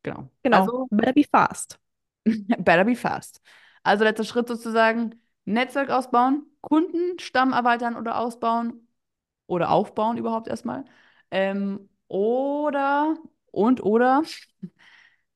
Genau. 0.04 0.30
Genau. 0.44 0.62
Also 0.62 0.88
Better 0.90 1.14
be 1.14 1.24
fast. 1.24 1.80
better 2.26 2.86
be 2.86 2.96
fast. 2.96 3.42
Also 3.84 4.04
letzter 4.04 4.24
Schritt 4.24 4.48
sozusagen, 4.48 5.20
Netzwerk 5.46 5.90
ausbauen, 5.90 6.46
Kundenstamm 6.62 7.54
erweitern 7.54 7.96
oder 7.96 8.20
ausbauen 8.20 8.88
oder 9.48 9.72
aufbauen 9.72 10.18
überhaupt 10.18 10.48
erstmal. 10.48 10.86
Ähm, 11.32 11.90
oder 12.12 13.15
und 13.52 13.84
oder 13.84 14.24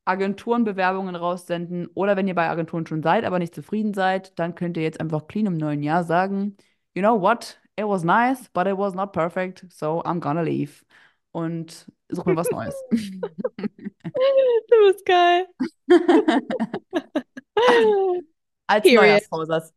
Agenturen 0.04 0.66
Bewerbungen 0.66 1.16
raussenden. 1.16 1.88
Oder 1.94 2.16
wenn 2.16 2.28
ihr 2.28 2.36
bei 2.36 2.50
Agenturen 2.50 2.86
schon 2.86 3.02
seid, 3.02 3.24
aber 3.24 3.40
nicht 3.40 3.56
zufrieden 3.56 3.94
seid, 3.94 4.38
dann 4.38 4.56
könnt 4.56 4.78
ihr 4.78 4.84
jetzt 4.84 5.00
einfach 5.00 5.28
clean 5.28 5.48
im 5.48 5.58
neuen 5.58 5.82
Jahr 5.82 6.04
sagen, 6.04 6.58
you 6.94 7.02
know 7.02 7.20
what, 7.20 7.60
it 7.78 7.86
was 7.86 8.04
nice, 8.04 8.50
but 8.54 8.68
it 8.68 8.78
was 8.78 8.94
not 8.94 9.14
perfect, 9.14 9.66
so 9.70 10.04
I'm 10.04 10.20
gonna 10.20 10.42
leave. 10.42 10.84
Und 11.32 11.92
such 12.10 12.26
mir 12.26 12.36
was 12.36 12.52
Neues. 12.52 12.76
Du 14.68 14.88
bist 14.88 15.06
geil. 15.06 15.48
Als 18.68 18.84
Period. 18.84 19.22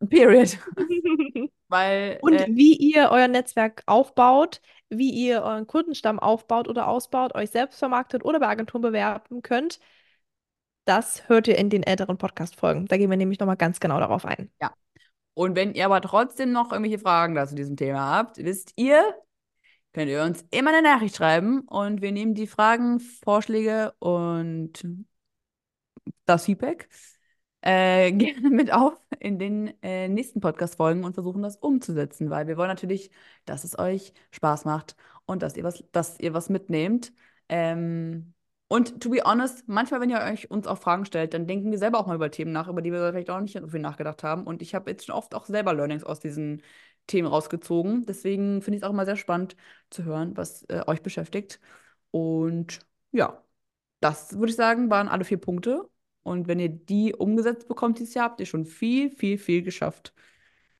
Period. 0.08 0.58
Weil, 1.68 2.18
Und 2.22 2.34
äh, 2.34 2.46
wie 2.48 2.76
ihr 2.76 3.10
euer 3.10 3.28
Netzwerk 3.28 3.82
aufbaut, 3.86 4.60
wie 4.90 5.10
ihr 5.10 5.42
euren 5.42 5.66
Kundenstamm 5.66 6.18
aufbaut 6.18 6.68
oder 6.68 6.88
ausbaut, 6.88 7.34
euch 7.34 7.50
selbst 7.50 7.78
vermarktet 7.78 8.24
oder 8.24 8.40
bei 8.40 8.48
Agenturen 8.48 8.82
bewerben 8.82 9.42
könnt, 9.42 9.80
das 10.84 11.28
hört 11.28 11.46
ihr 11.48 11.58
in 11.58 11.68
den 11.68 11.82
älteren 11.82 12.16
Podcast-Folgen. 12.16 12.86
Da 12.86 12.96
gehen 12.96 13.10
wir 13.10 13.16
nämlich 13.16 13.38
nochmal 13.38 13.56
ganz 13.56 13.80
genau 13.80 14.00
darauf 14.00 14.24
ein. 14.24 14.50
ja. 14.60 14.72
Und 15.34 15.54
wenn 15.54 15.72
ihr 15.72 15.84
aber 15.84 16.00
trotzdem 16.00 16.50
noch 16.50 16.72
irgendwelche 16.72 16.98
Fragen 16.98 17.36
dazu 17.36 17.54
diesem 17.54 17.76
Thema 17.76 18.10
habt, 18.10 18.38
wisst 18.38 18.72
ihr, 18.74 19.04
könnt 19.92 20.10
ihr 20.10 20.24
uns 20.24 20.44
immer 20.50 20.70
eine 20.70 20.82
Nachricht 20.82 21.14
schreiben 21.14 21.60
und 21.60 22.02
wir 22.02 22.10
nehmen 22.10 22.34
die 22.34 22.48
Fragen, 22.48 22.98
Vorschläge 22.98 23.92
und 24.00 24.84
das 26.24 26.46
Feedback 26.46 26.88
äh, 27.62 28.12
gerne 28.12 28.50
mit 28.50 28.72
auf 28.72 28.94
in 29.20 29.38
den 29.38 29.74
äh, 29.82 30.08
nächsten 30.08 30.40
Podcast-Folgen 30.40 31.04
und 31.04 31.14
versuchen 31.14 31.42
das 31.42 31.56
umzusetzen, 31.56 32.30
weil 32.30 32.46
wir 32.46 32.56
wollen 32.56 32.68
natürlich, 32.68 33.10
dass 33.44 33.64
es 33.64 33.78
euch 33.78 34.12
Spaß 34.30 34.64
macht 34.64 34.96
und 35.26 35.42
dass 35.42 35.56
ihr 35.56 35.64
was, 35.64 35.84
dass 35.92 36.18
ihr 36.20 36.34
was 36.34 36.48
mitnehmt. 36.48 37.12
Ähm, 37.48 38.34
und 38.68 39.00
to 39.02 39.08
be 39.10 39.22
honest, 39.24 39.66
manchmal, 39.66 40.00
wenn 40.00 40.10
ihr 40.10 40.20
euch 40.20 40.50
uns 40.50 40.66
auch 40.66 40.78
Fragen 40.78 41.06
stellt, 41.06 41.32
dann 41.32 41.46
denken 41.46 41.70
wir 41.70 41.78
selber 41.78 41.98
auch 41.98 42.06
mal 42.06 42.16
über 42.16 42.30
Themen 42.30 42.52
nach, 42.52 42.68
über 42.68 42.82
die 42.82 42.92
wir 42.92 42.98
vielleicht 43.10 43.30
auch 43.30 43.40
nicht 43.40 43.58
so 43.58 43.68
viel 43.68 43.80
nachgedacht 43.80 44.22
haben. 44.22 44.44
Und 44.46 44.60
ich 44.60 44.74
habe 44.74 44.90
jetzt 44.90 45.06
schon 45.06 45.14
oft 45.14 45.34
auch 45.34 45.46
selber 45.46 45.72
Learnings 45.72 46.04
aus 46.04 46.20
diesen 46.20 46.62
Themen 47.06 47.28
rausgezogen. 47.28 48.04
Deswegen 48.06 48.60
finde 48.62 48.76
ich 48.76 48.82
es 48.82 48.86
auch 48.88 48.92
immer 48.92 49.06
sehr 49.06 49.16
spannend 49.16 49.56
zu 49.90 50.04
hören, 50.04 50.36
was 50.36 50.64
äh, 50.64 50.82
euch 50.86 51.02
beschäftigt. 51.02 51.60
Und 52.10 52.80
ja, 53.12 53.42
das 54.00 54.38
würde 54.38 54.50
ich 54.50 54.56
sagen, 54.56 54.90
waren 54.90 55.08
alle 55.08 55.24
vier 55.24 55.38
Punkte. 55.38 55.88
Und 56.28 56.48
wenn 56.48 56.60
ihr 56.60 56.68
die 56.68 57.14
umgesetzt 57.14 57.68
bekommt 57.68 57.98
dieses 57.98 58.14
Jahr, 58.14 58.26
habt 58.26 58.40
ihr 58.40 58.46
schon 58.46 58.64
viel, 58.64 59.10
viel, 59.10 59.38
viel 59.38 59.62
geschafft. 59.62 60.12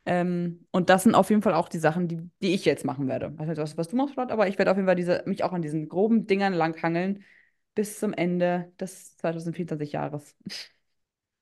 Ähm, 0.07 0.67
und 0.71 0.91
das 0.91 1.03
sind 1.03 1.15
auf 1.15 1.31
jeden 1.31 1.43
Fall 1.43 1.55
auch 1.55 1.69
die 1.69 1.79
Sachen, 1.79 2.09
die, 2.09 2.19
die 2.41 2.55
ich 2.55 2.65
jetzt 2.65 2.85
machen 2.85 3.09
werde. 3.09 3.37
Weiß 3.39 3.49
nicht, 3.49 3.77
was, 3.77 3.89
du 3.89 3.97
machst, 3.97 4.15
Charlotte, 4.15 4.33
aber 4.33 4.49
ich 4.49 4.59
werde 4.59 4.71
auf 4.71 4.77
jeden 4.77 4.87
Fall 4.87 4.97
diese, 4.97 5.23
mich 5.27 5.45
auch 5.45 5.53
an 5.53 5.63
diesen 5.63 5.89
groben 5.89 6.27
Dingern 6.27 6.55
langhangeln 6.55 7.25
bis 7.75 7.99
zum 8.01 8.13
Ende 8.13 8.73
des 8.81 9.17
2024 9.19 9.93
Jahres. 9.93 10.35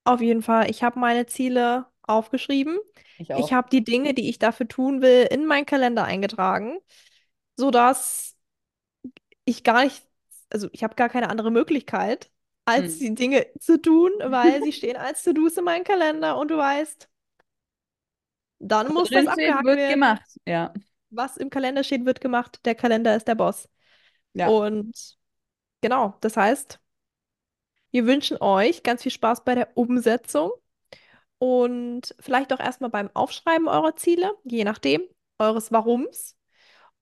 Auf 0.05 0.21
jeden 0.21 0.42
Fall, 0.42 0.71
ich 0.71 0.83
habe 0.83 0.99
meine 0.99 1.27
Ziele 1.27 1.87
aufgeschrieben. 2.03 2.79
Ich 3.19 3.31
Ich 3.31 3.53
habe 3.53 3.71
die 3.71 3.85
Dinge, 3.85 4.14
die 4.14 4.29
ich 4.29 4.38
dafür 4.38 4.69
tun 4.69 5.03
will, 5.03 5.27
in 5.31 5.47
meinen 5.47 5.66
Kalender 5.66 6.05
eingetragen, 6.05 6.79
sodass 7.57 8.37
ich 9.45 9.64
gar 9.64 9.85
nicht, 9.85 10.05
also 10.51 10.69
ich 10.73 10.85
habe 10.85 10.95
gar 10.95 11.09
keine 11.09 11.31
andere 11.31 11.51
Möglichkeit, 11.51 12.31
als 12.66 12.94
Hm. 12.94 12.98
die 13.00 13.14
Dinge 13.14 13.46
zu 13.59 13.81
tun, 13.81 14.12
weil 14.24 14.62
sie 14.62 14.72
stehen 14.72 14.96
als 14.96 15.22
To-Dos 15.22 15.57
in 15.57 15.64
meinem 15.64 15.85
Kalender 15.85 16.37
und 16.38 16.50
du 16.50 16.59
weißt, 16.59 17.09
dann 18.59 18.92
muss 18.92 19.11
das 19.11 19.26
abgehakt 19.26 19.64
wird 19.64 19.76
werden. 19.79 19.94
gemacht. 19.94 20.22
Ja. 20.46 20.72
Was 21.11 21.37
im 21.37 21.50
Kalender 21.50 21.85
steht, 21.85 22.05
wird 22.05 22.20
gemacht. 22.20 22.61
Der 22.64 22.74
Kalender 22.74 23.16
ist 23.16 23.29
der 23.29 23.35
Boss. 23.35 23.68
Ja. 24.35 24.48
Und 24.48 24.92
genau, 25.81 26.14
das 26.20 26.37
heißt, 26.37 26.81
wir 27.92 28.07
wünschen 28.07 28.37
euch 28.40 28.83
ganz 28.83 29.02
viel 29.02 29.12
Spaß 29.12 29.44
bei 29.44 29.55
der 29.55 29.76
Umsetzung 29.76 30.50
und 31.38 32.14
vielleicht 32.20 32.52
auch 32.52 32.61
erstmal 32.61 32.90
beim 32.90 33.11
Aufschreiben 33.14 33.68
eurer 33.68 33.96
Ziele, 33.96 34.33
je 34.44 34.64
nachdem, 34.64 35.02
eures 35.38 35.72
Warums. 35.72 36.37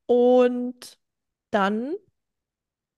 Und 0.07 0.99
dann 1.51 1.95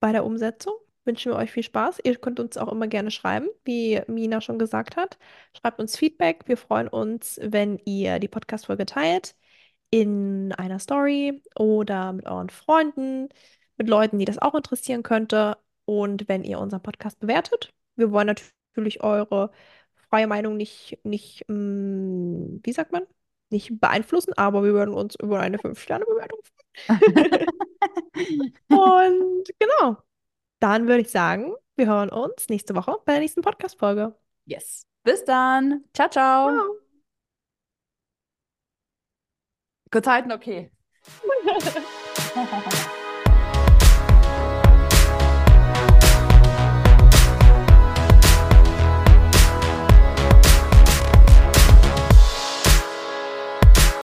bei 0.00 0.12
der 0.12 0.24
Umsetzung 0.24 0.74
wünschen 1.06 1.32
wir 1.32 1.36
euch 1.36 1.52
viel 1.52 1.62
Spaß. 1.62 2.00
Ihr 2.04 2.16
könnt 2.16 2.40
uns 2.40 2.56
auch 2.56 2.70
immer 2.70 2.88
gerne 2.88 3.10
schreiben, 3.10 3.48
wie 3.64 4.02
Mina 4.08 4.40
schon 4.40 4.58
gesagt 4.58 4.96
hat. 4.96 5.18
Schreibt 5.56 5.78
uns 5.80 5.96
Feedback. 5.96 6.44
Wir 6.46 6.56
freuen 6.56 6.88
uns, 6.88 7.38
wenn 7.42 7.78
ihr 7.84 8.18
die 8.18 8.28
Podcast-Folge 8.28 8.86
teilt 8.86 9.36
in 9.90 10.52
einer 10.52 10.78
Story 10.78 11.42
oder 11.56 12.12
mit 12.12 12.26
euren 12.26 12.50
Freunden, 12.50 13.28
mit 13.76 13.88
Leuten, 13.88 14.18
die 14.18 14.24
das 14.24 14.38
auch 14.38 14.54
interessieren 14.54 15.02
könnte. 15.02 15.56
Und 15.84 16.28
wenn 16.28 16.44
ihr 16.44 16.58
unseren 16.60 16.82
Podcast 16.82 17.20
bewertet. 17.20 17.72
Wir 17.96 18.10
wollen 18.12 18.26
natürlich 18.26 19.02
eure 19.02 19.50
freie 20.10 20.26
Meinung 20.26 20.56
nicht, 20.56 20.98
nicht, 21.04 21.44
mm, 21.48 22.60
wie 22.62 22.72
sagt 22.72 22.92
man? 22.92 23.06
Nicht 23.50 23.80
beeinflussen, 23.80 24.32
aber 24.36 24.64
wir 24.64 24.72
würden 24.72 24.94
uns 24.94 25.14
über 25.16 25.40
eine 25.40 25.58
5-Sterne-Bewertung 25.58 26.40
freuen. 26.44 27.46
Und 28.68 29.50
genau. 29.58 29.98
Dann 30.60 30.86
würde 30.88 31.02
ich 31.02 31.10
sagen, 31.10 31.54
wir 31.76 31.86
hören 31.86 32.08
uns 32.08 32.48
nächste 32.48 32.74
Woche 32.74 32.96
bei 33.04 33.12
der 33.12 33.20
nächsten 33.20 33.42
Podcast-Folge. 33.42 34.16
Yes. 34.46 34.86
Bis 35.02 35.24
dann. 35.24 35.84
Ciao, 35.92 36.08
ciao. 36.08 36.50
Ciao. 36.50 36.76
Kurz 39.90 40.06
halten, 40.06 40.32
okay. 40.32 40.70